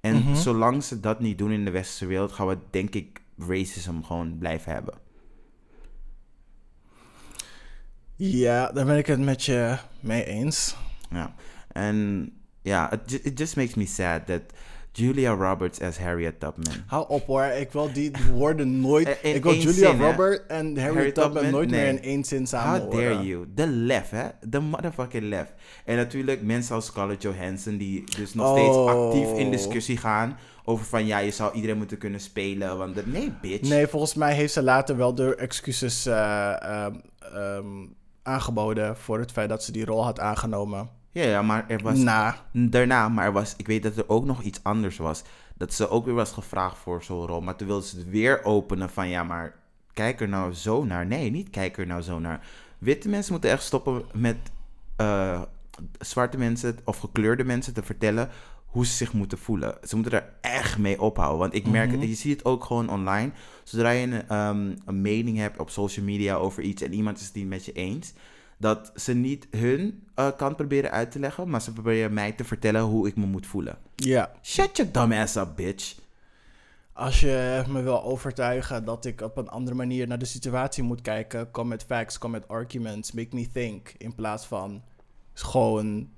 [0.00, 0.34] En Mhm.
[0.34, 4.38] zolang ze dat niet doen in de westerse wereld, gaan we denk ik racism gewoon
[4.38, 4.94] blijven hebben.
[8.16, 10.76] Ja, daar ben ik het met je mee eens.
[11.10, 11.34] Ja.
[11.72, 12.30] En
[12.62, 14.40] ja, it, ju- it just makes me sad that
[14.92, 16.74] Julia Roberts as Harriet Tubman.
[16.86, 19.08] Hou op hoor, ik wil die woorden nooit...
[19.08, 20.10] In- in ik wil Julia zin, hè?
[20.10, 21.50] Robert en Harry Tubman Tubman?
[21.50, 23.10] nooit meer in één zin samen How horen.
[23.12, 23.46] dare you?
[23.54, 24.28] De lef, hè?
[24.48, 25.54] De motherfucking lef.
[25.84, 28.90] En natuurlijk mensen als Scarlett Johansson die dus nog steeds Oh.
[29.06, 32.78] actief in discussie gaan over van ja, je zou iedereen moeten kunnen spelen.
[32.78, 33.68] Want de, nee, bitch.
[33.68, 37.86] Nee, volgens mij heeft ze later wel de excuses eh, ehm, ehm,
[38.22, 40.88] aangeboden voor het feit dat ze die rol had aangenomen.
[41.10, 42.36] Ja, ja, maar er was Na.
[42.52, 45.22] daarna, maar er was, ik weet dat er ook nog iets anders was.
[45.56, 47.40] Dat ze ook weer was gevraagd voor zo'n rol.
[47.40, 49.54] Maar toen wilde ze het weer openen van ja, maar
[49.92, 51.06] kijk er nou zo naar.
[51.06, 52.46] Nee, niet kijk er nou zo naar.
[52.78, 54.36] Witte mensen moeten echt stoppen met
[54.96, 55.42] eh,
[55.98, 58.28] zwarte mensen of gekleurde mensen te vertellen
[58.74, 59.78] hoe ze zich moeten voelen.
[59.84, 61.38] Ze moeten er echt mee ophouden.
[61.38, 62.00] Want ik merk Mhm.
[62.00, 63.30] het, je ziet het ook gewoon online.
[63.64, 67.26] Zodra je een, ehm, een mening hebt op social media over iets en iemand is
[67.26, 68.12] het niet met je eens,
[68.58, 72.44] dat ze niet hun eh, kant proberen uit te leggen, maar ze proberen mij te
[72.44, 73.78] vertellen hoe ik me moet voelen.
[73.96, 74.32] Ja.
[74.42, 75.94] Shut your dumb ass up, bitch.
[76.92, 81.00] Als je me wil overtuigen dat ik op een andere manier naar de situatie moet
[81.00, 83.94] kijken, kom met facts, kom met arguments, make me think.
[83.98, 84.82] In plaats van
[85.32, 86.08] gewoon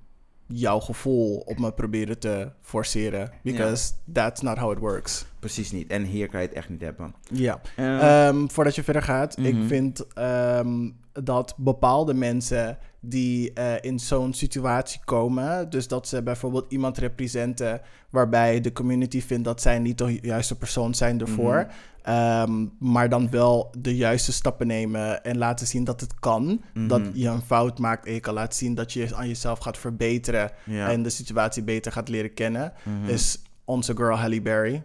[0.47, 3.31] jouw gevoel op me proberen te forceren.
[3.43, 5.27] Because that's not how it works.
[5.39, 5.91] Precies niet.
[5.91, 7.15] En hier kan je het echt niet hebben.
[7.33, 7.61] Ja.
[7.77, 9.67] Eh, Ehm, voordat je verder gaat, ik Mhm.
[9.67, 16.73] vind ehm, dat bepaalde mensen die eh, in zo'n situatie komen, dus dat ze bijvoorbeeld
[16.73, 17.81] iemand representen
[18.11, 21.67] waarbij de community vindt dat zij niet de juiste persoon zijn ervoor,
[22.07, 27.03] ehm, maar dan wel de juiste stappen nemen en laten zien dat het kan, dat
[27.15, 30.51] je een fout maakt en je kan laten zien dat je aan jezelf gaat verbeteren
[30.65, 30.91] Ja.
[30.91, 32.73] en de situatie beter gaat leren kennen,
[33.07, 34.83] is onze girl Halle Berry.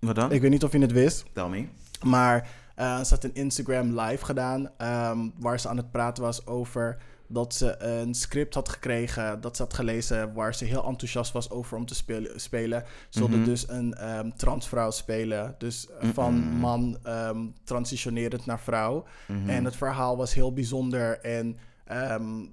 [0.00, 0.32] Wat dan?
[0.32, 1.24] Ik weet niet of je het wist.
[1.32, 1.66] Tell me.
[2.04, 4.70] Maar eh, ze had een Instagram live gedaan.
[4.76, 6.96] ehm, waar ze aan het praten was over
[7.28, 9.40] dat ze een script had gekregen.
[9.40, 10.32] Dat ze had gelezen.
[10.32, 12.40] Waar ze heel enthousiast was over om te spelen.
[12.40, 12.84] spelen.
[13.08, 15.54] Ze wilde dus een ehm, transvrouw spelen.
[15.58, 19.04] Dus eh, van man ehm, transitionerend naar vrouw.
[19.46, 21.20] En het verhaal was heel bijzonder.
[21.20, 21.58] En.
[21.84, 22.44] ehm,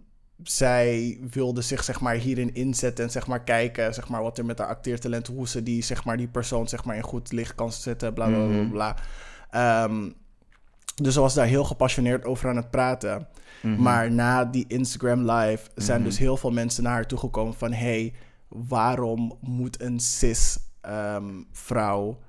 [0.44, 4.46] zij wilde zich zeg maar hierin inzetten en zeg maar kijken zeg maar wat er
[4.46, 7.56] met haar acteertalent hoe ze die zeg maar die persoon zeg maar in goed licht
[7.56, 8.96] kan zetten bla bla bla bla.
[10.96, 13.28] Dus ze was daar heel gepassioneerd over aan het praten.
[13.78, 18.14] Maar na die Instagram live zijn dus heel veel mensen naar haar toegekomen van hey
[18.48, 22.20] waarom moet een cis ehm, vrouw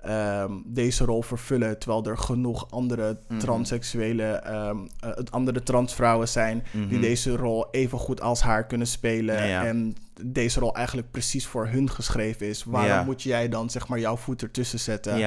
[0.00, 7.00] ehm, deze rol vervullen terwijl er genoeg andere transseksuele ehm, eh, andere transvrouwen zijn die
[7.00, 9.64] deze rol even goed als haar kunnen spelen Ja.
[9.66, 12.64] en deze rol eigenlijk precies voor hun geschreven is.
[12.64, 13.04] Waarom Ja.
[13.04, 15.18] moet jij dan zeg maar jouw voet ertussen zetten?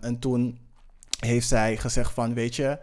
[0.00, 0.58] En toen
[1.18, 2.78] heeft zij gezegd van, weet je...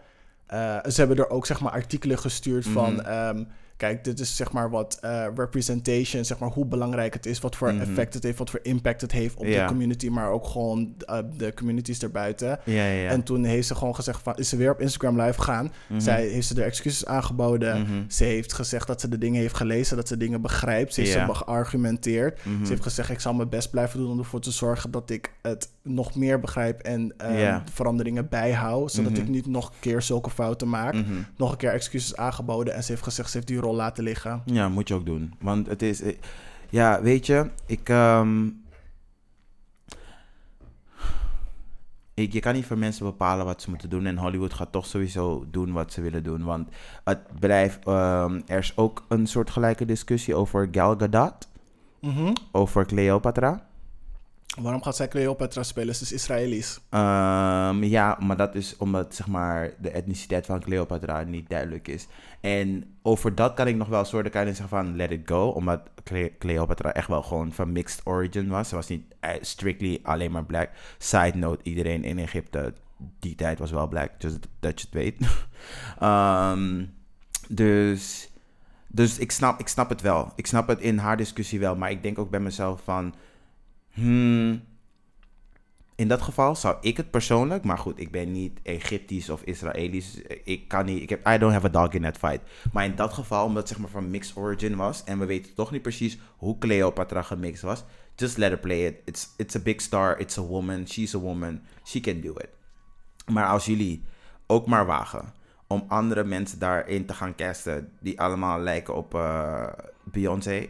[0.46, 3.02] eh, ze hebben er ook zeg maar artikelen gestuurd van...
[3.04, 3.44] ehm,
[3.76, 7.38] kijk, dit is zeg maar wat eh, representation, zeg maar hoe belangrijk het is...
[7.40, 9.62] wat voor effect het heeft, wat voor impact het heeft op Ja.
[9.62, 10.08] de community...
[10.08, 12.48] maar ook gewoon eh, de communities erbuiten.
[12.64, 13.08] Ja, ja, ja.
[13.10, 14.36] En toen heeft ze gewoon gezegd van...
[14.36, 15.72] is ze weer op Instagram live gegaan.
[15.96, 17.80] Zij heeft ze er excuses aangeboden.
[17.80, 17.90] Mhm.
[18.08, 19.96] Ze heeft gezegd dat ze de dingen heeft gelezen...
[19.96, 20.94] dat ze dingen begrijpt.
[20.94, 22.44] Ze heeft ze geargumenteerd.
[22.44, 22.64] Mhm.
[22.64, 25.32] Ze heeft gezegd, ik zal mijn best blijven doen om ervoor te zorgen dat ik
[25.42, 28.92] het nog meer begrijp en ehm, veranderingen bijhoud.
[28.92, 29.20] Zodat Mhm.
[29.20, 30.94] ik niet nog een keer zulke fouten maak.
[30.94, 31.12] Mhm.
[31.36, 34.42] Nog een keer excuses aangeboden en ze heeft gezegd, ze heeft die rol laten liggen.
[34.44, 35.34] Ja, moet je ook doen.
[35.40, 36.00] Want het is...
[36.02, 36.16] eh,
[36.70, 37.88] Ja, weet je, ik...
[37.88, 38.48] ehm,
[42.14, 44.06] ik je kan niet voor mensen bepalen wat ze moeten doen.
[44.06, 46.44] En Hollywood gaat toch sowieso doen wat ze willen doen.
[46.44, 46.68] Want
[47.04, 47.78] het bedrijf...
[47.84, 51.48] ehm, er is ook een soortgelijke discussie over Gal Gadot.
[52.52, 53.65] Over Cleopatra.
[54.56, 55.94] Waarom gaat zij Cleopatra spelen?
[55.94, 56.80] Ze is Israëlisch.
[56.90, 62.06] Ehm, ja, maar dat is omdat zeg maar, de etniciteit van Cleopatra niet duidelijk is.
[62.40, 65.48] En over dat kan ik nog wel soorten kan zeggen van let it go.
[65.48, 68.68] Omdat Cle- Cleopatra echt wel gewoon van mixed origin was.
[68.68, 70.70] Ze was niet eh, strictly alleen maar black.
[70.98, 72.74] Side note, iedereen in Egypte
[73.18, 74.20] die tijd was wel black.
[74.20, 75.16] Dus dat je het weet.
[75.98, 76.84] Ehm,
[77.48, 78.30] dus
[78.88, 80.32] dus ik, snap, ik snap het wel.
[80.36, 81.76] Ik snap het in haar discussie wel.
[81.76, 83.14] Maar ik denk ook bij mezelf van...
[83.96, 84.62] Hmm,
[85.94, 90.20] in dat geval zou ik het persoonlijk, maar goed, ik ben niet Egyptisch of Israëlisch.
[90.44, 92.40] Ik kan niet, ik heb, I don't have a dog in that fight.
[92.72, 95.54] Maar in dat geval, omdat het zeg maar van mixed origin was en we weten
[95.54, 97.84] toch niet precies hoe Cleopatra gemixt was,
[98.16, 98.94] just let her play it.
[99.04, 102.48] It's, it's a big star, it's a woman, she's a woman, she can do it.
[103.32, 104.04] Maar als jullie
[104.46, 105.32] ook maar wagen
[105.66, 109.68] om andere mensen daarin te gaan casten die allemaal lijken op eh,
[110.04, 110.68] Beyoncé,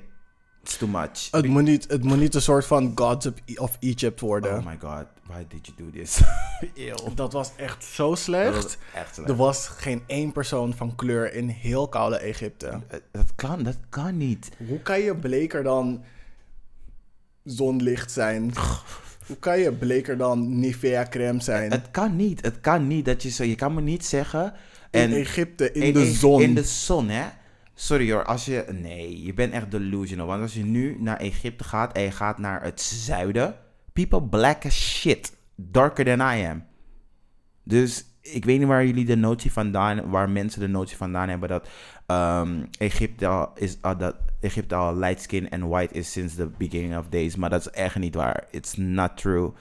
[0.66, 1.28] it's too much.
[1.30, 4.58] Het moet, niet, het moet niet een soort van Gods of, of Egypt worden.
[4.58, 6.20] Oh my god, why did you do this?
[6.86, 6.96] Ew.
[7.14, 8.62] Dat was echt zo Dat slecht.
[8.62, 9.28] was echt slecht.
[9.30, 12.66] Er was geen één persoon van kleur in heel koude Egypte.
[12.66, 14.48] Eh, Dat kan, dat kan niet.
[14.68, 16.04] Hoe kan je bleker dan
[17.44, 18.52] zonlicht zijn?
[19.26, 21.70] Hoe kan je bleker dan Nivea crème zijn?
[21.70, 22.44] Het kan niet.
[22.44, 23.44] Het kan niet dat je zo.
[23.44, 24.52] Je kan me niet zeggen.
[24.90, 26.42] in Egypte, in, in- de zon.
[26.42, 27.24] In de zon, hè?
[27.78, 28.64] Sorry hoor, als je.
[28.72, 30.26] Nee, je bent echt delusional.
[30.26, 33.56] Want als je nu naar Egypte gaat en je gaat naar het zuiden.
[33.92, 35.36] People black as shit.
[35.54, 36.64] Darker than I am.
[37.62, 41.48] Dus ik weet niet waar jullie de notie vandaan, waar mensen de notie vandaan hebben
[41.48, 41.68] dat
[42.06, 46.96] ehm, Egypte, al is, dat Egypte al light skin en white is since the beginning
[46.96, 47.36] of days.
[47.36, 48.44] Maar dat is echt niet waar.
[48.50, 49.52] It's not true.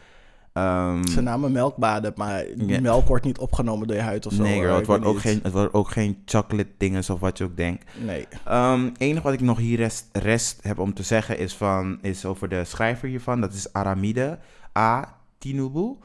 [0.55, 2.45] Ehm, Ze namen melkbaden, maar
[2.81, 4.41] melk wordt niet opgenomen door je huid of zo.
[4.41, 5.21] nee, girl, het wordt, ook niet.
[5.21, 7.85] geen, het wordt ook geen chocolate dinges of wat je ook denkt.
[7.99, 8.27] Nee.
[8.45, 12.25] Ehm enige wat ik nog hier rest, rest heb om te zeggen is, van, is
[12.25, 13.41] over de schrijver hiervan.
[13.41, 14.39] Dat is Aramide
[14.77, 15.17] A.
[15.37, 15.95] Tinubu.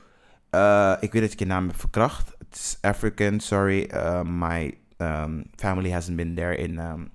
[0.51, 2.35] Eh, ik weet dat ik je naam heb verkracht.
[2.39, 3.91] Het is African, sorry.
[3.95, 7.11] Uh, my um, family hasn't been there in um,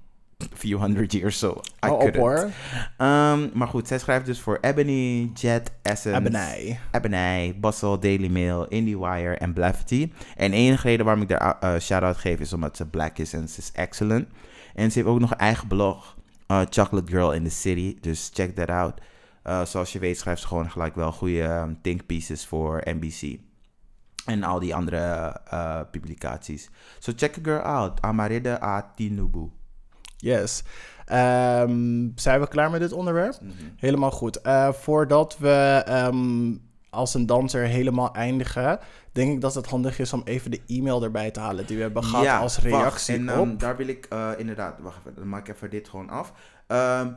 [0.53, 2.53] few hundred years, so I op couldn't.
[2.97, 6.19] Ehm, maar goed, zij schrijft dus voor Ebony, Jet, Essence...
[6.19, 6.79] Ebony.
[6.91, 10.11] Ebony, Bustle, Daily Mail, IndieWire en Blavity.
[10.35, 13.49] En enige reden waarom ik daar uh, shout-out geef is omdat ze black is en
[13.49, 14.27] ze is excellent.
[14.73, 16.15] En ze heeft ook nog een eigen blog,
[16.47, 17.97] uh, Chocolate Girl in the City.
[18.01, 19.01] Dus check that out.
[19.43, 23.39] Uh, zoals je weet schrijft ze gewoon gelijk wel goede um, think pieces voor NBC.
[24.25, 26.69] En al die andere eh, publicaties.
[26.99, 28.01] So check a girl out.
[28.01, 29.49] Amaride Atinubu.
[30.17, 30.63] Yes.
[31.05, 33.37] Ehm, zijn we klaar met dit onderwerp?
[33.75, 34.41] Helemaal goed.
[34.41, 36.53] Eh, voordat we ehm,
[36.89, 38.79] als een danser helemaal eindigen,
[39.11, 41.81] denk ik dat het handig is om even de e-mail erbij te halen die we
[41.81, 42.65] hebben gehad als wacht.
[42.65, 45.89] reactie En ehm, daar wil ik eh, inderdaad, wacht even, dan maak ik even dit
[45.89, 46.33] gewoon af.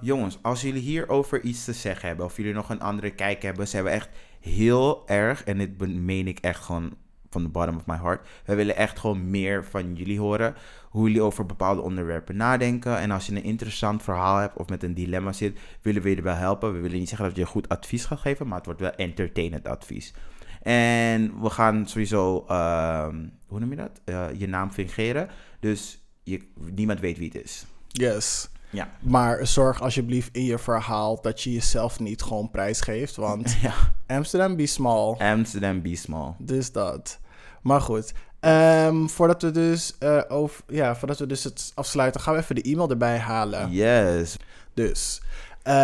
[0.01, 3.69] Jongens, als jullie hierover iets te zeggen hebben, of jullie nog een andere kijk hebben,
[3.69, 4.09] ze hebben echt
[4.41, 6.97] heel erg, en dit meen ik echt gewoon
[7.31, 10.55] van the bottom of my heart, we willen echt gewoon meer van jullie horen,
[10.89, 12.99] hoe jullie over bepaalde onderwerpen nadenken.
[12.99, 16.17] En als je een interessant verhaal hebt of met een dilemma zit, willen we je
[16.17, 16.73] erbij helpen.
[16.73, 19.69] We willen niet zeggen dat je goed advies gaat geven, maar het wordt wel entertainend
[19.69, 20.15] advies.
[20.63, 24.01] En we gaan sowieso, ehm, hoe noem je dat?
[24.05, 25.29] Eh, je naam fingeren.
[25.61, 27.67] Dus je, niemand weet wie het is.
[27.89, 28.51] Yes.
[28.71, 28.89] Ja.
[29.01, 33.75] Maar zorg alsjeblieft in je verhaal dat je jezelf niet gewoon prijsgeeft, want ja.
[34.07, 35.15] Amsterdam be small.
[35.19, 36.35] Amsterdam Be Small.
[36.39, 37.19] Dus dat.
[37.63, 38.13] Maar goed.
[38.41, 42.55] Ehm, voordat we dus eh, over, ja, voordat we dus het afsluiten, gaan we even
[42.55, 43.71] de e-mail erbij halen.
[43.71, 44.37] Yes.
[44.75, 45.23] Dus
[45.63, 45.77] ehm,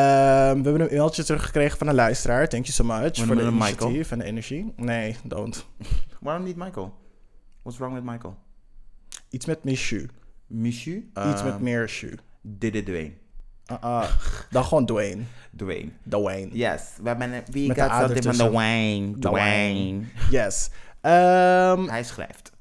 [0.62, 2.48] we hebben een mailtje teruggekregen van een luisteraar.
[2.48, 3.60] Thank you so much voor de Michael?
[3.70, 4.72] initiatief en de energie.
[4.76, 5.66] Nee, don't.
[6.20, 6.94] Waarom niet Michael?
[7.62, 8.36] What's wrong with Michael?
[9.30, 10.08] Iets met Michu.
[10.46, 10.96] Michu?
[11.30, 12.14] Iets met Ehm, meer Shu.
[12.46, 13.12] Diddy Dwayne.
[13.80, 14.04] Ah.
[14.50, 15.22] Dan gewoon Dwayne.
[15.56, 15.90] Dwayne.
[16.02, 16.48] Dwayne.
[16.52, 16.82] Yes.
[17.02, 17.30] We hebben.
[17.50, 18.48] We Met got something van.
[18.50, 19.18] Dwayne.
[19.18, 20.00] Dwayne.
[20.30, 20.70] Yes.
[21.00, 22.52] Ehm, Hij schrijft.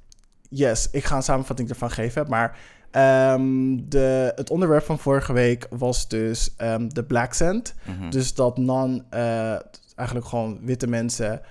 [0.49, 2.25] yes, ik ga een samenvatting ervan geven.
[2.29, 2.57] Maar
[2.91, 7.73] ehm, de, het onderwerp van vorige week was dus ehm, de Black Cent.
[7.85, 8.09] Mhm.
[8.09, 9.55] Dus dat non, eh,
[9.95, 11.41] eigenlijk gewoon witte mensen,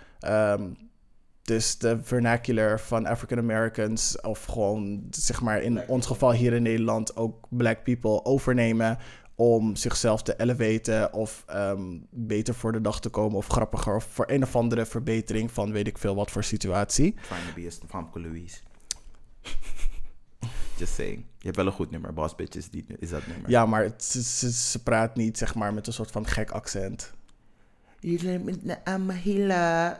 [1.43, 6.63] dus de vernacular van African Americans, of gewoon zeg maar in ons geval hier in
[6.63, 8.99] Nederland ook black people overnemen
[9.35, 14.05] om zichzelf te elevaten of ehm, beter voor de dag te komen of grappiger of
[14.05, 17.15] voor een of andere verbetering van weet ik veel wat voor situatie.
[17.15, 18.59] Trying to be a Famke Louise.
[20.79, 21.25] Just saying.
[21.39, 22.13] Je hebt wel een goed nummer.
[22.13, 23.51] Boss Bitches die, is dat nummer.
[23.51, 27.13] Ja, maar het, ze, ze praat niet zeg maar met een soort van gek accent.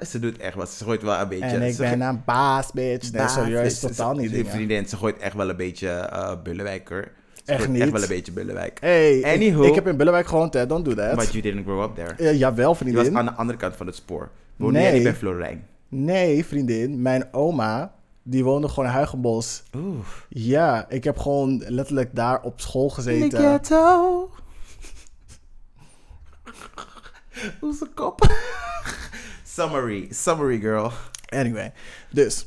[0.07, 0.71] Ze doet echt wat.
[0.71, 1.45] Ze gooit wel een beetje...
[1.45, 3.13] En ik ben een baas, bitch.
[3.13, 7.09] Nee, serieus, totaal niet vriendin, ze gooit echt wel een beetje eh Bullewijk hoor.
[7.45, 7.81] Ze Echt niet?
[7.83, 8.79] Echt wel een beetje Bullewijk.
[8.81, 9.63] Hey, ik, Anywho.
[9.63, 10.67] ik heb in Bullewijk gewoond, hè.
[10.67, 11.17] Don't do that.
[11.17, 12.15] But you didn't grow up there.
[12.31, 13.19] Eh, jawel, Je was vriendin.
[13.19, 14.31] aan de andere kant van het spoor.
[14.57, 14.85] Woonde Nee.
[14.87, 15.67] jij niet bij Florijn?
[15.89, 17.03] Nee, vriendin.
[17.03, 19.63] Mijn oma, die woonde gewoon in Huigenbos.
[19.77, 19.97] Oeh.
[20.29, 23.39] Ja, ik heb gewoon letterlijk daar op school In the gezeten.
[23.39, 24.31] ghetto.
[27.61, 28.27] Hoe kop?
[29.45, 30.09] summary.
[30.13, 30.91] Summary girl.
[31.29, 31.73] Anyway,
[32.11, 32.47] dus.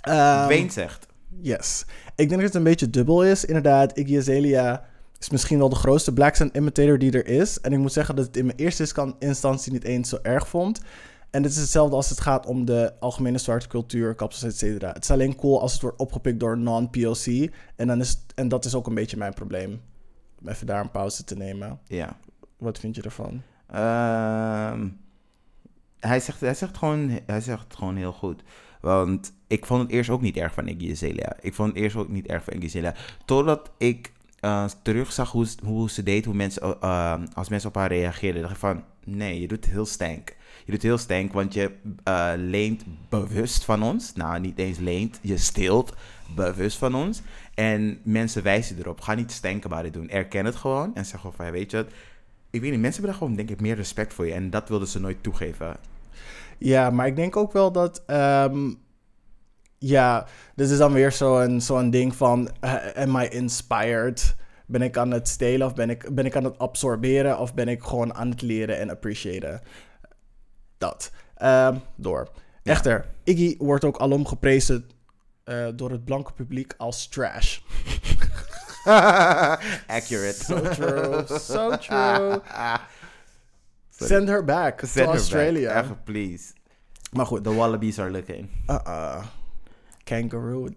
[0.00, 1.06] ehm, Wayne zegt.
[1.40, 1.84] Yes.
[2.16, 3.44] Ik denk dat het een beetje dubbel is.
[3.44, 4.84] Inderdaad, Iggy Azalea
[5.20, 7.60] is misschien wel de grootste Black Sun imitator die er is.
[7.60, 10.80] En ik moet zeggen dat het in mijn eerste instantie niet eens zo erg vond.
[11.30, 14.92] En dit is hetzelfde als het gaat om de algemene zwarte cultuur, kapsels, et cetera.
[14.92, 17.50] Het is alleen cool als het wordt opgepikt door non-POC.
[17.76, 19.80] En, dan is het- en dat is ook een beetje mijn probleem.
[20.40, 21.78] Om even daar een pauze te nemen.
[21.86, 22.16] Ja.
[22.58, 23.42] Wat vind je ervan?
[23.66, 24.88] Ehm,
[26.00, 28.42] hij, zegt, hij, zegt gewoon, hij zegt gewoon heel goed.
[28.80, 31.36] Want ik vond het eerst ook niet erg van Iggy Azalea.
[31.40, 32.94] Ik vond het eerst ook niet erg van Iggy Azalea.
[33.24, 34.12] Totdat ik
[34.44, 38.42] eh, terugzag hoe, hoe ze deed, hoe mensen, eh, als mensen op haar reageerden.
[38.42, 40.36] dacht ik van, nee, je doet heel stank.
[40.64, 41.70] Je doet heel stank, want je
[42.02, 44.12] eh, leent bewust van ons.
[44.14, 45.94] Nou, niet eens leent, je steelt
[46.34, 47.22] bewust van ons.
[47.54, 49.00] En mensen wijzen erop.
[49.00, 50.10] Ga niet stank about it doen.
[50.10, 51.92] Erken het gewoon en zeg gewoon van, weet je wat,
[52.54, 54.32] ik weet niet, mensen hebben daar gewoon denk ik meer respect voor je.
[54.32, 55.76] En dat wilden ze nooit toegeven.
[56.58, 58.02] Ja, maar ik denk ook wel dat.
[58.06, 58.70] ehm,
[59.78, 62.50] ja, dit is dan weer zo'n zo'n ding van.
[62.60, 64.36] eh, am I inspired?
[64.66, 67.38] Ben ik aan het stelen of ben ik, ben ik aan het absorberen?
[67.38, 69.60] Of ben ik gewoon aan het leren en appreciëren?
[70.78, 71.10] Dat.
[71.34, 72.28] Ehm, door.
[72.62, 72.72] Ja.
[72.72, 74.88] Echter, Iggy wordt ook alom geprezen
[75.44, 77.58] eh, door het blanke publiek als trash.
[79.88, 80.34] Accurate.
[80.44, 82.42] So true, so true.
[83.90, 84.08] Sorry.
[84.08, 85.14] Send her back Send to her back.
[85.16, 85.70] Australia.
[85.70, 86.52] Echt, please.
[87.12, 88.48] Maar goed, The wallabies are looking.
[88.68, 89.24] uh-uh.
[90.04, 90.68] Kangaroo.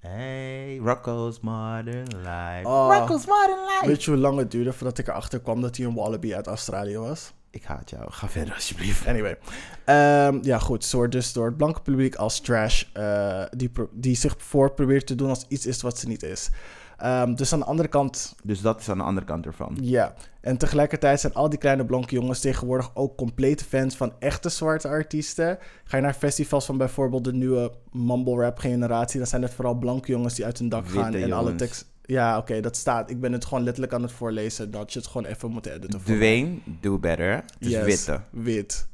[0.00, 2.64] Hey, Rocco's Modern Life.
[2.64, 2.88] Oh.
[2.98, 3.86] Rocco's Modern Life.
[3.86, 6.46] Weet je hoe lang het duurde voordat ik erachter kwam dat hij een wallaby uit
[6.46, 7.32] Australië was?
[7.50, 8.12] Ik haat jou.
[8.12, 9.06] Ga verder alsjeblieft.
[9.06, 9.38] Anyway.
[9.84, 10.84] Ehm, ja, goed.
[10.84, 15.06] Ze wordt dus door het blanke publiek als trash, eh, die, die zich voor probeert
[15.06, 16.50] te doen als iets is wat ze niet is.
[16.96, 19.76] Ehm, dus aan de andere kant, Dus dat is aan de andere kant ervan.
[19.80, 20.14] ja.
[20.40, 24.88] En tegelijkertijd zijn al die kleine blanke jongens tegenwoordig ook complete fans van echte zwarte
[24.88, 25.58] artiesten.
[25.84, 29.74] Ga je naar festivals van bijvoorbeeld de nieuwe mumble rap generatie, dan zijn het vooral
[29.74, 31.86] blanke jongens die uit hun dak gaan en alle tekst.
[32.02, 33.10] Ja, oké, dat staat.
[33.10, 34.70] Ik ben het gewoon letterlijk aan het voorlezen.
[34.70, 36.00] Dat je het gewoon even moet editen.
[36.04, 37.44] Dwayne, do better.
[37.58, 38.20] Is Yes, witte.
[38.30, 38.88] Wit.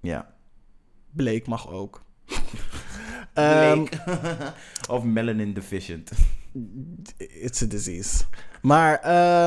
[0.00, 0.26] Ja.
[1.10, 2.02] Bleek mag ook.
[3.34, 3.98] Bleek.
[4.88, 6.10] of melanin deficient.
[7.18, 8.24] It's a disease.
[8.62, 9.00] Maar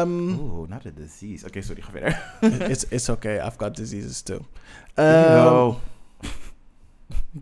[0.08, 1.46] Oeh, not a disease.
[1.48, 2.34] Oké, sorry, ga verder.
[2.72, 4.40] it's, it's okay, I've got diseases too.
[4.96, 5.78] No.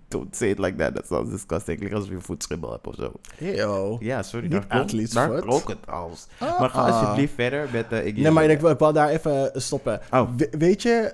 [0.07, 0.93] Don't say it like that.
[0.95, 1.77] That sounds disgusting.
[1.77, 3.11] Klinkt alsof je een voetschimmel hebt of zo.
[3.39, 3.97] Ew.
[3.99, 4.47] Ja, sorry.
[4.47, 6.27] Niet daar klonk- Daar klonk het als.
[6.39, 8.03] Ah, Maar ga alsjeblieft verder met de...
[8.05, 9.99] Ik Nee, maar ik, wil- ik wil daar even stoppen.
[10.11, 10.29] Oh.
[10.37, 11.13] We- weet je,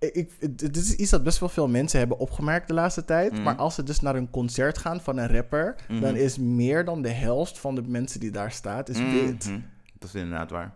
[0.00, 3.32] ik, ik- dit is iets dat best wel veel mensen hebben opgemerkt de laatste tijd.
[3.32, 3.42] Mhm.
[3.42, 6.00] Maar als ze dus naar een concert gaan van een rapper, Mhm.
[6.00, 9.44] dan is meer dan de helft van de mensen die daar staat, is wit.
[9.46, 9.60] Mhm.
[9.98, 10.74] Dat is inderdaad waar.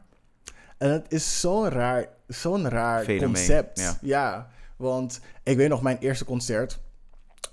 [0.78, 3.98] En het is zo'n raar, zo'n raar Fenomeen, concept.
[4.00, 4.48] ja.
[4.76, 6.78] want ik weet nog, mijn eerste concert,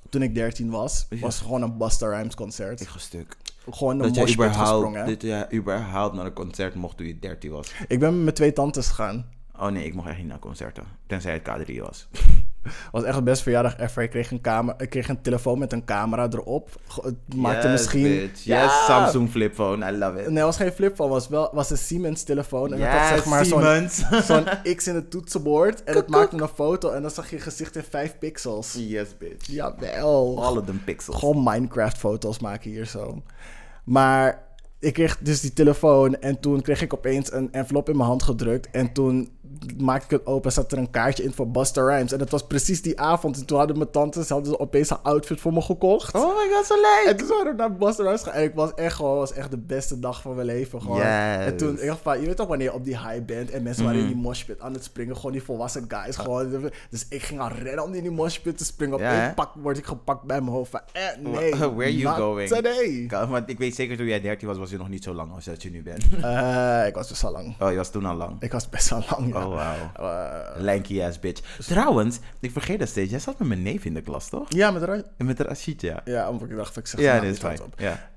[0.09, 1.19] toen ik 13 was, Ja.
[1.19, 2.81] was gewoon een Busta Rhymes concert.
[2.81, 3.37] Ik ga stuk.
[3.69, 5.05] Gewoon een Dat je moshpit gesprongen.
[5.05, 7.73] dit, ja, überhaupt naar een concert mocht toen je 13 was.
[7.87, 9.25] Ik ben met mijn twee tantes gegaan.
[9.61, 10.83] Oh nee, ik mocht echt niet naar concerten.
[11.07, 12.07] Tenzij het K3 was.
[12.91, 14.03] was echt het beste verjaardag ever.
[14.03, 16.69] Ik kreeg een, kamer, ik kreeg een telefoon met een camera erop.
[17.01, 18.03] Het maakte Yes, misschien...
[18.03, 18.43] bitch.
[18.43, 18.63] Ja.
[18.63, 19.91] Yes, Samsung flip phone.
[19.91, 20.25] I love it.
[20.27, 21.13] Nee, het was geen flip phone.
[21.13, 22.73] Het was, wel, was een Siemens telefoon.
[22.73, 24.03] En Yes, had zeg maar zo'n Siemens.
[24.27, 25.83] zo'n X in het toetsenbord.
[25.83, 26.91] En het maakte een foto.
[26.91, 28.75] En dan zag je gezicht in 5 pixels.
[28.77, 29.47] yes, bitch.
[29.47, 30.43] Jawel.
[30.43, 31.17] All of them pixels.
[31.17, 33.23] Gewoon Minecraft foto's maken hier zo.
[33.83, 34.49] Maar
[34.81, 38.23] ik kreeg dus die telefoon en toen kreeg ik opeens een envelop in mijn hand
[38.23, 38.69] gedrukt.
[38.71, 39.29] En toen
[39.77, 42.11] maakte ik het open, zat er een kaartje in voor Busta Rhymes.
[42.11, 43.37] En dat was precies die avond.
[43.39, 46.15] En toen hadden mijn tantes hadden ze opeens een outfit voor me gekocht.
[46.15, 47.03] Oh my god, zo leuk.
[47.07, 48.35] En toen zijn we naar Busta Rhymes gegaan.
[48.39, 50.81] En ik was echt gewoon, was echt de beste dag van mijn leven.
[50.81, 50.97] Gewoon.
[50.97, 51.05] Yes.
[51.45, 53.63] En toen, ik dacht van, je weet toch wanneer je op die high bent en
[53.63, 54.13] mensen waren in Mhm.
[54.13, 55.15] die moshpit aan het springen.
[55.15, 56.15] Gewoon die volwassen guys.
[56.15, 56.69] Gewoon.
[56.89, 58.95] Dus ik ging al rennen om in die moshpit te springen.
[58.95, 59.33] Op hè?
[59.33, 60.71] pak word ik gepakt bij mijn hoofd.
[60.71, 62.49] Van, eh, nee, Where you going?
[62.49, 63.09] today.
[63.29, 65.45] Want ik weet zeker toen jij 13 was, was je nog niet zo lang als
[65.45, 66.03] dat je nu bent.
[66.21, 67.55] Eh, ik was best wel lang.
[67.59, 68.35] Oh, je was toen al lang.
[68.41, 69.45] Ik was best wel lang, ja.
[69.47, 70.05] Oh, wow.
[70.09, 71.57] Eh, Lanky ass bitch.
[71.65, 73.09] Trouwens, ik vergeet dat steeds.
[73.11, 74.45] Jij zat met mijn neef in de klas, toch?
[74.49, 76.01] ja, met Ra- met Rashid, ja.
[76.05, 77.57] Ja, omdat ik dacht, ik zeg Ja, nou dat is fijn.
[77.57, 77.79] hardop.
[77.79, 78.09] Ja.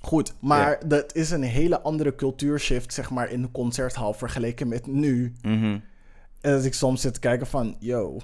[0.00, 4.86] Goed, maar dat is een hele andere cultuurshift, zeg maar, in de concerthal vergeleken met
[4.86, 5.32] nu.
[5.42, 5.78] Mhm.
[6.40, 8.18] En dat ik soms zit te kijken van, yo,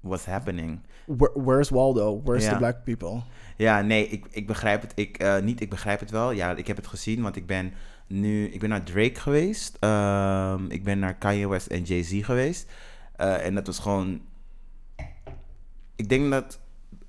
[0.00, 0.80] What's happening?
[1.06, 2.20] where- where's Waldo?
[2.24, 2.50] Where's Ja.
[2.52, 3.20] the black people?
[3.56, 4.92] Ja, nee, ik, ik begrijp het.
[4.94, 6.30] Ik, eh, niet, ik begrijp het wel.
[6.30, 7.72] Ja, ik heb het gezien, want ik ben
[8.08, 8.48] nu...
[8.48, 9.76] Ik ben naar Drake geweest.
[9.80, 12.70] Ehm, ik ben naar Kanye West en Jay-Z geweest.
[13.16, 14.20] Eh, en dat was gewoon...
[15.96, 16.58] Ik denk dat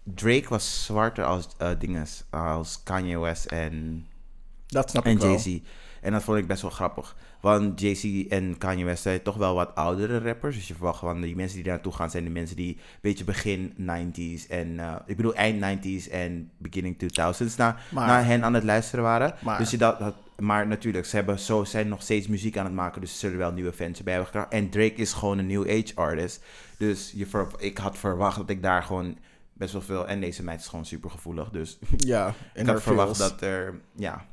[0.03, 4.05] Drake was zwarter als eh dinges, als Kanye West en,
[4.67, 5.29] Dat snap en ik wel.
[5.29, 5.59] Jay-Z.
[6.01, 7.15] En dat vond ik best wel grappig.
[7.41, 10.55] Want Jay-Z en Kanye West zijn toch wel wat oudere rappers.
[10.55, 12.09] Dus je verwacht van die mensen die daar naartoe gaan...
[12.09, 14.79] zijn de mensen die een beetje begin 90s en...
[14.79, 19.03] eh, ik bedoel eind 90s en beginning 2000s naar, Maar- naar hen aan het luisteren
[19.03, 19.33] waren.
[19.41, 22.65] Maar- Dus je dat, dat, maar natuurlijk, ze hebben zo, zijn nog steeds muziek aan
[22.65, 23.01] het maken...
[23.01, 24.63] dus ze zullen wel nieuwe fans bij hebben gekregen.
[24.63, 26.43] En Drake is gewoon een new age artist.
[26.77, 29.17] Dus je ver, ik had verwacht dat ik daar gewoon
[29.53, 30.07] best wel veel...
[30.07, 31.79] en deze meid is gewoon super gevoelig, dus...
[31.97, 33.29] Ja, ik had verwacht feels.
[33.29, 33.81] dat er...
[33.95, 34.25] Ja,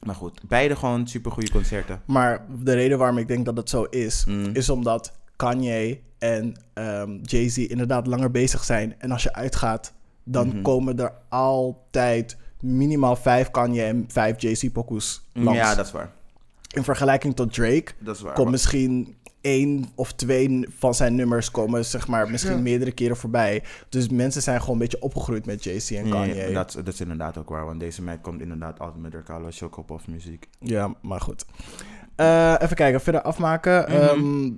[0.00, 0.40] maar goed.
[0.48, 2.02] Beide gewoon super goede concerten.
[2.06, 4.50] Maar de reden waarom ik denk dat het zo is, Mm.
[4.52, 8.94] is omdat Kanye en ehm, Jay-Z inderdaad langer bezig zijn.
[9.00, 9.92] En als je uitgaat,
[10.24, 10.62] dan Mhm.
[10.62, 15.58] komen er altijd minimaal vijf Kanye en vijf Jay-Z-pokoes langs.
[15.60, 16.10] Ja, dat is waar.
[16.74, 18.34] In vergelijking tot Drake Dat is waar.
[18.34, 22.60] komt misschien één of twee van zijn nummers komen, zeg maar, misschien Ja.
[22.60, 23.62] meerdere keren voorbij.
[23.88, 26.34] Dus mensen zijn gewoon een beetje opgegroeid met Jay-Z en Kanye.
[26.34, 29.22] ja, dat, dat is inderdaad ook waar, want deze meid komt inderdaad altijd met haar
[29.22, 30.48] koude chocopop muziek.
[30.60, 31.44] Ja, maar goed.
[32.16, 33.82] Eh, even kijken, verder afmaken.
[33.88, 33.92] Mhm.
[33.92, 34.50] Ehm,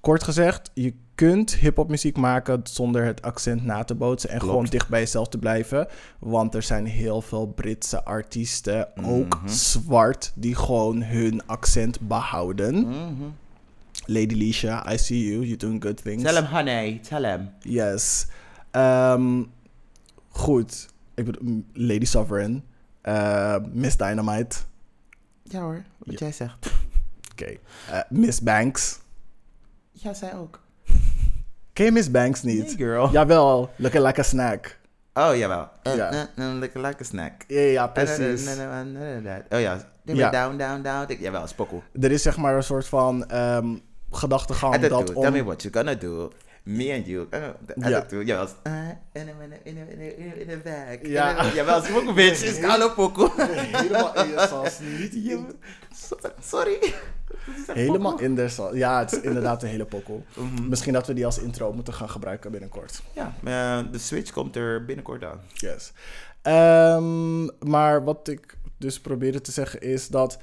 [0.00, 4.52] kort gezegd, je kunt hip-hop muziek maken zonder het accent na te bootsen en Klopt.
[4.52, 5.86] gewoon dicht bij jezelf te blijven.
[6.18, 9.48] Want er zijn heel veel Britse artiesten, ook Mhm.
[9.48, 12.86] zwart, die gewoon hun accent behouden.
[14.06, 16.22] Lady Leisha, I see you, you're doing good things.
[16.22, 17.50] Tell hem, honey, tell hem.
[17.60, 18.26] Yes.
[18.70, 19.42] Ehm,
[20.28, 20.88] goed.
[21.14, 22.64] Ik bedoel, Lady Sovereign,
[23.00, 24.56] eh, Miss Dynamite.
[25.42, 26.70] Ja hoor, wat jij zegt.
[27.32, 27.56] Oké.
[27.90, 28.98] Eh, Miss Banks.
[29.92, 30.60] Ja, zij ook.
[31.72, 32.66] Ken je Miss Banks niet?
[32.66, 33.10] Hey girl.
[33.10, 34.78] Jawel, looking like a snack.
[35.14, 35.68] Oh, jawel.
[35.86, 36.12] Uh, Ja.
[36.12, 37.44] uh, uh, like, like a snack.
[37.48, 38.48] Ja, ja, precies.
[39.48, 39.90] Oh ja.
[40.04, 40.30] Ja.
[40.30, 41.16] Down, down, down.
[41.18, 41.82] Jawel, spokkel.
[42.00, 43.74] Er is zeg maar een soort van ehm
[44.10, 45.32] gedachtegang dat tell om...
[45.32, 46.32] me what you gonna do.
[46.62, 47.26] Me and you.
[47.30, 47.96] The Ja.
[47.96, 48.48] attitude, jawel.
[48.66, 50.98] Uh, in a bag.
[51.02, 51.30] Ja.
[51.30, 52.42] In a- Jawel, spokkel bitch.
[52.42, 52.58] Is
[52.94, 53.30] pokkel.
[53.36, 54.78] Helemaal in je sas.
[54.98, 55.14] Niet
[56.40, 56.94] Sorry.
[57.66, 58.74] Helemaal in de sas.
[58.84, 60.24] Ja, het is inderdaad een hele pokkel.
[60.36, 60.68] Mhm.
[60.68, 63.02] Misschien dat we die als intro moeten gaan gebruiken binnenkort.
[63.14, 65.40] Ja, eh, de Switch komt er binnenkort aan.
[65.52, 65.92] Yes.
[66.42, 70.38] Ehm, maar wat ik dus probeerde te zeggen is dat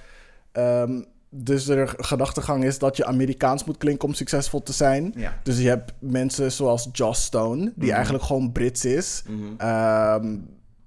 [0.52, 5.14] ehm, dus de gedachtegang is dat je Amerikaans moet klinken om succesvol te zijn.
[5.16, 5.40] Ja.
[5.44, 7.90] Dus je hebt mensen zoals Joss Stone, die Mhm.
[7.96, 9.24] eigenlijk gewoon Brits is.
[9.28, 9.40] Mhm.
[9.58, 10.38] ehm,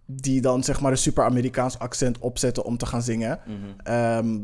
[0.06, 3.38] die dan zeg maar een super Amerikaans accent opzetten om te gaan zingen.
[3.46, 3.56] Mhm.
[3.82, 4.38] Ehm,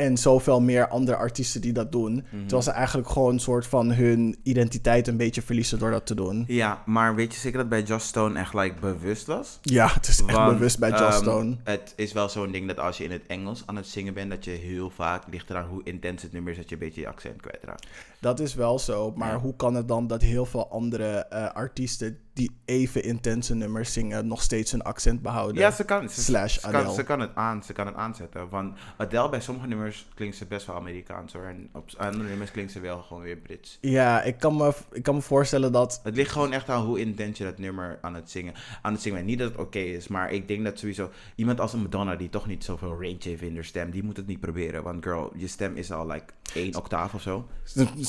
[0.00, 2.12] en zoveel meer andere artiesten die dat doen.
[2.12, 2.40] Mhm.
[2.40, 6.14] Terwijl ze eigenlijk gewoon een soort van hun identiteit een beetje verliezen door dat te
[6.14, 6.44] doen.
[6.46, 9.58] Ja, maar weet je zeker dat bij Joss Stone echt like, bewust was?
[9.62, 11.56] Ja, het is echt Want, bewust bij Joss ehm, Stone.
[11.64, 14.30] Het is wel zo'n ding dat als je in het Engels aan het zingen bent,
[14.30, 17.00] dat je heel vaak, ligt eraan hoe intens het nummer is, dat je een beetje
[17.00, 17.86] je accent kwijtraakt.
[18.20, 19.12] Dat is wel zo.
[19.16, 19.38] Maar Ja.
[19.38, 24.26] hoe kan het dan dat heel veel andere eh, artiesten die even intense nummers zingen,
[24.26, 25.60] nog steeds hun accent behouden?
[25.62, 26.94] Ja, ze kan, ze, Slash ze, kan, Adele.
[26.94, 28.48] ze, kan het aan, ze kan het aanzetten.
[28.48, 31.44] Want Adele, bij sommige nummers klinkt ze best wel Amerikaans hoor.
[31.44, 33.78] En op andere nummers klinkt ze wel gewoon weer Brits.
[33.80, 36.00] Ja, ik kan, me, ik kan me voorstellen dat.
[36.02, 39.02] Het ligt gewoon echt aan hoe intens je dat nummer aan het zingen, aan het
[39.02, 39.24] zingen.
[39.24, 42.28] Niet dat het oké is, maar ik denk dat sowieso iemand als een Madonna die
[42.30, 44.82] toch niet zoveel range heeft in haar stem, die moet het niet proberen.
[44.82, 47.46] Want girl, je stem is al like één octaaf of zo.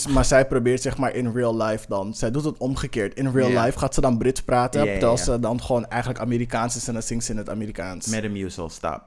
[0.07, 2.13] Maar zij probeert zeg maar in real life dan.
[2.13, 3.13] Zij doet het omgekeerd.
[3.15, 4.83] In real life gaat ze dan Brits praten.
[4.91, 8.07] Terwijl ze dan gewoon eigenlijk Amerikaans is en dan zingt ze in het Amerikaans.
[8.07, 9.01] Met een muzel, stop.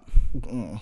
[0.50, 0.80] Mm.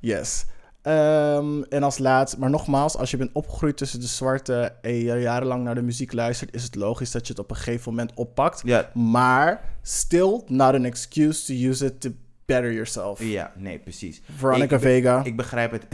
[0.00, 0.44] Yes.
[0.82, 5.14] Ehm, en als laatst, maar nogmaals, als je bent opgegroeid tussen de zwarte en je
[5.20, 8.14] jarenlang naar de muziek luistert, is het logisch dat je het op een gegeven moment
[8.14, 8.60] oppakt.
[8.64, 12.10] Ja, Maar still not an excuse to use it to
[12.44, 13.22] better yourself.
[13.22, 14.22] ja, nee, precies.
[14.36, 15.24] Veronica Ik- Vega.
[15.24, 15.86] Ik begrijp het.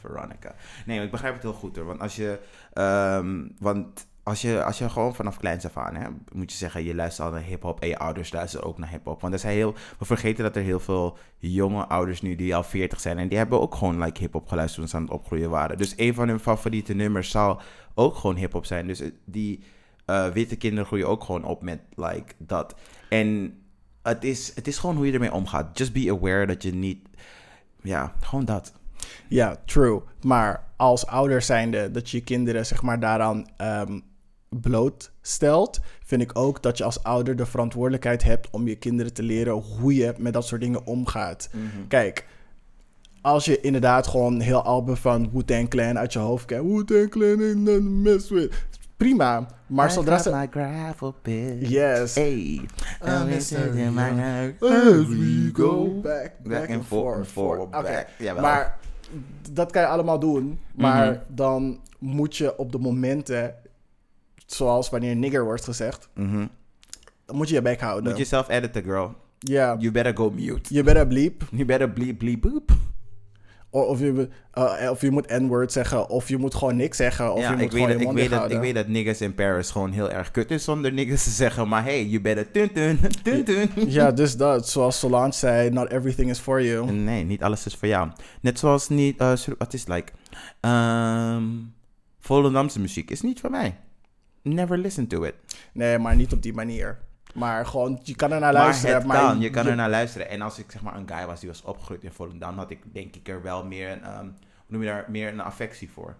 [0.00, 0.54] Veronica.
[0.86, 1.84] Nee, ik begrijp het heel goed hoor.
[1.84, 2.40] Want als je.
[2.72, 6.84] ehm, want als je, als je gewoon vanaf kleins af aan, hè, moet je zeggen,
[6.84, 9.20] je luistert al naar hip-hop en je ouders luisteren ook naar hip-hop.
[9.20, 9.74] Want er zijn heel.
[9.98, 13.18] We vergeten dat er heel veel jonge ouders nu die al 40 zijn.
[13.18, 15.76] En die hebben ook gewoon like, hip-hop geluisterd toen ze aan het opgroeien waren.
[15.76, 17.60] Dus een van hun favoriete nummers zal
[17.94, 18.86] ook gewoon hip-hop zijn.
[18.86, 19.62] Dus eh, die
[20.04, 22.74] eh, witte kinderen groeien ook gewoon op met like dat.
[23.08, 23.58] En
[24.02, 25.78] het is, het is gewoon hoe je ermee omgaat.
[25.78, 27.08] Just be aware dat je niet.
[27.82, 28.72] Ja, gewoon dat.
[29.28, 30.02] Ja, true.
[30.20, 34.00] Maar als ouder zijnde dat je je kinderen zeg maar daaraan ehm,
[34.48, 39.22] blootstelt, vind ik ook dat je als ouder de verantwoordelijkheid hebt om je kinderen te
[39.22, 41.50] leren hoe je met dat soort dingen omgaat.
[41.88, 42.26] Kijk,
[43.20, 47.38] als je inderdaad gewoon heel album van Wu-Tang Clan uit je hoofd kent, Wu-Tang Clan
[47.38, 48.52] nothing to mess with.
[48.96, 50.46] Prima, maar zodra ze...
[50.50, 51.68] gravel pit.
[51.68, 52.14] Yes.
[52.14, 52.60] Hey.
[53.04, 58.06] I'm As in we we go back, Back and forth, forward, Oké, back.
[58.18, 58.42] Jawel.
[58.42, 58.78] Maar
[59.52, 60.58] dat kan je allemaal doen.
[60.74, 61.20] Maar Mhm.
[61.28, 63.54] dan moet je op de momenten,
[64.46, 66.46] zoals wanneer nigger wordt gezegd, Mhm.
[67.24, 68.10] dan moet je je bek houden.
[68.10, 69.14] Moet je zelf editen, girl.
[69.38, 70.74] Ja, You better go mute.
[70.74, 71.42] je better bleep.
[71.50, 72.70] You better bleep, bleep, boop.
[73.70, 77.40] Of je, eh, of je moet n-word zeggen, of je moet gewoon niks zeggen, of
[77.40, 79.20] ja, je moet ik weet, gewoon dat, je ik, weet dat, ik weet dat niggas
[79.20, 81.68] in Paris gewoon heel erg kut is zonder niggas te zeggen.
[81.68, 83.70] Maar hey, you better tun tun, tun tun.
[83.86, 84.68] Ja, dus dat.
[84.68, 86.92] Zoals Solange zei, not everything is for you.
[86.92, 88.10] Nee, niet alles is voor jou.
[88.40, 90.12] Net zoals niet, sorry, wat is like?
[90.60, 91.42] ehm
[92.20, 93.76] Volendamse muziek is niet voor mij.
[94.42, 95.34] Never listen to it.
[95.72, 96.98] Nee, maar niet op die manier.
[97.38, 98.94] Maar gewoon, je kan er naar Maar luisteren.
[98.96, 100.28] het maar kan, je kan er naar luisteren.
[100.28, 102.78] En als ik zeg maar een guy was die was opgegroeid in Volendam, had ik
[102.92, 104.30] denk ik er wel meer een, ehm, hoe
[104.66, 106.16] noem je daar, meer een affectie voor.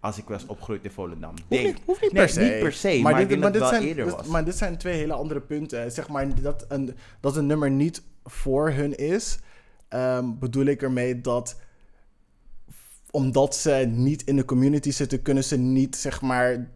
[0.00, 1.30] Als ik was opgegroeid in Volendam.
[1.30, 2.40] Hoeft Denk- niet, hoeft niet nee, per se.
[2.40, 4.26] niet per se, maar, ik denk dat het wel zijn, eerder dit- was.
[4.26, 5.92] maar dit zijn twee hele andere punten.
[5.92, 9.38] Zeg maar dat een, dat een nummer niet voor hun is,
[9.88, 11.60] ehm, bedoel ik ermee dat
[13.18, 16.70] omdat ze niet in de community zitten, kunnen ze niet zeg maar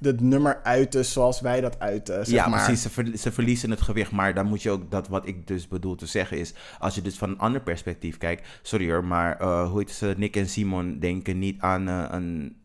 [0.00, 2.26] het nummer uiten zoals wij dat uiten.
[2.26, 2.64] Zeg ja, maar.
[2.64, 2.82] precies.
[2.82, 4.10] Ze, ver- ze verliezen het gewicht.
[4.10, 7.02] Maar dan moet je ook, dat wat ik dus bedoel te zeggen is, als je
[7.02, 10.48] dus van een ander perspectief kijkt, sorry hoor, maar eh, hoe heet ze, Nick en
[10.48, 12.56] Simon denken niet aan eh, een,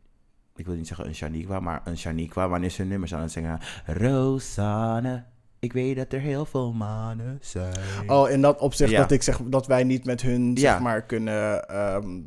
[0.56, 3.60] ik wil niet zeggen een Shaniqua, maar een Shaniqua, wanneer ze nummers aan het zingen,
[3.86, 5.24] Rosanne,
[5.60, 7.76] ik weet dat er heel veel mannen zijn.
[8.08, 9.00] Oh, in dat opzicht Ja.
[9.00, 12.20] dat ik zeg dat wij niet met hun zeg maar kunnen ehm,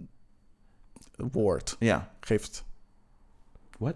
[1.16, 1.76] woord.
[1.78, 2.64] Ja, Geef het.
[3.78, 3.94] Wat?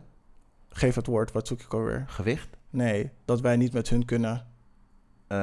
[0.68, 1.32] Geef het woord.
[1.32, 2.04] Wat zoek ik alweer?
[2.06, 2.48] gewicht.
[2.70, 4.46] Nee, dat wij niet met hun kunnen.
[5.26, 5.36] eh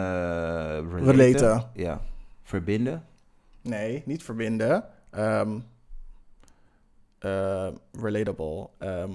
[0.92, 1.04] relaten.
[1.06, 1.70] Relaten.
[1.74, 2.02] Ja.
[2.44, 3.06] Verbinden.
[3.62, 4.84] Nee, niet verbinden.
[5.10, 5.60] Ehm
[7.20, 8.70] eh, relatable.
[8.78, 9.06] eh,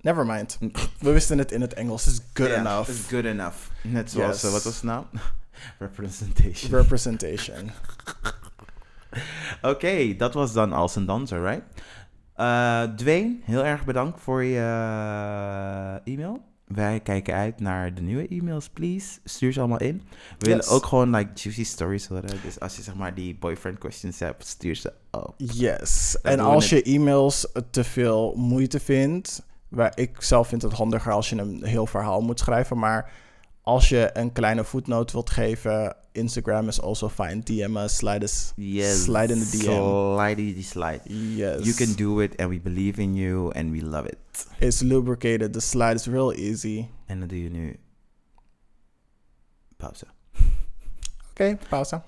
[0.00, 0.58] never mind.
[1.00, 2.06] We wisten het in het Engels.
[2.06, 2.88] It's good enough.
[2.88, 3.56] It's good enough.
[3.82, 4.52] Net zoals, Yes.
[4.52, 5.04] wat was het nou?
[5.78, 6.70] Representation.
[6.80, 7.70] Representation.
[9.62, 11.62] Oké, dat was dan als een danser, right?
[12.34, 16.48] Eh Dwayne, heel erg bedankt voor je eh, e-mail.
[16.66, 19.18] Wij kijken uit naar de nieuwe e-mails, please.
[19.24, 20.02] Stuur ze allemaal in.
[20.38, 22.30] We willen ook gewoon like juicy stories horen.
[22.42, 25.34] Dus als je zeg maar die boyfriend questions hebt, stuur ze op.
[25.36, 26.16] Yes.
[26.22, 31.12] Dan en als je e-mails te veel moeite vindt, waar ik zelf vind het handiger
[31.12, 33.12] als je een heel verhaal moet schrijven, maar
[33.62, 37.40] als je een kleine voetnoot wilt geven, Instagram is also fine.
[37.42, 39.02] DM us, slide, us, Yes.
[39.02, 39.60] slide in the DM.
[39.60, 41.00] Slidey slide.
[41.34, 41.64] Yes.
[41.64, 44.46] You can do it and we believe in you and we love it.
[44.58, 45.52] It's lubricated.
[45.52, 46.86] The slide is real easy.
[47.06, 47.76] En dan doe je nu
[49.76, 50.04] pauze.
[51.30, 52.02] Oké, pauze.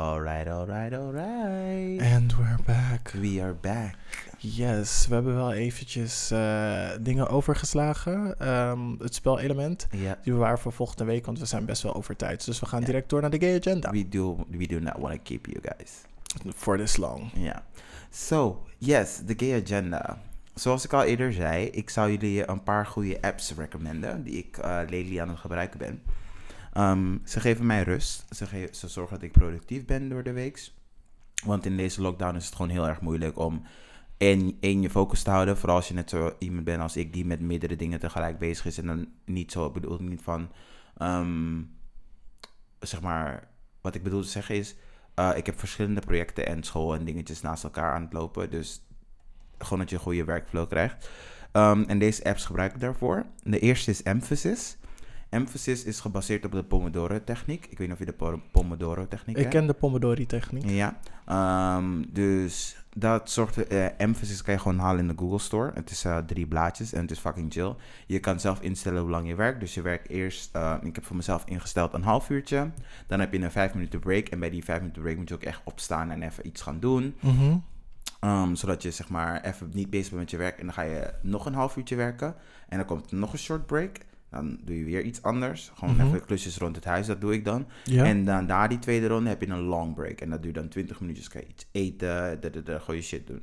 [0.00, 2.00] Alright, alright, alright.
[2.00, 3.12] And we're back.
[3.12, 3.96] We are back.
[4.38, 8.38] Yes, we hebben wel eventjes eh, dingen overgeslagen.
[8.38, 9.86] Ehm, het spelelement.
[9.90, 10.18] Ja.
[10.22, 12.44] Die bewaren voor volgende week, want we zijn best wel over tijd.
[12.44, 13.90] Dus we gaan direct door naar de gay agenda.
[13.90, 15.92] We do, we do not want to keep you guys.
[16.56, 17.30] For this long.
[17.34, 17.62] Ja.
[18.10, 20.18] So, yes, de gay agenda.
[20.54, 24.58] Zoals ik al eerder zei, ik zou jullie een paar goede apps recommenden die ik
[24.58, 26.02] eh lately aan het gebruiken ben.
[26.72, 28.24] Ehm, ze geven mij rust.
[28.34, 30.70] Ze, ge- ze zorgen dat ik productief ben door de week.
[31.44, 33.62] Want in deze lockdown is het gewoon heel erg moeilijk om
[34.16, 35.56] één, één je focus te houden.
[35.58, 38.66] Vooral als je net zo iemand bent als ik die met meerdere dingen tegelijk bezig
[38.66, 38.78] is.
[38.78, 40.50] En dan niet zo, ik bedoel niet van,
[40.96, 41.62] ehm,
[42.80, 43.48] zeg maar,
[43.80, 44.74] wat ik bedoel te zeggen is,
[45.14, 48.50] eh, ik heb verschillende projecten en school en dingetjes naast elkaar aan het lopen.
[48.50, 48.82] Dus
[49.58, 51.08] gewoon dat je een goede workflow krijgt.
[51.52, 53.26] Ehm, en deze apps gebruik ik daarvoor.
[53.42, 54.76] De eerste is Emphasis.
[55.30, 57.66] Emphasis is gebaseerd op de Pomodoro-techniek.
[57.66, 59.54] Ik weet niet of je de po- Pomodoro-techniek Ik kent.
[59.54, 60.64] ken de Pomodori-techniek.
[60.70, 63.66] Ja, ehm, dus dat zorgt...
[63.66, 65.70] eh emphasis kan je gewoon halen in de Google Store.
[65.74, 67.74] Het is eh, drie blaadjes en het is fucking chill.
[68.06, 69.60] Je kan zelf instellen hoe lang je werkt.
[69.60, 70.54] Dus je werkt eerst...
[70.56, 72.70] eh, ik heb voor mezelf ingesteld een half uurtje.
[73.06, 74.26] Dan heb je een vijf minuten break.
[74.28, 76.80] En bij die vijf minuten break moet je ook echt opstaan en even iets gaan
[76.80, 77.14] doen.
[77.20, 77.56] Mhm.
[78.20, 80.58] Ehm, zodat je zeg maar even niet bezig bent met je werk.
[80.58, 82.34] En dan ga je nog een half uurtje werken.
[82.68, 83.96] En dan komt er nog een short break.
[84.30, 85.72] Dan doe je weer iets anders.
[85.74, 86.06] Gewoon Mhm.
[86.06, 87.06] even klusjes rond het huis.
[87.06, 87.66] Dat doe ik dan.
[87.84, 88.04] Ja.
[88.04, 90.20] En dan na die tweede ronde heb je een long break.
[90.20, 91.28] En dat duurt dan 20 minuutjes.
[91.28, 93.40] Kan je iets eten, da, da, da, gewoon je shit doen.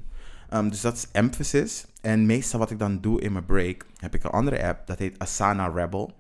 [0.50, 1.86] Ehm, dus dat is emphasis.
[2.02, 4.88] En meestal wat ik dan doe in mijn break, heb ik een andere app.
[4.88, 6.14] Dat heet Asana Rebel.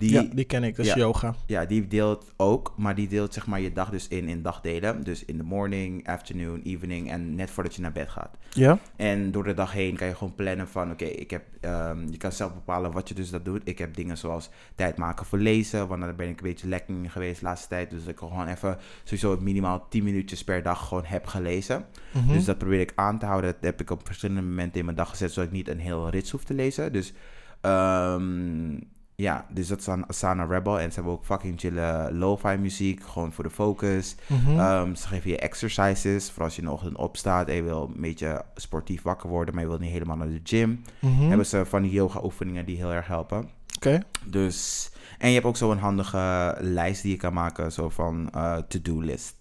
[0.00, 0.76] Die, ja, die ken ik.
[0.76, 0.98] Dat is ja.
[0.98, 1.34] yoga.
[1.46, 5.04] ja, die deelt ook, maar die deelt zeg maar je dag dus in in dagdelen.
[5.04, 8.36] Dus in de morning, afternoon, evening en net voordat je naar bed gaat.
[8.50, 8.78] Ja?
[8.96, 12.16] En door de dag heen kan je gewoon plannen van, oké, ik heb, ehm, je
[12.16, 13.62] kan zelf bepalen wat je dus dat doet.
[13.64, 16.94] Ik heb dingen zoals tijd maken voor lezen, want daar ben ik een beetje lekker
[16.94, 17.90] in geweest de laatste tijd.
[17.90, 21.84] Dus ik gewoon even sowieso minimaal 10 minuutjes per dag gewoon heb gelezen.
[22.12, 22.32] Mhm.
[22.32, 23.52] Dus dat probeer ik aan te houden.
[23.52, 26.08] Dat heb ik op verschillende momenten in mijn dag gezet, zodat ik niet een heel
[26.08, 26.92] rits hoef te lezen.
[26.92, 27.12] Dus
[27.60, 28.76] ehm,
[29.20, 30.80] ja, dus dat is aan Asana Rebel.
[30.80, 34.14] En ze hebben ook fucking chille lo-fi muziek, gewoon voor de focus.
[34.26, 34.58] Mhm.
[34.58, 37.90] Ehm, ze geven je exercises, voor als je in de ochtend opstaat en je wil
[37.94, 40.82] een beetje sportief wakker worden, maar je wil niet helemaal naar de gym.
[40.98, 41.28] Mhm.
[41.28, 43.48] Hebben ze van die yoga oefeningen die heel erg helpen.
[43.76, 44.02] Oké.
[44.24, 48.56] Dus, en je hebt ook zo'n handige lijst die je kan maken, zo van eh,
[48.56, 49.36] to-do list.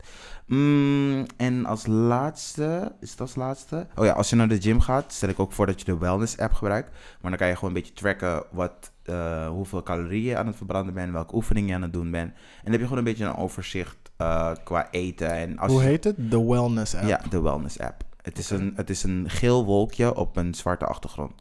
[0.45, 3.87] Mm, en als laatste, is het als laatste?
[3.95, 5.97] Oh ja, als je naar de gym gaat, stel ik ook voor dat je de
[5.97, 6.89] wellness app gebruikt.
[7.21, 10.55] Maar dan kan je gewoon een beetje tracken wat, eh, hoeveel calorieën je aan het
[10.55, 12.31] verbranden bent, welke oefeningen je aan het doen bent.
[12.33, 15.31] En dan heb je gewoon een beetje een overzicht eh, qua eten.
[15.31, 16.31] En als Hoe heet het?
[16.31, 17.07] De Wellness app.
[17.07, 18.03] ja, de wellness app.
[18.21, 21.33] Het is, een, het is een geel wolkje op een zwarte achtergrond.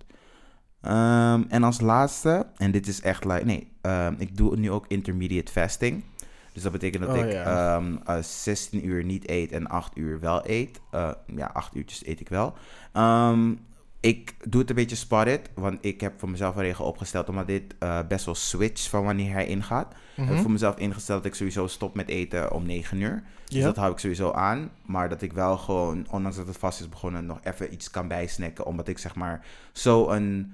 [0.80, 4.84] Ehm, en als laatste, en dit is echt like, nee, ehm, ik doe nu ook
[4.88, 6.04] intermediate fasting.
[6.52, 7.76] Dus dat betekent dat Oh, ik ja.
[7.76, 10.80] ehm, eh, 16 uur niet eet en 8 uur wel eet.
[11.26, 12.54] Ja, 8 uurtjes eet ik wel.
[12.92, 13.54] Ehm,
[14.00, 17.46] ik doe het een beetje spotted, want ik heb voor mezelf een regel opgesteld, omdat
[17.46, 19.94] dit eh, best wel switcht van wanneer hij ingaat.
[20.16, 20.26] Mhm.
[20.26, 23.22] Heb ik voor mezelf ingesteld dat ik sowieso stop met eten om 9 uur.
[23.44, 24.70] Dus dat hou ik sowieso aan.
[24.86, 28.08] Maar dat ik wel gewoon, ondanks dat het vast is begonnen, nog even iets kan
[28.08, 28.66] bijsnacken.
[28.66, 30.52] Omdat ik zeg maar zo een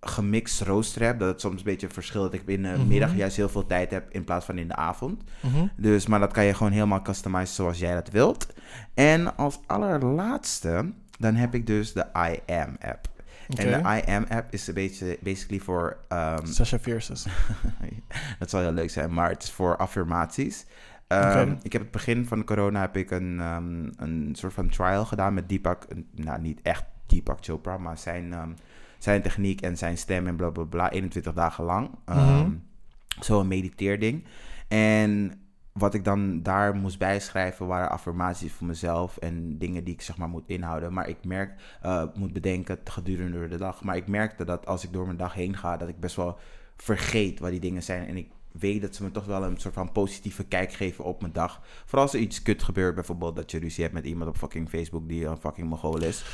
[0.00, 1.18] gemixt rooster heb.
[1.18, 2.32] Dat het soms een beetje verschilt.
[2.32, 2.86] Dat ik in de Mhm.
[2.88, 5.22] middag juist heel veel tijd heb in plaats van in de avond.
[5.40, 5.66] Mhm.
[5.76, 8.46] Dus, maar dat kan je gewoon helemaal customizen zoals jij dat wilt.
[8.94, 13.10] En als allerlaatste, dan heb ik dus de I Am app.
[13.48, 15.96] En de I Am app is een beetje basically voor...
[16.08, 17.26] ehm, Sasha Fierces.
[18.38, 20.66] dat zal heel leuk zijn, maar het is voor affirmaties.
[21.06, 21.54] Ehm.
[21.62, 25.34] Ik heb het begin van corona heb ik een, ehm, een soort van trial gedaan
[25.34, 25.86] met Deepak.
[26.14, 28.50] Nou, niet echt Deepak Chopra, maar zijn, ehm,
[28.98, 30.90] zijn techniek en zijn stem en bla bla bla.
[30.90, 31.90] 21 dagen lang.
[32.06, 32.18] Mhm.
[32.18, 32.50] Ehm,
[33.20, 34.24] Zo'n mediteerding.
[34.68, 35.41] En
[35.72, 40.16] wat ik dan daar moest bijschrijven waren affirmaties voor mezelf en dingen die ik zeg
[40.16, 40.92] maar moet inhouden.
[40.92, 43.82] Maar ik merk, eh, moet bedenken gedurende de dag.
[43.84, 46.38] Maar ik merkte dat als ik door mijn dag heen ga, dat ik best wel
[46.76, 48.06] vergeet wat die dingen zijn.
[48.06, 51.20] En ik weet dat ze me toch wel een soort van positieve kijk geven op
[51.20, 51.60] mijn dag.
[51.84, 54.68] Vooral als er iets kut gebeurt, bijvoorbeeld dat je ruzie hebt met iemand op fucking
[54.68, 56.24] Facebook die een fucking mogol is.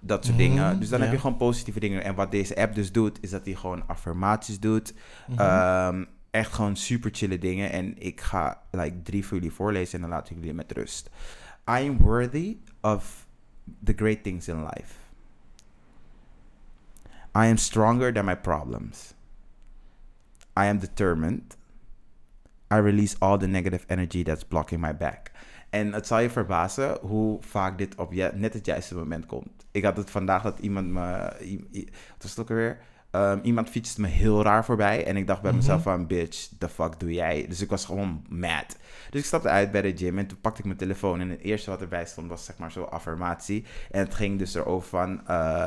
[0.00, 0.80] Dat soort Mhm, dingen.
[0.80, 2.04] Dus dan heb je gewoon positieve dingen.
[2.04, 4.94] En wat deze app dus doet, is dat hij gewoon affirmaties doet.
[5.28, 5.40] Mhm.
[5.40, 7.70] Ehm, echt gewoon super chille dingen.
[7.70, 11.10] En ik ga like drie voor jullie voorlezen en dan laat ik jullie met rust.
[11.70, 13.26] I am worthy of
[13.84, 14.94] the great things in life.
[17.36, 19.14] I am stronger than my problems.
[20.58, 21.56] I am determined.
[22.72, 25.30] I release all the negative energy that's blocking my back.
[25.70, 29.66] En het zal je verbazen hoe vaak dit op je, net het juiste moment komt.
[29.70, 31.00] Ik had het vandaag dat iemand me...
[31.72, 32.78] Wat was het ook alweer?
[33.10, 35.06] Ehm, iemand fietste me heel raar voorbij.
[35.06, 36.06] En ik dacht bij mezelf van...
[36.06, 37.46] Bitch, the fuck doe jij?
[37.48, 38.76] Dus ik was gewoon mad.
[39.10, 40.18] Dus ik stapte uit bij de gym.
[40.18, 41.20] En toen pakte ik mijn telefoon.
[41.20, 43.64] En het eerste wat erbij stond was zeg maar zo'n affirmatie.
[43.90, 45.26] En het ging dus erover van...
[45.26, 45.66] eh,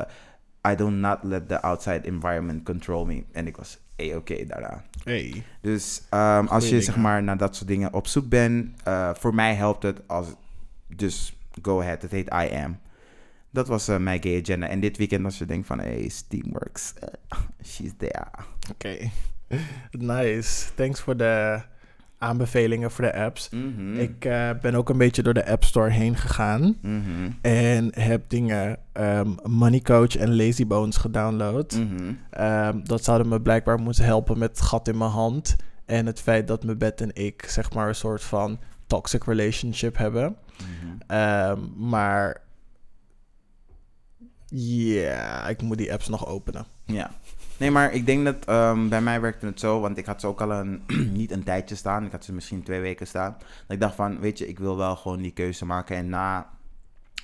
[0.68, 3.24] I do not let the outside environment control me.
[3.32, 4.84] En ik was a-oké daarna.
[5.04, 5.42] Hey.
[5.60, 9.34] Dus ehm, als je zeg maar naar dat soort dingen op zoek bent, eh, voor
[9.34, 10.26] mij helpt het als
[10.86, 12.02] dus go ahead.
[12.02, 12.78] Het heet I am.
[13.52, 14.66] Dat was eh, mijn gay agenda.
[14.68, 18.26] En dit weekend als je denkt van hey, Steamworks, eh, she's there.
[18.70, 19.10] Oké.
[19.90, 20.74] Nice.
[20.74, 21.60] Thanks voor de
[22.22, 23.50] aanbevelingen voor de apps.
[23.50, 23.94] Mhm.
[23.94, 26.76] Ik eh, ben ook een beetje door de App Store heen gegaan.
[26.80, 27.30] Mhm.
[27.40, 31.72] En heb dingen ehm, Money Coach en Lazy Bones gedownload.
[31.72, 32.12] Mhm.
[32.30, 35.56] Ehm, dat zouden me blijkbaar moeten helpen met het gat in mijn hand.
[35.84, 39.96] En het feit dat mijn bed en ik zeg maar een soort van toxic relationship
[39.96, 40.36] hebben.
[41.06, 42.40] Ehm, maar
[44.52, 46.64] ja, ik moet die apps nog openen.
[46.84, 47.10] Ja.
[47.56, 50.26] Nee, maar ik denk dat ehm, bij mij werkte het zo, want ik had ze
[50.26, 50.82] ook al een,
[51.18, 52.04] niet een tijdje staan.
[52.04, 53.36] Ik had ze misschien twee weken staan.
[53.38, 55.96] Dat ik dacht van, weet je, ik wil wel gewoon die keuze maken.
[55.96, 56.50] En na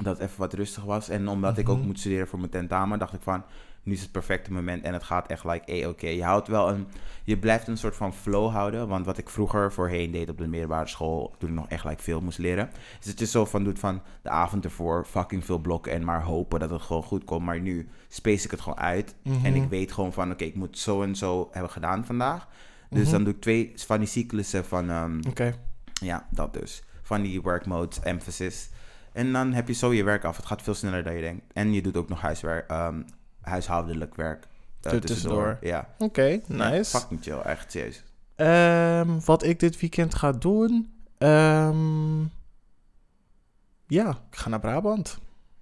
[0.03, 1.87] dat het even wat rustig was en omdat ik ook Mhm.
[1.87, 3.43] moet studeren voor mijn tentamen, dacht ik van,
[3.89, 6.09] nu is het perfecte moment en het gaat echt like, eh, oké.
[6.09, 6.87] Je houdt wel een,
[7.25, 8.89] je blijft een soort van flow houden.
[8.89, 12.03] Want wat ik vroeger voorheen deed op de middelbare school, toen ik nog echt like
[12.03, 12.71] veel moest leren,
[13.01, 16.23] is dat je zo van doet van de avond ervoor fucking veel blokken en maar
[16.23, 17.45] hopen dat het gewoon goed komt.
[17.45, 19.45] Maar nu space ik het gewoon uit Mhm.
[19.45, 22.49] en ik weet gewoon van, oké, ik moet zo en zo hebben gedaan vandaag.
[22.91, 23.11] Dus Mhm.
[23.13, 25.55] dan doe ik twee van die cyclussen van, Oké.
[25.93, 26.83] ja, dat dus.
[27.03, 28.69] Van die work modes, emphasis.
[29.13, 30.37] En dan heb je zo je werk af.
[30.37, 31.45] Het gaat veel sneller dan je denkt.
[31.53, 33.03] En je doet ook nog huiswerk, ehm,
[33.49, 34.47] huishoudelijk werk.
[34.83, 35.59] eh, Er tussendoor.
[35.61, 35.89] Ja.
[35.99, 36.99] Oké, nice.
[36.99, 38.03] fucking chill, echt serieus.
[38.37, 40.93] Ehm, wat ik dit weekend ga doen?
[41.19, 42.21] Ehm,
[43.87, 45.19] ja, ik ga naar Brabant.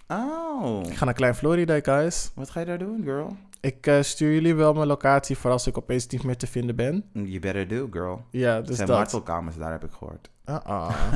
[0.09, 2.31] Oh, Ik ga naar Klein Florida, guys.
[2.35, 3.37] wat ga je daar doen, girl?
[3.61, 6.77] Ik eh, stuur jullie wel mijn locatie voor als ik opeens niet meer te vinden
[6.77, 7.05] ben.
[7.13, 8.25] You better do, girl.
[8.31, 8.97] Ja, dus zijn dat.
[8.97, 10.31] martelkamers daar, heb ik gehoord.
[10.45, 11.13] Uh-uh.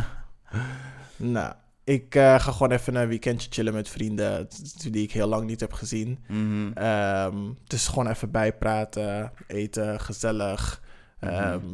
[1.17, 1.55] nou,
[1.85, 4.49] ik eh, ga gewoon even een weekendje chillen met vrienden
[4.91, 6.25] die ik heel lang niet heb gezien.
[6.29, 6.73] Mhm.
[6.73, 10.83] Ehm, dus gewoon even bijpraten, eten, gezellig.
[11.21, 11.33] Mhm.
[11.33, 11.65] Ehm,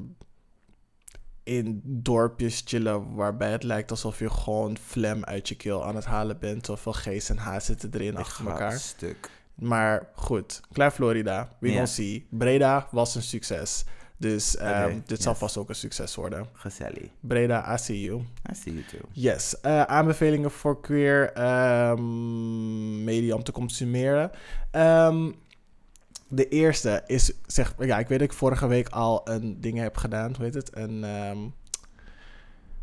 [1.42, 6.04] in dorpjes chillen waarbij het lijkt alsof je gewoon phlegm uit je keel aan het
[6.04, 6.66] halen bent.
[6.66, 8.72] Zoveel G's en H's zitten erin Ik achter elkaar.
[8.78, 9.30] stuk.
[9.54, 12.26] Maar goed, Klein Florida, we will see.
[12.30, 13.84] Breda was een succes.
[14.18, 16.46] Dus ehm, dit zal vast ook een succes worden.
[16.52, 17.08] Gezellig.
[17.20, 18.20] Breda, I see you.
[18.20, 19.00] I see you too.
[19.12, 24.30] Yes, eh, aanbevelingen voor queer ehm, media om te consumeren.
[24.70, 25.30] Ehm,
[26.28, 29.96] de eerste is, zeg, ja, ik weet dat ik vorige week al een ding heb
[29.96, 30.76] gedaan, hoe heet het?
[30.76, 31.02] Een,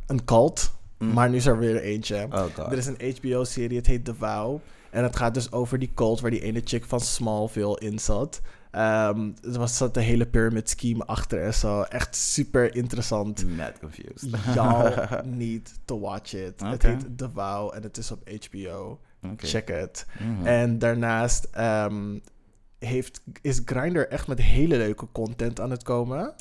[0.08, 1.14] een cult, Mm.
[1.14, 2.28] maar nu is er weer eentje.
[2.32, 2.72] Oh.
[2.72, 4.60] Er is een HBO-serie, het heet The Vow.
[4.90, 8.42] En het gaat dus over die cult waar die ene chick van Smallville in zat.
[8.74, 11.82] Ehm er was, zat de hele pyramid scheme achter en zo.
[11.82, 13.45] Echt super interessant.
[13.58, 14.30] Mad confused.
[14.54, 15.08] Y'all
[15.44, 16.62] need to watch it.
[16.64, 19.00] Het heet The Vow en het is op HBO.
[19.38, 20.06] Check it.
[20.20, 20.45] Mhm.
[20.48, 22.18] En daarnaast ehm,
[22.80, 26.34] heeft, is Grindr echt met hele leuke content aan het komen.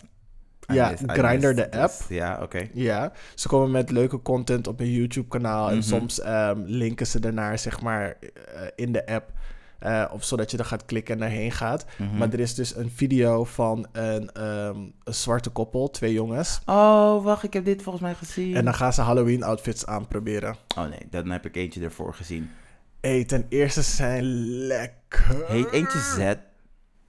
[0.71, 1.91] I ja, missed- Grindr de app.
[1.93, 2.07] this.
[2.09, 2.69] Ja, oké.
[2.73, 5.69] Ja, ze komen met leuke content op hun YouTube-kanaal.
[5.71, 5.83] En Mhm.
[5.87, 8.17] soms ehm, linken ze daarnaar, zeg maar,
[8.55, 9.33] eh, in de app.
[9.83, 11.85] Eh, of zodat je er gaat klikken en daarheen gaat.
[11.99, 12.17] Mhm.
[12.17, 16.61] Maar er is dus een video van een, ehm, een zwarte koppel, twee jongens.
[16.67, 18.57] Oh, wacht, ik heb dit volgens mij gezien.
[18.57, 20.57] En dan gaan ze Halloween-outfits aanproberen.
[20.79, 22.51] Oh nee, dan heb ik eentje ervoor gezien.
[23.01, 24.25] Hey, ten eerste ze zijn
[24.67, 25.45] lekker.
[25.47, 26.35] Heet eentje Z?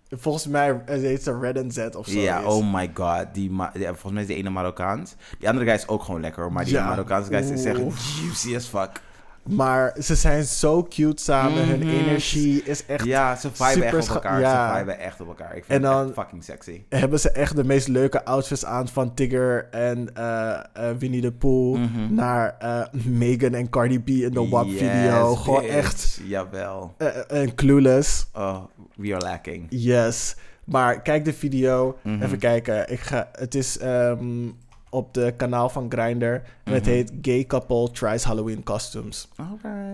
[0.09, 2.19] Volgens mij eh, heet ze Red and Z of zo.
[2.19, 3.25] Ja, oh my god.
[3.33, 5.15] Die ja, volgens mij is die ene Marokkaans.
[5.39, 6.51] Die andere guy is ook gewoon lekker.
[6.51, 6.87] Maar die Ja.
[6.87, 9.01] Marokkaanse guys is echt juicy as fuck.
[9.49, 11.67] Maar ze zijn zo cute samen.
[11.67, 11.89] Hun Mhm.
[11.89, 13.05] energie is echt...
[13.05, 14.39] Ja, ze viben echt op elkaar.
[14.39, 14.71] ja.
[14.73, 15.55] Ze viben echt op elkaar.
[15.55, 16.81] Ik vind En het echt fucking sexy.
[16.89, 21.31] Hebben ze echt de meest leuke outfits aan van Tigger en eh, eh, Winnie the
[21.31, 22.13] Pooh Mhm.
[22.13, 25.29] naar eh, Megan en Cardi B in de WAP-video.
[25.31, 25.73] Yes, Gewoon bitch.
[25.75, 26.95] echt Jawel.
[27.27, 28.25] en clueless.
[28.33, 28.57] Oh,
[28.95, 29.65] we are lacking.
[29.69, 30.35] Yes.
[30.63, 31.97] Maar kijk de video.
[32.01, 32.21] Mhm.
[32.23, 32.91] Even kijken.
[32.91, 34.25] Ik ga, het is ehm,
[34.93, 36.25] op de kanaal van Grindr.
[36.63, 36.91] En het Mhm.
[36.91, 39.27] heet Gay Couple Tries Halloween Costumes.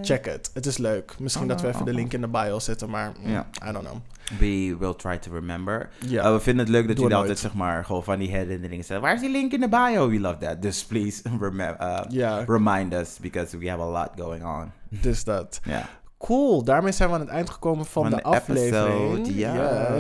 [0.02, 0.52] Check het.
[0.54, 1.16] Het is leuk.
[1.20, 3.36] Misschien dat we even de link in de bio zetten, maar mm.
[3.68, 3.98] I don't know.
[4.40, 5.90] We will try to remember.
[6.12, 8.86] Uh, we vinden het leuk dat Doe jullie altijd zeg maar gewoon van die herinneringen
[8.86, 9.06] zeggen.
[9.06, 10.10] Waar is die link in de bio?
[10.10, 10.62] We love that.
[10.62, 11.78] Dus please remember,
[12.12, 14.72] uh, remind us because we have a lot going on.
[14.90, 15.60] dus dat.
[15.64, 15.90] Ja.
[16.26, 19.18] Cool, daarmee zijn we aan het eind gekomen van, Van de, de aflevering.
[19.28, 19.36] episode,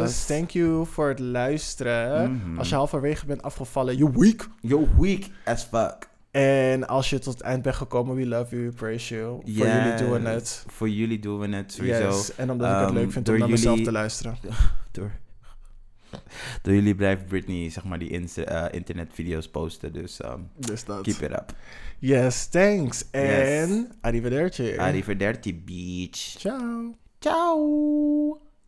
[0.01, 0.25] yes.
[0.25, 2.31] Thank you voor het luisteren.
[2.31, 2.57] Mhm.
[2.57, 4.47] Als je halverwege bent afgevallen, you weak.
[4.61, 6.07] Yo, weak as fuck.
[6.31, 9.39] En als je tot het eind bent gekomen, we love you, praise you.
[9.45, 10.63] Voor jullie doen we het.
[10.67, 12.07] Voor jullie doen we het sowieso.
[12.07, 12.35] Yes.
[12.35, 14.37] En omdat ik het Ehm, leuk vind om naar mezelf te luisteren.
[14.91, 15.11] Door,
[16.61, 19.94] door jullie blijft Britney, zeg maar, die eh, internetvideo's posten.
[19.94, 21.02] Dus um, Dus dat.
[21.02, 21.53] keep it up.
[21.99, 23.10] Yes, thanks.
[23.11, 24.77] En arrivederci.
[24.77, 26.18] Arrivederci, beach.
[26.18, 26.95] Ciao.
[27.19, 28.48] Ciao.